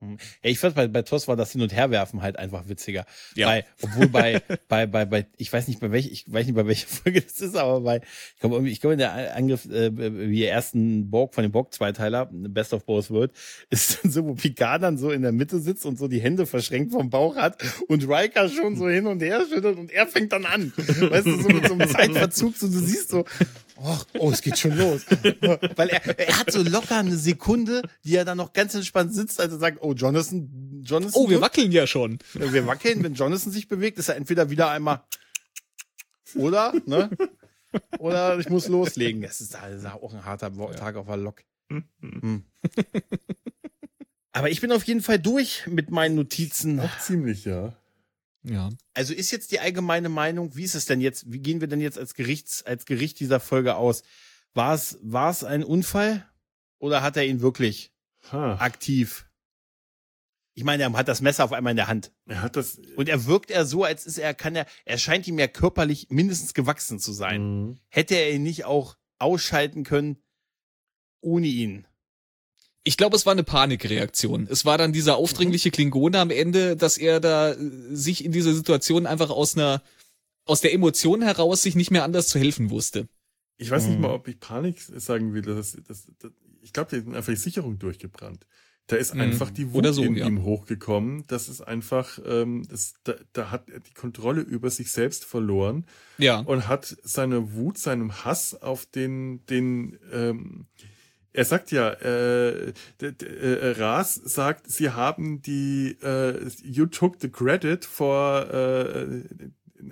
[0.00, 3.04] Ja, ich fand bei, bei TOS war das Hin- und Herwerfen halt einfach witziger.
[3.34, 3.48] Ja.
[3.48, 6.66] Bei, obwohl bei, bei, bei, bei, ich weiß nicht bei welcher, ich weiß nicht bei
[6.66, 9.90] welcher Folge das ist, aber bei, ich glaube irgendwie, ich glaube in der Angriff, äh,
[10.30, 13.32] wie ersten Borg von dem Borg Zweiteiler, Best of Both World,
[13.70, 16.46] ist dann so, wo Picard dann so in der Mitte sitzt und so die Hände
[16.46, 20.32] verschränkt vom Bauch hat und Riker schon so hin und her schüttelt und er fängt
[20.32, 20.72] dann an.
[20.76, 23.24] Weißt du, so mit so einem Zeitverzug, so du siehst so,
[23.80, 25.06] Oh, oh, es geht schon los.
[25.76, 29.40] Weil er, er hat so locker eine Sekunde, die er dann noch ganz entspannt sitzt,
[29.40, 31.12] als er sagt, oh, Jonathan, Jonathan.
[31.14, 32.18] Oh, wir wackeln ja schon.
[32.34, 33.04] wir wackeln.
[33.04, 35.02] Wenn Jonathan sich bewegt, ist er entweder wieder einmal
[36.34, 37.10] oder, ne?
[37.98, 39.22] Oder ich muss loslegen.
[39.22, 41.42] Das ist, das ist auch ein harter Tag auf der Lok.
[41.70, 42.44] Hm.
[44.32, 46.80] Aber ich bin auf jeden Fall durch mit meinen Notizen.
[46.80, 47.74] Auch ziemlich, ja.
[48.42, 48.70] Ja.
[48.94, 51.80] Also ist jetzt die allgemeine Meinung, wie ist es denn jetzt, wie gehen wir denn
[51.80, 54.02] jetzt als Gerichts, als Gericht dieser Folge aus?
[54.54, 56.26] War es, war es ein Unfall
[56.78, 57.92] oder hat er ihn wirklich
[58.30, 58.56] Ha.
[58.56, 59.26] aktiv?
[60.54, 62.12] Ich meine, er hat das Messer auf einmal in der Hand.
[62.26, 62.80] Er hat das.
[62.96, 66.08] Und er wirkt er so, als ist er, kann er, er scheint ihm ja körperlich
[66.10, 67.42] mindestens gewachsen zu sein.
[67.42, 67.80] Mhm.
[67.88, 70.20] Hätte er ihn nicht auch ausschalten können
[71.20, 71.86] ohne ihn?
[72.88, 74.48] Ich glaube, es war eine Panikreaktion.
[74.50, 77.56] Es war dann dieser aufdringliche Klingone am Ende, dass er da äh,
[77.90, 79.82] sich in dieser Situation einfach aus einer
[80.46, 83.06] aus der Emotion heraus sich nicht mehr anders zu helfen wusste.
[83.58, 85.42] Ich weiß nicht mal, ob ich Panik sagen will.
[85.42, 86.32] Das, das, das,
[86.62, 88.46] ich glaube, der hat einfach die Sicherung durchgebrannt.
[88.86, 89.20] Da ist mhm.
[89.20, 90.26] einfach die Wut so, in ja.
[90.26, 91.24] ihm hochgekommen.
[91.26, 95.84] Das ist einfach, ähm, das, da, da hat er die Kontrolle über sich selbst verloren.
[96.16, 96.38] Ja.
[96.38, 100.68] Und hat seine Wut, seinem Hass auf den, den, ähm,
[101.38, 107.84] er sagt ja, äh, äh, Ras sagt, sie haben die, äh, you took the credit
[107.84, 109.22] for, äh,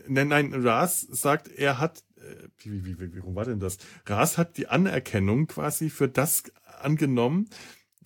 [0.09, 3.79] nein, nein, Ras sagt, er hat, äh, wie, wie, wie, warum war denn das?
[4.07, 6.43] Ras hat die Anerkennung quasi für das
[6.81, 7.49] angenommen,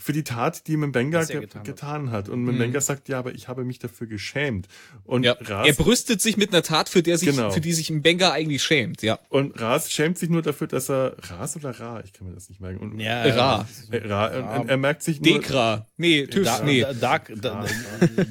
[0.00, 2.28] für die Tat, die Mbenga ge getan, getan, hat.
[2.28, 2.82] Und Mbenga mhm.
[2.82, 4.66] sagt, ja, aber ich habe mich dafür geschämt.
[5.04, 5.32] Und ja.
[5.32, 7.50] Ras, er brüstet sich mit einer Tat, für der sich, genau.
[7.50, 9.18] für die sich Mbenga eigentlich schämt, ja.
[9.28, 12.02] Und Ras schämt sich nur dafür, dass er, Ras oder Ra?
[12.04, 12.78] Ich kann mir das nicht merken.
[12.78, 13.68] Und, ja, Ra.
[13.90, 14.26] Äh, Ra.
[14.26, 14.56] Ra.
[14.56, 15.34] Und, er merkt sich nur.
[15.34, 15.86] Dekra.
[15.98, 16.86] Nee, TÜV, da, nee.
[16.98, 17.66] Dark, da,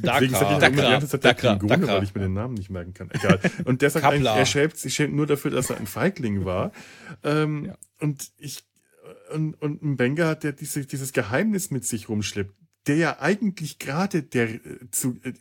[0.01, 0.59] Dakra.
[0.59, 0.99] Dakra.
[0.99, 1.55] Dakra.
[1.55, 1.87] Dakra.
[1.87, 3.09] weil ich mir den Namen nicht merken kann.
[3.11, 3.39] Egal.
[3.65, 6.71] Und der sagt er schämt sich schämt nur dafür, dass er ein Feigling war.
[7.23, 7.77] Ähm, ja.
[7.99, 8.63] Und ich
[9.33, 12.53] und, und ein Benga, der diese, dieses Geheimnis mit sich rumschleppt,
[12.87, 14.59] der ja eigentlich gerade der äh,
[14.91, 15.33] zu äh,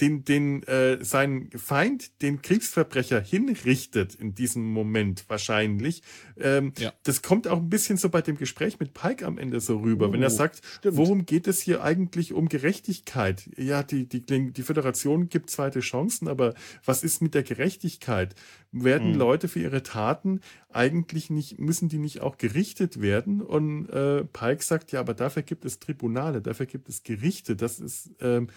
[0.00, 6.02] den, den äh, sein Feind, den Kriegsverbrecher hinrichtet in diesem Moment wahrscheinlich.
[6.38, 6.92] Ähm, ja.
[7.04, 10.08] Das kommt auch ein bisschen so bei dem Gespräch mit Pike am Ende so rüber,
[10.08, 10.96] oh, wenn er oh, sagt, stimmt.
[10.96, 13.48] worum geht es hier eigentlich um Gerechtigkeit?
[13.56, 16.54] Ja, die, die, die Föderation gibt zweite Chancen, aber
[16.84, 18.34] was ist mit der Gerechtigkeit?
[18.72, 19.18] Werden mhm.
[19.18, 20.40] Leute für ihre Taten
[20.70, 23.42] eigentlich nicht, müssen die nicht auch gerichtet werden?
[23.42, 27.54] Und äh, Pike sagt, ja, aber dafür gibt es Tribunale, dafür gibt es Gerichte.
[27.54, 28.48] Das ist ähm,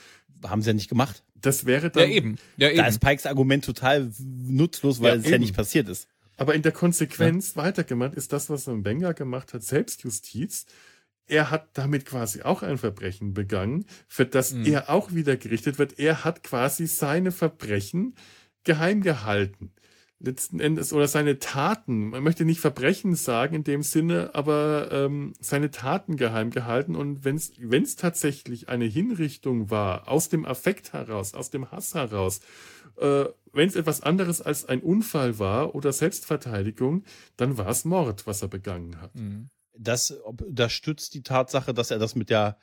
[0.50, 1.24] haben sie ja nicht gemacht.
[1.36, 2.10] Das wäre dann.
[2.10, 2.38] Ja, eben.
[2.58, 2.78] Ja, eben.
[2.78, 5.34] Da ist Pikes Argument total nutzlos, weil ja, es eben.
[5.34, 6.08] ja nicht passiert ist.
[6.38, 7.64] Aber in der Konsequenz ja.
[7.64, 10.66] weitergemacht ist das, was Mbenga gemacht hat, Selbstjustiz.
[11.28, 14.66] Er hat damit quasi auch ein Verbrechen begangen, für das mhm.
[14.66, 15.98] er auch wieder gerichtet wird.
[15.98, 18.16] Er hat quasi seine Verbrechen
[18.64, 19.72] geheim gehalten
[20.26, 25.34] letzten Endes oder seine Taten, man möchte nicht Verbrechen sagen in dem Sinne, aber ähm,
[25.40, 31.34] seine Taten geheim gehalten und wenn es tatsächlich eine Hinrichtung war, aus dem Affekt heraus,
[31.34, 32.42] aus dem Hass heraus,
[32.98, 37.04] äh, wenn es etwas anderes als ein Unfall war oder Selbstverteidigung,
[37.38, 39.16] dann war es Mord, was er begangen hat.
[39.16, 39.50] Mhm.
[39.78, 40.18] Das,
[40.50, 42.58] das stützt die Tatsache, dass er das mit der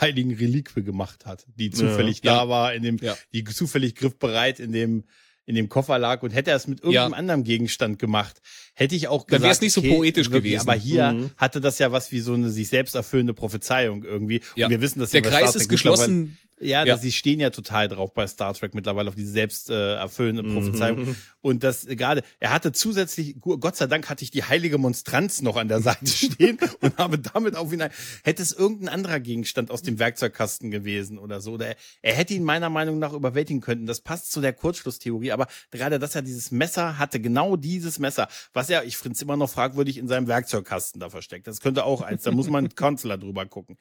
[0.00, 2.34] heiligen Reliquie gemacht hat, die zufällig ja.
[2.34, 3.16] da war, in dem, ja.
[3.32, 5.04] die zufällig griffbereit in dem
[5.50, 7.18] in dem Koffer lag und hätte er es mit irgendeinem ja.
[7.18, 8.40] anderen Gegenstand gemacht,
[8.80, 10.68] hätte ich auch gesagt, dann wäre es nicht so okay, poetisch wirklich, gewesen.
[10.68, 11.30] Aber hier mhm.
[11.36, 14.40] hatte das ja was wie so eine sich selbst erfüllende Prophezeiung irgendwie.
[14.56, 14.66] Ja.
[14.66, 16.38] Und wir wissen, dass der Kreis ist geschlossen.
[16.60, 16.98] Ja, ja.
[16.98, 20.54] sie stehen ja total drauf bei Star Trek mittlerweile auf diese selbst äh, erfüllende mhm.
[20.54, 20.98] Prophezeiung.
[21.00, 21.16] Mhm.
[21.40, 25.56] Und das gerade, er hatte zusätzlich, Gott sei Dank hatte ich die heilige Monstranz noch
[25.56, 27.82] an der Seite stehen und habe damit auf ihn,
[28.24, 31.52] hätte es irgendein anderer Gegenstand aus dem Werkzeugkasten gewesen oder so.
[31.52, 33.86] Oder er, er hätte ihn meiner Meinung nach überwältigen können.
[33.86, 38.28] Das passt zu der Kurzschlusstheorie, aber gerade, dass er dieses Messer hatte, genau dieses Messer,
[38.52, 41.46] was er, ich finde es immer noch fragwürdig, in seinem Werkzeugkasten da versteckt.
[41.46, 43.76] Das könnte auch eins, da muss man Kanzler drüber gucken.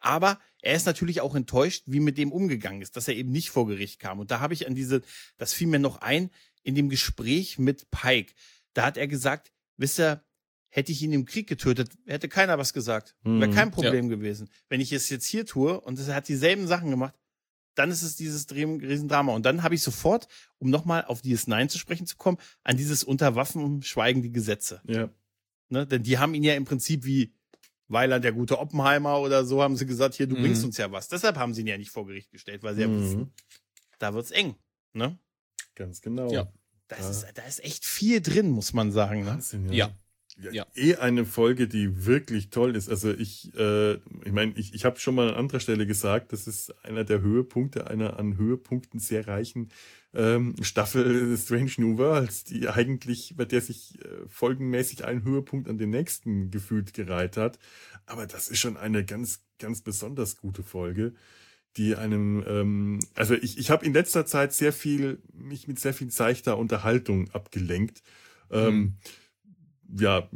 [0.00, 3.50] Aber er ist natürlich auch enttäuscht, wie mit dem umgegangen ist, dass er eben nicht
[3.50, 4.18] vor Gericht kam.
[4.18, 5.02] Und da habe ich an diese,
[5.36, 6.30] das fiel mir noch ein,
[6.62, 8.32] in dem Gespräch mit Pike.
[8.72, 10.24] Da hat er gesagt, wisst ihr,
[10.68, 13.16] hätte ich ihn im Krieg getötet, hätte keiner was gesagt.
[13.22, 13.54] Wäre mhm.
[13.54, 14.16] kein Problem ja.
[14.16, 14.48] gewesen.
[14.68, 17.14] Wenn ich es jetzt hier tue und er hat dieselben Sachen gemacht,
[17.74, 19.32] dann ist es dieses Riesendrama.
[19.32, 20.28] Und dann habe ich sofort,
[20.58, 24.82] um nochmal auf DS9 zu sprechen zu kommen, an dieses Unterwaffen schweigen die Gesetze.
[24.86, 25.08] Ja.
[25.68, 25.86] Ne?
[25.86, 27.32] Denn die haben ihn ja im Prinzip wie
[27.90, 30.42] weil er der gute Oppenheimer oder so, haben sie gesagt, hier, du mhm.
[30.42, 31.08] bringst uns ja was.
[31.08, 32.94] Deshalb haben sie ihn ja nicht vor Gericht gestellt, weil sie mhm.
[32.94, 33.34] ja wissen,
[33.98, 34.54] da wird's eng.
[34.92, 35.18] Ne?
[35.74, 36.30] Ganz genau.
[36.30, 36.52] Ja.
[36.86, 37.10] Da, ja.
[37.10, 39.20] Ist, da ist echt viel drin, muss man sagen.
[39.20, 39.26] Ne?
[39.26, 39.88] Wahnsinn, ja.
[39.88, 39.98] ja.
[40.52, 40.66] Ja.
[40.74, 42.88] Eh eine Folge, die wirklich toll ist.
[42.88, 46.46] Also ich, äh, ich meine, ich, ich habe schon mal an anderer Stelle gesagt, das
[46.46, 49.70] ist einer der Höhepunkte einer an Höhepunkten sehr reichen
[50.12, 55.78] ähm, Staffel Strange New Worlds, die eigentlich, bei der sich äh, folgenmäßig ein Höhepunkt an
[55.78, 57.58] den nächsten gefühlt gereiht hat.
[58.06, 61.14] Aber das ist schon eine ganz, ganz besonders gute Folge,
[61.76, 65.94] die einem, ähm, also ich, ich habe in letzter Zeit sehr viel, mich mit sehr
[65.94, 68.02] viel seichter Unterhaltung abgelenkt.
[68.50, 68.96] Ähm, mhm
[69.98, 70.28] ja,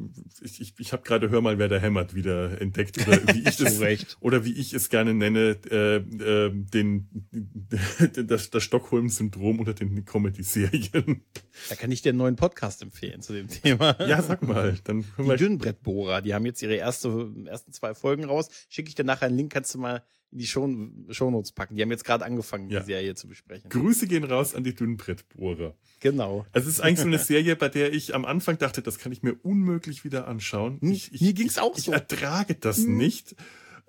[0.43, 3.57] ich, ich, ich habe gerade Hör mal, wer da hämmert wieder entdeckt oder wie ich
[3.57, 3.81] das
[4.21, 7.09] oder wie ich es gerne nenne, äh, äh, den
[8.27, 11.23] das, das Stockholm-Syndrom unter den Comedy-Serien.
[11.69, 13.97] Da kann ich dir einen neuen Podcast empfehlen zu dem Thema.
[14.07, 14.77] Ja, sag mal.
[14.85, 18.49] Dann die Dünnbrettbohrer, die haben jetzt ihre erste, ersten zwei Folgen raus.
[18.69, 20.03] Schicke ich dir nachher einen Link, kannst du mal
[20.35, 20.69] in die Show,
[21.11, 21.77] Shownotes packen.
[21.77, 22.81] Die haben jetzt gerade angefangen, ja.
[22.81, 23.71] die Serie zu besprechen.
[23.71, 25.75] Grüße gehen raus an die Dünnbrettbohrer.
[26.01, 26.45] Genau.
[26.53, 29.23] Es ist eigentlich so eine Serie, bei der ich am Anfang dachte, das kann ich
[29.23, 30.79] mir unmöglich wieder anschauen.
[30.83, 31.93] Ich, ich, mir ging's auch ich, so.
[31.93, 32.97] Ich ertrage das hm.
[32.97, 33.37] nicht.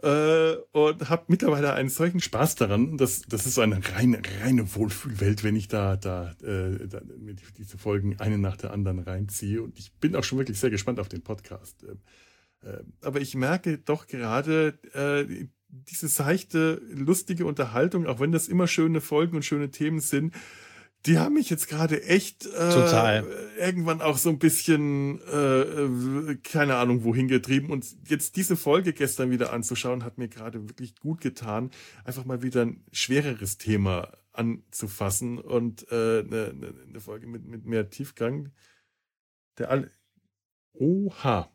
[0.04, 2.98] äh, und habe mittlerweile einen solchen Spaß daran.
[2.98, 7.36] Das, das ist so eine reine, reine Wohlfühlwelt, wenn ich da, da, äh, da mir
[7.58, 9.64] diese Folgen eine nach der anderen reinziehe.
[9.64, 11.84] Und ich bin auch schon wirklich sehr gespannt auf den Podcast.
[11.84, 11.96] Äh,
[12.66, 15.48] äh, aber ich merke doch gerade äh,
[15.90, 20.34] diese seichte, lustige Unterhaltung, auch wenn das immer schöne Folgen und schöne Themen sind,
[21.06, 23.26] die haben mich jetzt gerade echt äh, Total.
[23.60, 27.70] irgendwann auch so ein bisschen, äh, äh, keine Ahnung, wohin getrieben.
[27.70, 31.70] Und jetzt diese Folge gestern wieder anzuschauen, hat mir gerade wirklich gut getan,
[32.06, 37.90] einfach mal wieder ein schwereres Thema anzufassen und äh, eine, eine Folge mit, mit mehr
[37.90, 38.52] Tiefgang.
[39.58, 39.92] Der Al
[40.74, 41.50] Oha.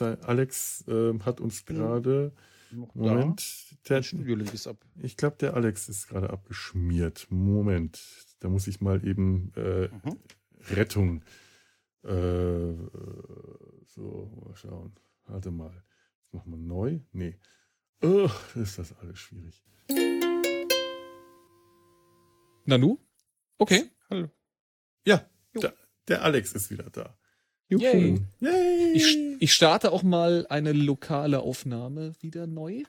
[0.00, 2.32] Alex äh, hat uns gerade.
[2.74, 3.88] Moment.
[3.88, 4.76] Der, Studiolink ist ab.
[5.02, 7.26] Ich glaube, der Alex ist gerade abgeschmiert.
[7.30, 8.00] Moment.
[8.40, 10.18] Da muss ich mal eben äh, mhm.
[10.70, 11.22] Rettung.
[12.02, 12.74] Äh,
[13.86, 14.94] so, mal schauen.
[15.26, 15.82] Warte mal.
[16.22, 17.00] Jetzt machen wir neu.
[17.12, 17.38] Nee.
[18.02, 19.64] Oh, ist das alles schwierig.
[22.66, 22.98] Nanu?
[23.58, 23.90] Okay.
[24.10, 24.30] Hallo.
[25.06, 25.72] Ja, da,
[26.08, 27.16] der Alex ist wieder da.
[27.68, 28.20] Yay.
[28.40, 28.92] Yay.
[28.94, 32.82] Ich, ich starte auch mal eine lokale Aufnahme wieder neu.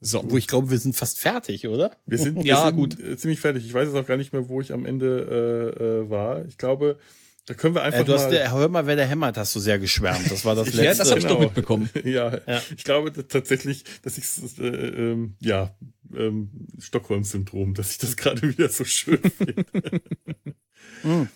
[0.00, 0.22] So.
[0.28, 1.96] Wo ich glaube, wir sind fast fertig, oder?
[2.04, 2.98] Wir sind, wir ja, sind gut.
[3.00, 3.64] Äh, ziemlich fertig.
[3.64, 6.44] Ich weiß es auch gar nicht mehr, wo ich am Ende äh, äh, war.
[6.44, 6.98] Ich glaube,
[7.46, 8.30] da können wir einfach äh, du hast mal.
[8.30, 10.30] Der, hör mal, wer der hämmert, hast du sehr geschwärmt.
[10.30, 10.84] Das war das letzte.
[10.84, 11.46] Ja, das habe ich doch genau.
[11.48, 11.90] mitbekommen.
[12.04, 15.74] ja, ja, ich glaube tatsächlich, dass ich äh, ähm, ja
[16.14, 19.64] ähm, Stockholm-Syndrom, dass ich das gerade wieder so schön finde.
[21.02, 21.28] mm.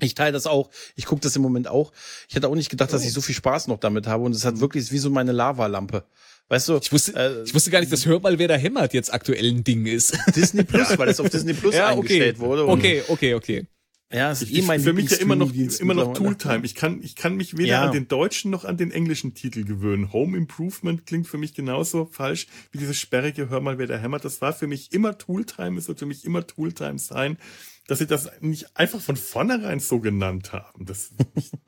[0.00, 0.70] Ich teile das auch.
[0.96, 1.92] Ich gucke das im Moment auch.
[2.28, 4.24] Ich hätte auch nicht gedacht, dass ich so viel Spaß noch damit habe.
[4.24, 6.04] Und es hat wirklich wie so meine Lavalampe.
[6.48, 8.92] Weißt du, ich wusste, äh, ich wusste gar nicht, dass Hör mal, wer da hämmert
[8.92, 10.16] jetzt aktuell ein Ding ist.
[10.36, 10.98] Disney Plus, ja.
[10.98, 12.46] weil es auf Disney Plus ja, eingestellt okay.
[12.46, 12.68] wurde.
[12.68, 13.66] Okay, okay, okay.
[14.12, 16.64] Ja, es ist eh mein Für mich ja immer noch, immer noch Tooltime.
[16.64, 17.84] Ich kann, ich kann mich weder ja.
[17.86, 20.12] an den deutschen noch an den englischen Titel gewöhnen.
[20.12, 24.24] Home Improvement klingt für mich genauso falsch wie dieses sperrige Hör mal, wer da hämmert.
[24.24, 27.38] Das war für mich immer Tooltime, es wird für mich immer Tooltime sein.
[27.86, 30.86] Dass sie das nicht einfach von vornherein so genannt haben.
[30.86, 31.52] Das ist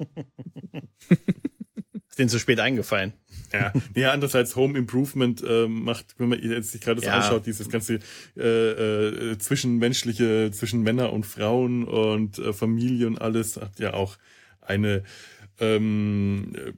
[2.18, 3.12] denen zu spät eingefallen.
[3.52, 7.14] Ja, ja andererseits Home Improvement äh, macht, wenn man jetzt sich gerade so ja.
[7.14, 8.00] anschaut, dieses ganze
[8.36, 14.16] äh, äh, zwischenmenschliche, zwischen Männer und Frauen und äh, Familie und alles hat ja auch
[14.60, 15.04] eine
[15.60, 16.72] ähm, äh,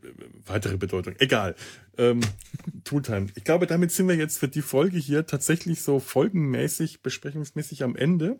[0.46, 1.14] weitere Bedeutung.
[1.18, 1.54] Egal.
[1.96, 2.20] Ähm,
[2.84, 3.28] Tooltime.
[3.34, 7.96] Ich glaube, damit sind wir jetzt für die Folge hier tatsächlich so folgenmäßig, besprechungsmäßig am
[7.96, 8.38] Ende.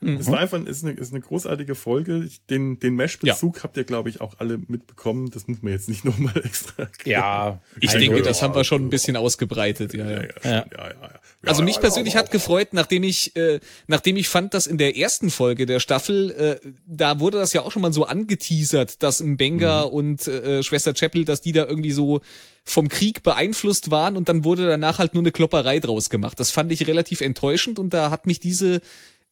[0.00, 0.16] Mhm.
[0.16, 2.28] Es war einfach ist eine, ist eine großartige Folge.
[2.50, 3.62] Den, den Mesh-Bezug ja.
[3.62, 5.30] habt ihr, glaube ich, auch alle mitbekommen.
[5.30, 6.84] Das muss man jetzt nicht nochmal extra.
[6.84, 7.20] Erklären.
[7.20, 9.94] Ja, ich denke, das haben wir schon ein bisschen ausgebreitet.
[9.94, 10.22] Ja, ja.
[10.22, 10.50] ja, ja.
[10.50, 11.10] ja, ja, ja.
[11.44, 15.30] Also mich persönlich hat gefreut, nachdem ich, äh, nachdem ich fand, dass in der ersten
[15.30, 19.86] Folge der Staffel, äh, da wurde das ja auch schon mal so angeteasert, dass Mbenga
[19.86, 19.92] mhm.
[19.92, 22.20] und äh, Schwester Chapel, dass die da irgendwie so
[22.64, 26.40] vom Krieg beeinflusst waren und dann wurde danach halt nur eine Klopperei draus gemacht.
[26.40, 28.80] Das fand ich relativ enttäuschend und da hat mich diese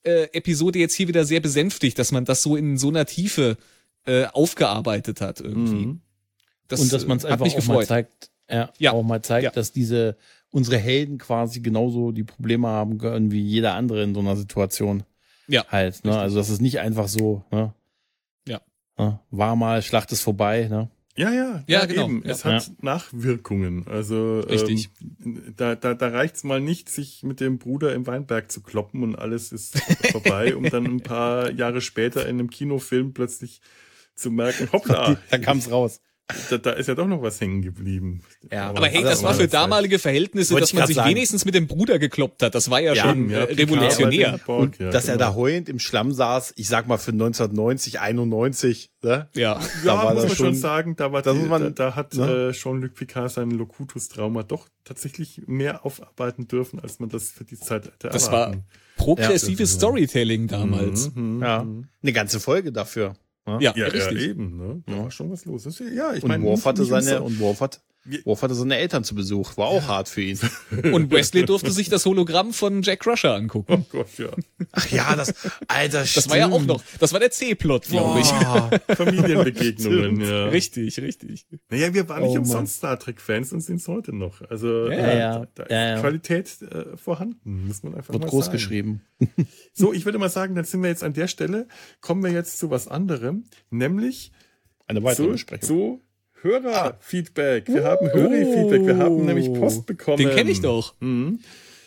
[0.05, 3.56] äh, Episode jetzt hier wieder sehr besänftigt, dass man das so in so einer Tiefe
[4.06, 5.86] äh, aufgearbeitet hat irgendwie.
[5.86, 6.01] Mhm.
[6.68, 7.76] Das, und dass man es einfach auch gefreut.
[7.76, 8.93] mal zeigt, ja, ja.
[8.93, 9.51] auch mal zeigt, ja.
[9.51, 10.16] dass diese
[10.51, 15.02] unsere Helden quasi genauso die Probleme haben können wie jeder andere in so einer Situation.
[15.48, 15.66] Ja.
[15.68, 16.16] Halt, ne?
[16.16, 17.74] Also das ist nicht einfach so, ne?
[18.47, 18.60] Ja.
[18.97, 19.18] Ne?
[19.31, 20.89] War mal, Schlacht ist vorbei, ne?
[21.16, 22.07] Ja, ja, ja, ja genau.
[22.07, 22.24] Eben.
[22.24, 22.55] Es ja.
[22.55, 23.86] hat Nachwirkungen.
[23.86, 24.91] Also Richtig.
[25.24, 29.03] Ähm, da, da, da reicht's mal nicht, sich mit dem Bruder im Weinberg zu kloppen
[29.03, 29.78] und alles ist
[30.12, 33.61] vorbei, um dann ein paar Jahre später in einem Kinofilm plötzlich
[34.15, 35.16] zu merken, hoppla.
[35.31, 36.01] da kam's raus
[36.51, 38.23] da, da ist ja doch noch was hängen geblieben.
[38.51, 41.11] Ja, aber, aber hey, das war für damalige Verhältnisse, dass man sich sagen.
[41.11, 42.55] wenigstens mit dem Bruder gekloppt hat.
[42.55, 44.41] Das war ja, ja schon ja, revolutionär.
[44.47, 45.15] Und ja, dass genau.
[45.15, 49.29] er da heulend im Schlamm saß, ich sag mal für 1990, 91, ne?
[49.35, 52.49] Ja, da war muss man schon sagen, da war die, man, da, da, hat ne?
[52.49, 57.59] äh, Jean-Luc Picard sein Locutus-Trauma doch tatsächlich mehr aufarbeiten dürfen, als man das für die
[57.59, 58.57] Zeit hätte Das erwarten.
[58.57, 58.65] war
[58.97, 61.15] progressives Storytelling damals.
[61.15, 61.89] Mhm, mhm, ja, mhm.
[62.03, 63.15] eine ganze Folge dafür.
[63.47, 64.57] Ja, ja, ja, ja eben.
[64.57, 64.83] Ne?
[64.87, 65.65] Da war schon was los.
[65.95, 67.83] ja, ich und meine, Worf hatte seine und Worf hat
[68.24, 69.56] Worf hatte seine Eltern zu Besuch.
[69.56, 69.89] War auch ja.
[69.89, 70.39] hart für ihn.
[70.93, 73.86] Und Wesley durfte sich das Hologramm von Jack Crusher angucken.
[73.90, 74.28] Oh Gott, ja.
[74.72, 75.35] Ach ja, das,
[75.68, 76.31] Alter, Das stimmt.
[76.31, 78.26] war ja auch noch, das war der C-Plot, glaube ich.
[78.97, 80.47] Familienbegegnungen, ja.
[80.47, 81.47] Richtig, richtig.
[81.70, 84.43] Naja, wir waren oh, nicht umsonst Star Trek-Fans und sind es heute noch.
[84.51, 85.47] Also, ja, äh, ja.
[85.55, 88.56] da, da ist Qualität äh, vorhanden, muss man einfach Wird mal groß sagen.
[88.56, 89.01] geschrieben.
[89.72, 91.66] So, ich würde mal sagen, dann sind wir jetzt an der Stelle,
[92.01, 94.32] kommen wir jetzt zu was anderem, nämlich
[94.86, 95.66] eine weitere Besprechung.
[95.66, 96.03] So
[96.45, 97.69] Hörerfeedback.
[97.69, 98.87] Wir haben Hörerfeedback.
[98.87, 100.19] Wir haben nämlich Post bekommen.
[100.19, 100.95] Den kenne ich doch.
[101.01, 101.41] Mhm.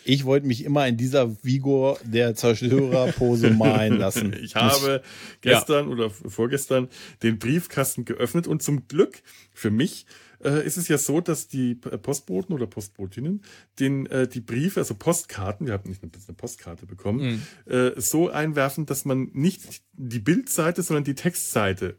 [0.03, 4.33] Ich wollte mich immer in dieser Vigor der Zerstörerpose malen lassen.
[4.41, 5.03] Ich habe
[5.41, 5.91] gestern ja.
[5.91, 6.87] oder vorgestern
[7.23, 9.21] den Briefkasten geöffnet und zum Glück
[9.53, 10.05] für mich
[10.43, 13.43] äh, ist es ja so, dass die Postboten oder Postbotinnen
[13.79, 17.71] den äh, die Briefe, also Postkarten, wir haben nicht eine, eine Postkarte bekommen, mhm.
[17.71, 21.97] äh, so einwerfen, dass man nicht die Bildseite, sondern die Textseite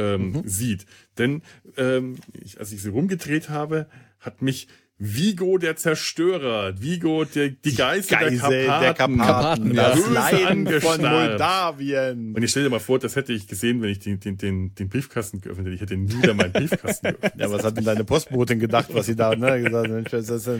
[0.00, 0.42] ähm, mhm.
[0.46, 0.86] sieht.
[1.18, 1.42] Denn
[1.76, 3.86] ähm, ich, als ich sie rumgedreht habe,
[4.18, 4.68] hat mich
[5.02, 11.00] Vigo der Zerstörer, Vigo der, die Geisel, Geisel der Karpaten, der Karpaten das Leiden von
[11.00, 12.34] Moldawien.
[12.34, 14.74] Und ich stell dir mal vor, das hätte ich gesehen, wenn ich den, den, den,
[14.74, 15.74] den Briefkasten geöffnet hätte.
[15.74, 17.32] Ich hätte nie wieder meinen Briefkasten geöffnet.
[17.38, 20.50] ja, was hat denn deine Postbotin gedacht, was sie da, ne, gesagt hat, ist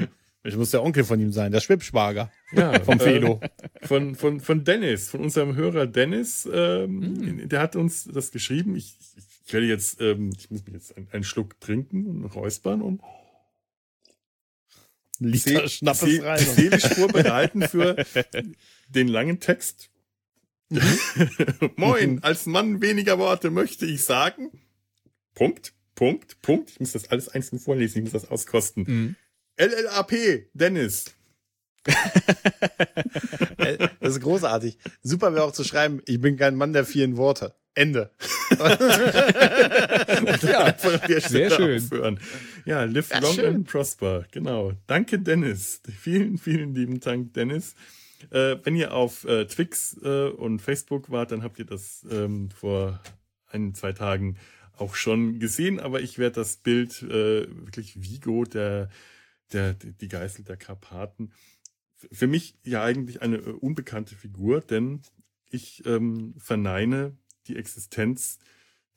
[0.42, 2.30] ich muss der Onkel von ihm sein, der Schwibschwager.
[2.52, 3.40] Ja, vom Felo.
[3.42, 7.48] Äh, von, von, von Dennis, von unserem Hörer Dennis, ähm, mm.
[7.48, 8.74] der hat uns das geschrieben.
[8.74, 12.24] Ich, ich, ich werde jetzt, ähm, ich muss mir jetzt einen, einen Schluck trinken und
[12.36, 13.02] räuspern und
[15.18, 16.38] Liter Schnappes See, rein.
[16.38, 17.96] Seelisch vorbereiten für
[18.88, 19.90] den langen Text.
[20.68, 20.80] Mhm.
[21.76, 24.52] Moin, als Mann weniger Worte möchte ich sagen.
[25.34, 26.70] Punkt, Punkt, Punkt.
[26.70, 28.84] Ich muss das alles einzeln vorlesen, ich muss das auskosten.
[28.86, 29.16] Mhm.
[29.58, 31.06] LLAP, Dennis.
[34.00, 34.78] das ist großartig.
[35.02, 37.54] Super wäre auch zu schreiben, ich bin kein Mann der vielen Worte.
[37.74, 38.10] Ende.
[40.42, 41.82] ja, sehr schön.
[41.82, 42.18] Aufhören.
[42.64, 43.54] Ja, live ja, long schön.
[43.54, 44.26] and prosper.
[44.32, 44.72] Genau.
[44.88, 45.80] Danke, Dennis.
[45.98, 47.74] Vielen, vielen lieben Dank, Dennis.
[48.30, 52.50] Äh, wenn ihr auf äh, Twix äh, und Facebook wart, dann habt ihr das ähm,
[52.50, 53.00] vor
[53.46, 54.36] ein, zwei Tagen
[54.76, 58.88] auch schon gesehen, aber ich werde das Bild äh, wirklich Vigo, der,
[59.52, 61.32] der, die Geißel der Karpaten,
[62.12, 65.02] für mich ja eigentlich eine äh, unbekannte Figur, denn
[65.50, 67.16] ich ähm, verneine
[67.46, 68.38] die Existenz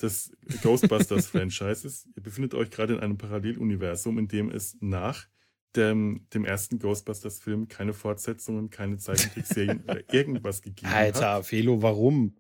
[0.02, 0.32] des
[0.62, 2.08] Ghostbusters-Franchises.
[2.16, 5.28] Ihr befindet euch gerade in einem Paralleluniversum, in dem es nach
[5.76, 11.24] dem, dem ersten Ghostbusters-Film keine Fortsetzungen, keine Zeichentrickserien oder irgendwas gegeben Alter, hat.
[11.26, 12.36] Alter, Felo, warum?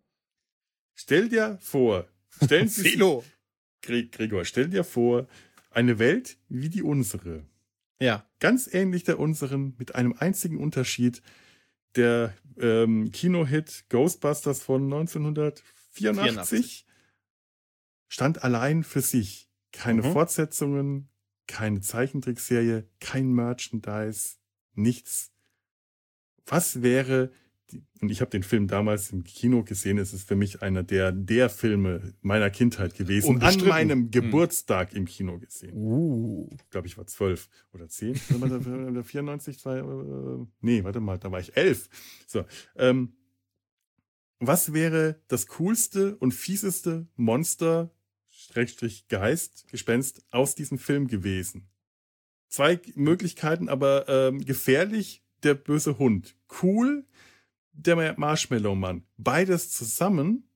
[0.94, 2.08] Stell dir vor,
[2.44, 3.24] stellen Sie Felo.
[3.82, 5.28] Gregor, stell dir vor,
[5.72, 7.44] eine Welt wie die unsere.
[8.00, 8.28] Ja.
[8.40, 11.22] Ganz ähnlich der unseren, mit einem einzigen Unterschied.
[11.96, 15.64] Der ähm, Kinohit Ghostbusters von 1984
[15.94, 16.86] 84
[18.08, 19.50] stand allein für sich.
[19.72, 20.14] Keine mhm.
[20.14, 21.10] Fortsetzungen,
[21.48, 24.36] keine Zeichentrickserie, kein Merchandise,
[24.74, 25.32] nichts.
[26.46, 27.32] Was wäre,
[28.02, 31.12] und ich habe den Film damals im Kino gesehen, es ist für mich einer der,
[31.12, 33.42] der Filme meiner Kindheit gewesen.
[33.42, 34.12] An meinem hm.
[34.12, 34.98] Geburtstag hm.
[34.98, 35.74] im Kino gesehen.
[35.74, 36.50] Uh.
[36.52, 38.16] Ich glaube, ich war zwölf oder zehn.
[38.16, 41.90] 94, war, äh, nee, warte mal, da war ich elf.
[42.28, 42.46] So,
[42.76, 43.14] ähm,
[44.40, 47.92] was wäre das coolste und fieseste Monster,
[48.30, 51.70] Schrägstrich Geist, Gespenst aus diesem Film gewesen?
[52.50, 56.36] Zwei Möglichkeiten, aber ähm, gefährlich, der böse Hund.
[56.62, 57.06] Cool,
[57.74, 59.04] der Marshmallow-Mann.
[59.18, 60.48] Beides zusammen,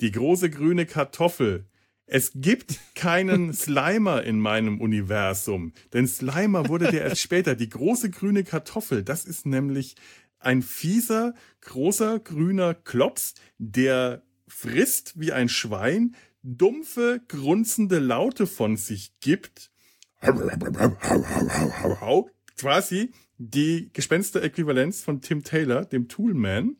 [0.00, 1.66] die große grüne Kartoffel.
[2.06, 7.54] Es gibt keinen Slimer in meinem Universum, denn Slimer wurde der erst später.
[7.54, 9.96] Die große grüne Kartoffel, das ist nämlich
[10.38, 19.12] ein fieser, großer, grüner Klops, der frisst wie ein Schwein, dumpfe, grunzende Laute von sich
[19.20, 19.70] gibt.
[22.56, 26.76] Quasi die Gespenster-Äquivalenz von Tim Taylor, dem Toolman.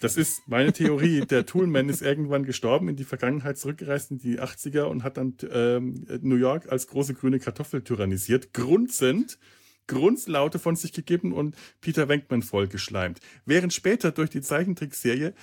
[0.00, 1.20] Das ist meine Theorie.
[1.30, 5.36] Der Toolman ist irgendwann gestorben, in die Vergangenheit zurückgereist, in die 80er und hat dann
[5.50, 8.52] ähm, New York als große grüne Kartoffel tyrannisiert.
[8.52, 9.38] Grunzend
[9.86, 13.20] Grunzlaute von sich gegeben und Peter Wenkman vollgeschleimt.
[13.44, 15.34] Während später durch die Zeichentrickserie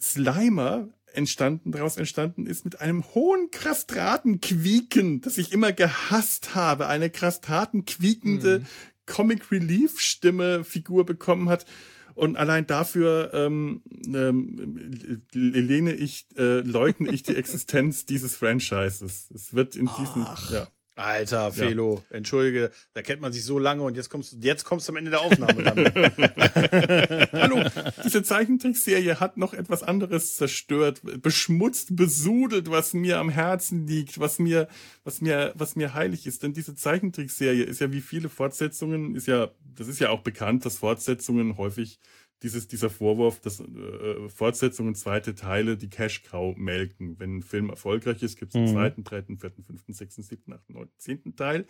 [0.00, 7.10] Slimer entstanden, daraus entstanden ist mit einem hohen Krastratenquieken, das ich immer gehasst habe, eine
[7.10, 8.66] Krastratenquiekende mhm.
[9.06, 11.66] Comic Relief Stimme Figur bekommen hat.
[12.14, 19.30] Und allein dafür ähm, ähm, lehne ich, äh, leugne ich die Existenz dieses Franchises.
[19.34, 20.50] Es wird in diesem, Ach.
[20.50, 20.68] ja.
[20.96, 22.16] Alter, Felo, ja.
[22.16, 24.96] entschuldige, da kennt man sich so lange und jetzt kommst du, jetzt kommst du am
[24.96, 25.76] Ende der Aufnahme dann.
[27.32, 27.64] Hallo,
[28.04, 34.38] diese Zeichentrickserie hat noch etwas anderes zerstört, beschmutzt, besudelt, was mir am Herzen liegt, was
[34.38, 34.68] mir,
[35.02, 36.44] was mir, was mir heilig ist.
[36.44, 40.64] Denn diese Zeichentrickserie ist ja wie viele Fortsetzungen, ist ja, das ist ja auch bekannt,
[40.64, 41.98] dass Fortsetzungen häufig
[42.44, 47.18] dieses, dieser Vorwurf, dass äh, Fortsetzungen, zweite Teile die Cash-Cow melken.
[47.18, 48.72] Wenn ein Film erfolgreich ist, gibt es einen mhm.
[48.72, 51.66] zweiten, dritten, vierten, fünften, sechsten, siebten, achten, neunten, zehnten Teil.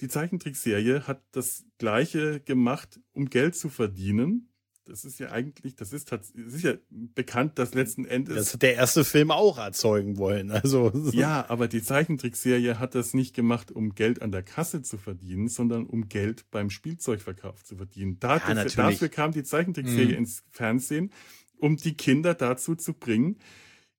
[0.00, 4.48] Die Zeichentrickserie hat das Gleiche gemacht, um Geld zu verdienen.
[4.88, 8.36] Das ist ja eigentlich, das ist tatsächlich, ist ja bekannt, dass letzten Endes.
[8.36, 10.50] Das hat der erste Film auch erzeugen wollen.
[10.50, 10.92] Also.
[11.12, 15.48] Ja, aber die Zeichentrickserie hat das nicht gemacht, um Geld an der Kasse zu verdienen,
[15.48, 18.18] sondern um Geld beim Spielzeugverkauf zu verdienen.
[18.20, 21.12] Dafür, Ja, dafür, kam die Zeichentrickserie ins Fernsehen,
[21.58, 23.38] um die Kinder dazu zu bringen,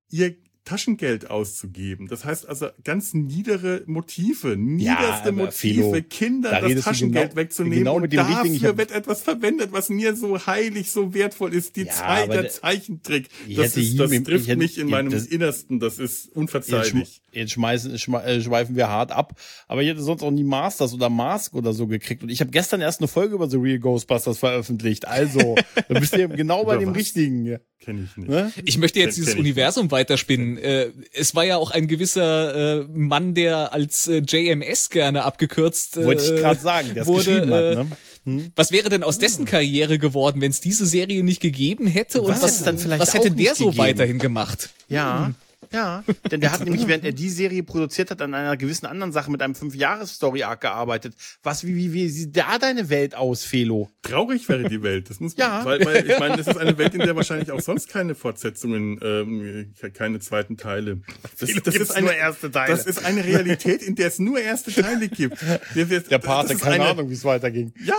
[0.09, 0.35] ihr
[0.65, 2.07] Taschengeld auszugeben.
[2.07, 7.41] Das heißt also ganz niedere Motive, niederste aber Motive, Philo, da Kindern das Taschengeld genau-
[7.41, 10.91] wegzunehmen genau und mit dem ich dafür hab- wird etwas verwendet, was mir so heilig,
[10.91, 11.75] so wertvoll ist.
[11.75, 13.29] Die Ja, Zeit, der Zeichentrick.
[13.47, 15.79] Ich Das, ist, ihm das im- trifft ich hätte- mich in ja, meinem das- Innersten.
[15.79, 17.21] Das ist unverzeihlich.
[17.31, 19.39] jetzt schmeißen, schme äh, schweifen wir hart ab.
[19.67, 22.21] Aber ich hätte sonst auch nie Masters oder Mask oder so gekriegt.
[22.23, 25.07] Und ich habe gestern erst eine Folge über The Real Ghostbusters veröffentlicht.
[25.07, 25.55] Also,
[25.89, 26.97] da bist du ja genau bei dem was?
[26.97, 27.57] richtigen.
[27.79, 28.29] Kenne ich nicht.
[28.29, 28.51] Ne?
[28.65, 30.57] Ich möchte jetzt Kenn- dieses kenn ich Universum weiterspinnen.
[30.61, 35.97] Äh, es war ja auch ein gewisser äh, Mann, der als äh, JMS gerne abgekürzt
[35.97, 37.87] äh, Wollte ich gerade sagen, der es wurde, geschrieben äh, hat.
[38.25, 38.51] Ne?
[38.55, 42.21] Was wäre denn aus dessen Karriere geworden, wenn es diese Serie nicht gegeben hätte?
[42.21, 43.77] Und Was was, was hätte auch der so gegeben?
[43.83, 44.69] weiterhin gemacht?
[44.87, 45.33] Ja.
[45.71, 49.11] Ja, denn der hat nämlich, während er die Serie produziert hat, an einer gewissen anderen
[49.11, 51.13] Sache mit einem Fünf-Jahres-Story-Arc gearbeitet.
[51.43, 53.89] Was, wie, wie, wie sieht da deine Welt aus, Felo?
[54.01, 55.09] Traurig wäre die Welt.
[55.09, 55.63] Das muss Ja.
[55.65, 58.99] weil, weil ich meine, das ist eine Welt, in der wahrscheinlich auch sonst keine Fortsetzungen,
[59.03, 61.01] ähm, keine zweiten Teile.
[61.39, 62.71] Das, das ist eine erste Teile.
[62.75, 65.37] Das ist eine Realität, in der es nur erste Teile gibt.
[65.75, 67.73] Der, der Pate, das keine eine, Ahnung, wie es weiterging.
[67.83, 67.95] Ja,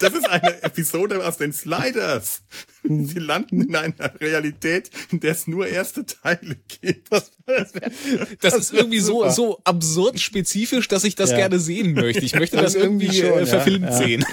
[0.00, 2.42] das ist eine Episode aus den Sliders.
[2.84, 7.12] Sie landen in einer Realität, in der es nur erste Teile gibt.
[7.12, 7.30] Das,
[8.54, 9.30] ist irgendwie so, super.
[9.30, 11.36] so absurd spezifisch, dass ich das Ja.
[11.36, 12.24] gerne sehen möchte.
[12.24, 13.92] Ich möchte das irgendwie schon, äh, verfilmt Ja.
[13.92, 14.24] sehen.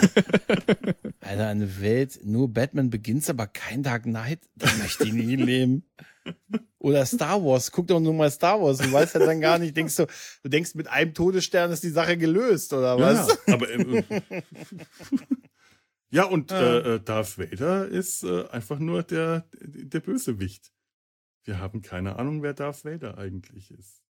[1.21, 5.83] Alter, eine Welt, nur Batman Begins, aber kein Dark Knight, da möchte ich nie leben.
[6.79, 9.75] Oder Star Wars, guck doch nur mal Star Wars, du weißt ja dann gar nicht,
[9.75, 10.05] denkst du,
[10.43, 13.27] du denkst mit einem Todesstern ist die Sache gelöst, oder was?
[13.47, 14.03] Ja, aber äh,
[16.11, 20.71] ja und äh, äh, Darth Vader ist äh, einfach nur der der Bösewicht.
[21.43, 24.03] Wir haben keine Ahnung, wer Darth Vader eigentlich ist.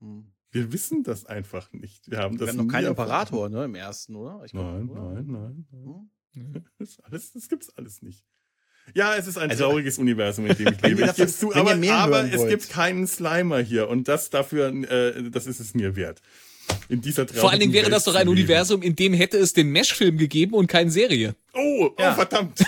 [0.00, 0.32] Hm.
[0.50, 2.10] Wir wissen das einfach nicht.
[2.10, 2.86] Wir haben Wir das haben noch keinen.
[2.88, 4.42] Imperator, ne, im ersten, oder?
[4.44, 5.02] Ich glaub, Nein, oder?
[5.14, 6.10] nein, nein, nein.
[6.34, 6.64] Hm?
[6.78, 8.24] Das, alles, das gibt's alles nicht.
[8.94, 11.02] Ja, es ist ein Also- trauriges Universum, in dem ich lebe.
[11.04, 12.50] Ich geb's zu, aber, aber es wollt.
[12.50, 16.20] gibt keinen Slimer hier und das dafür, äh, das ist es mir wert.
[16.88, 18.28] In dieser Vor allen Dingen wäre traurigen das doch Welt ein.
[18.28, 21.34] Universum, in dem hätte es den Mesh-Film gegeben und keine Serie.
[21.54, 22.12] Oh, Ja.
[22.12, 22.60] oh, verdammt.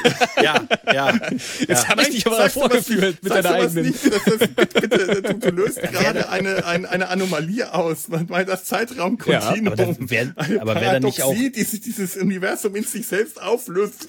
[0.43, 1.19] Ja, ja.
[1.67, 3.87] Jetzt habe ich dich aber vorgeführt mit deiner eigenen.
[3.87, 8.45] Nicht, das, das, bitte, bitte, du, du löst gerade eine, eine, eine Anomalie aus, weil
[8.45, 12.17] das Zeitraumkontinuum, Ja, aber das wär- eine aber wär da nicht Paradoxie, die sich dieses
[12.17, 14.09] Universum in sich selbst auflöst.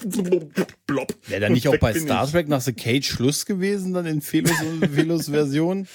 [1.26, 2.30] Wäre da Und nicht auch bei Star.
[2.30, 4.52] Trek nach The Cage Schluss gewesen, dann in Felos,
[4.94, 5.86] Felos Version?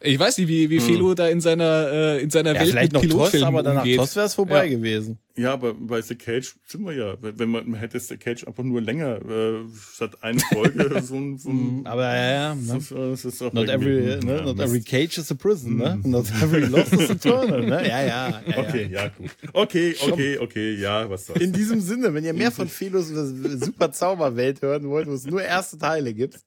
[0.00, 2.92] Ich weiß nicht, wie, wie Felo da in seiner, äh, in seiner Ja, Welt vielleicht
[2.92, 3.96] mit noch TOS, Pilotfilmen aber danach umgeht.
[3.98, 4.70] TOS wäre es vorbei Ja.
[4.76, 5.18] gewesen.
[5.36, 7.16] Ja, aber bei The Cage sind wir ja.
[7.20, 11.38] Wenn man, man hätte The Cage einfach nur länger, äh, statt eine Folge, so ein,
[11.38, 12.54] so ein Aber ja, ja.
[12.54, 12.62] Ne?
[12.74, 14.20] das, das ist auch Not every, ne?
[14.24, 15.98] ja, Not every cage is a prison, ne?
[16.04, 17.88] Not every loss is eternal, ne?
[17.88, 18.42] Ja, ja.
[18.46, 19.30] ja, Okay, ja, gut.
[19.52, 21.40] Okay, okay, okay, ja, was soll's.
[21.40, 25.42] In diesem Sinne, wenn ihr mehr von Philos super Zauberwelt hören wollt, wo es nur
[25.42, 26.38] erste Teile gibt,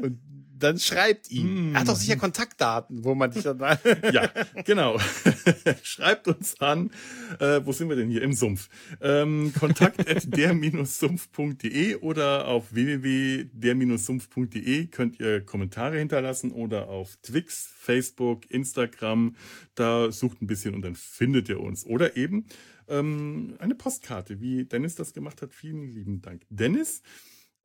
[0.00, 0.18] und
[0.62, 1.74] dann schreibt ihm.
[1.74, 3.58] Er hat doch sicher Kontaktdaten, wo man dich dann.
[4.12, 4.30] Ja,
[4.64, 4.98] genau.
[5.82, 6.90] Schreibt uns an.
[7.38, 8.20] Äh, wo sind wir denn hier?
[8.22, 8.68] Im Sumpf.
[9.00, 18.50] Ähm, kontakt at der-sumpf.de oder auf www.der-sumpf.de könnt ihr Kommentare hinterlassen oder auf Twix, Facebook,
[18.50, 19.36] Instagram.
[19.74, 21.86] Da sucht ein bisschen und dann findet ihr uns.
[21.86, 22.46] Oder eben
[22.88, 25.52] ähm, eine Postkarte, wie Dennis das gemacht hat.
[25.52, 26.42] Vielen lieben Dank.
[26.50, 27.02] Dennis,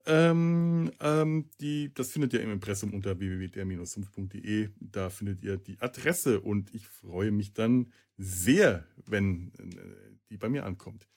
[0.08, 4.70] ähm, ähm, die, das findet ihr im Impressum unter www.der-sumpf.de.
[4.80, 10.48] Da findet ihr die Adresse und ich freue mich dann sehr, wenn äh, die bei
[10.48, 11.08] mir ankommt.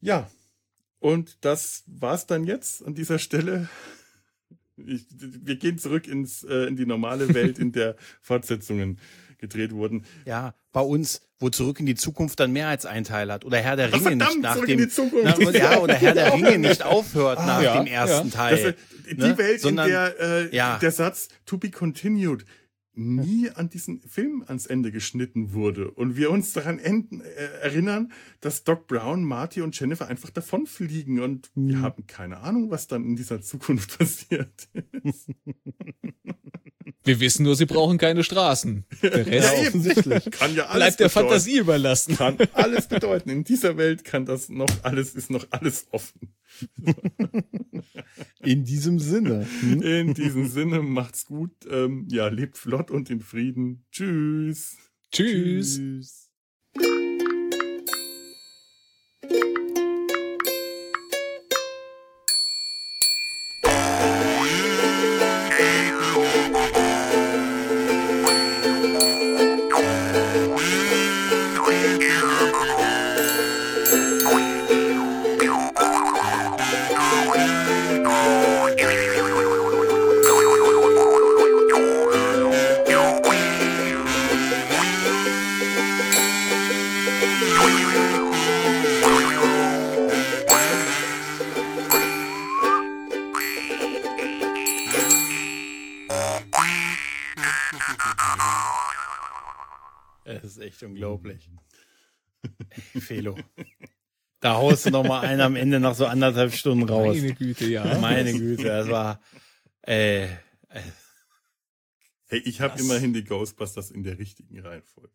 [0.00, 0.30] Ja,
[1.00, 3.68] und das war's dann jetzt an dieser Stelle.
[4.76, 9.00] Ich, wir gehen zurück ins, äh, in die normale Welt, in der Fortsetzungen
[9.38, 10.04] gedreht wurden.
[10.24, 13.44] Ja, bei uns, wo zurück in die Zukunft dann mehr als ein Teil hat.
[13.44, 14.78] Oder Herr der Ringe verdammt, nicht nach Zurück dem.
[14.78, 15.24] in die Zukunft.
[15.24, 18.34] Na, und, ja, oder Herr der Ringe nicht aufhört nach ja, dem ersten ja.
[18.34, 18.74] Teil.
[19.06, 19.38] Das, die ne?
[19.38, 20.78] Welt, Sondern- in der äh, ja.
[20.78, 22.44] der Satz to be continued
[22.98, 27.24] nie an diesen Film ans Ende geschnitten wurde und wir uns daran enden, äh,
[27.62, 31.68] erinnern, dass Doc Brown, Marty und Jennifer einfach davonfliegen und Mhm.
[31.68, 34.68] wir haben keine Ahnung, was dann in dieser Zukunft passiert.
[37.04, 38.84] Wir wissen nur, sie brauchen keine Straßen.
[39.02, 40.30] Der ja, Rest offensichtlich.
[40.30, 41.28] Kann ja alles bleibt der bedeuten.
[41.28, 42.16] Fantasie überlassen.
[42.16, 43.30] Kann alles bedeuten.
[43.30, 46.34] In dieser Welt kann das noch alles, ist noch alles offen.
[48.40, 49.46] In diesem Sinne.
[49.60, 49.82] Hm?
[49.82, 51.52] In diesem Sinne, macht's gut.
[51.70, 53.84] Ähm, ja, lebt flott und in Frieden.
[53.90, 54.76] Tschüss.
[55.10, 55.76] Tschüss.
[55.76, 56.27] Tschüss.
[104.48, 107.16] Da haust du noch mal einen am Ende nach so anderthalb Stunden raus.
[107.16, 107.98] Meine Güte, ja.
[107.98, 109.20] Meine Güte, das war,
[109.86, 110.28] äh, äh
[112.28, 115.12] Hey, ich habe immerhin die Ghostbusters in der richtigen Reihenfolge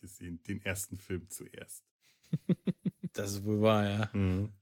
[0.00, 0.42] gesehen.
[0.44, 1.84] Den ersten Film zuerst.
[3.12, 4.10] das ist wohl wahr, ja.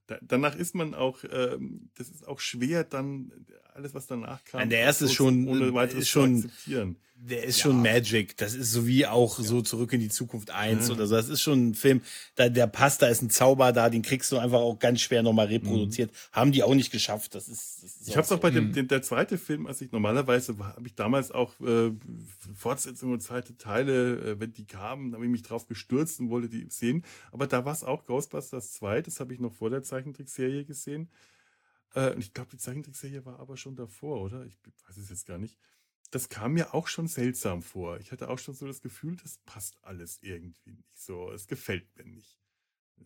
[0.09, 3.31] Da, danach ist man auch, ähm, das ist auch schwer, dann
[3.75, 6.97] alles, was danach kam, Nein, der erste ist schon- ohne weiteres ist schon- zu akzeptieren.
[7.21, 8.37] Der ist schon Magic.
[8.37, 11.17] Das ist so wie auch so zurück in die Zukunft 1 oder so.
[11.17, 12.01] Das ist schon ein Film,
[12.37, 15.25] da, der passt, da ist ein Zauber da, den kriegst du einfach auch ganz schwer
[15.25, 16.13] nochmal reproduziert.
[16.31, 17.35] Haben die auch nicht geschafft.
[17.35, 18.55] Das ist, das ist Ich habe es auch bei Mhm.
[18.55, 21.91] dem, dem der zweite Film, als ich normalerweise habe ich damals auch äh,
[22.57, 26.49] Fortsetzungen und zweite Teile, äh, wenn die kamen, habe ich mich drauf gestürzt und wollte
[26.49, 27.05] die sehen.
[27.33, 31.11] Aber da war es auch Ghostbusters 2, das habe ich noch vor der Zeichentrickserie gesehen.
[31.95, 34.45] Äh, und ich glaube, die Zeichentrickserie war aber schon davor, oder?
[34.47, 35.59] Ich weiß es jetzt gar nicht.
[36.11, 37.99] Das kam mir auch schon seltsam vor.
[37.99, 41.31] Ich hatte auch schon so das Gefühl, das passt alles irgendwie nicht so.
[41.33, 42.39] Es gefällt mir nicht.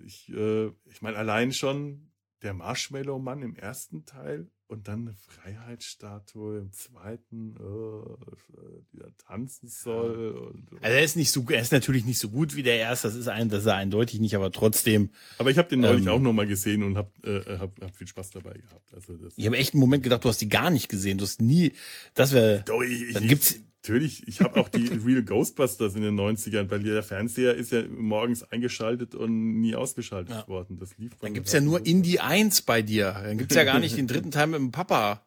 [0.05, 2.11] Ich, äh, ich meine, allein schon
[2.43, 9.69] der Marshmallow-Mann im ersten Teil und dann eine Freiheitsstatue im zweiten, äh, die da tanzen
[9.69, 10.31] soll.
[10.32, 13.09] Und, Also er ist nicht so, er ist natürlich nicht so gut wie der erste.
[13.09, 15.10] Das ist ein, das ist eindeutig nicht, aber trotzdem.
[15.39, 16.12] aber ich habe den neulich Ähm.
[16.12, 18.93] auch nochmal gesehen und habe äh, hab, hab viel Spaß dabei gehabt.
[18.94, 21.19] Also das, Ich habe echt einen Moment gedacht, du hast die gar nicht gesehen.
[21.19, 21.73] Du hast nie,
[22.14, 26.14] das wäre, Doch, ich, dann gibt's, Natürlich, ich habe auch die Real Ghostbusters in den
[26.18, 30.46] 90ern, weil der Fernseher ist ja morgens eingeschaltet und nie ausgeschaltet Ja.
[30.46, 30.78] worden.
[30.78, 33.12] Das lief dann gibt's ja nur Indie 1 bei dir.
[33.12, 35.26] Dann gibt's ja gar nicht den dritten Teil mit dem Papa.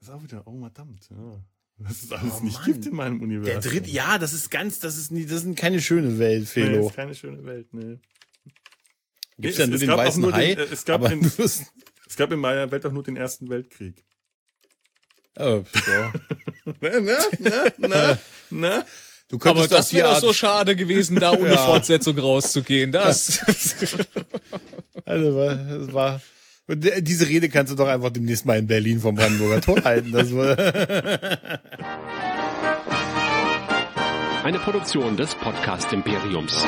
[0.00, 1.40] Das ist auch wieder, oh verdammt, ja.
[1.80, 2.64] Was es alles Oh, nicht Mann.
[2.72, 3.70] gibt in meinem Der Universum.
[3.70, 6.88] dritte, ja, das ist ganz, das ist nie, das ist keine schöne Welt, Nee, Felo.
[6.88, 8.00] ist keine schöne Welt, ne.
[9.38, 11.14] Gibt's Nee, ja es- nur es den weißen nur den- Hai, äh, es gab aber
[11.38, 11.72] wirst-
[12.08, 14.04] Es gab in meiner Welt auch nur den Ersten Weltkrieg.
[15.38, 16.12] Oh, ja.
[16.80, 18.18] Na, na, na, na,
[18.50, 18.84] na.
[19.30, 21.56] Du Aber könntest das die wäre doch so schade gewesen, da ohne Ja.
[21.58, 22.92] Fortsetzung rauszugehen.
[22.92, 23.40] Das.
[25.04, 26.20] Also, war- das war,
[26.68, 30.12] diese Rede kannst du doch einfach demnächst mal in Berlin vom Brandenburger Tor halten.
[30.12, 30.54] Das war,
[34.44, 36.64] Eine Produktion des Podcast Imperiums.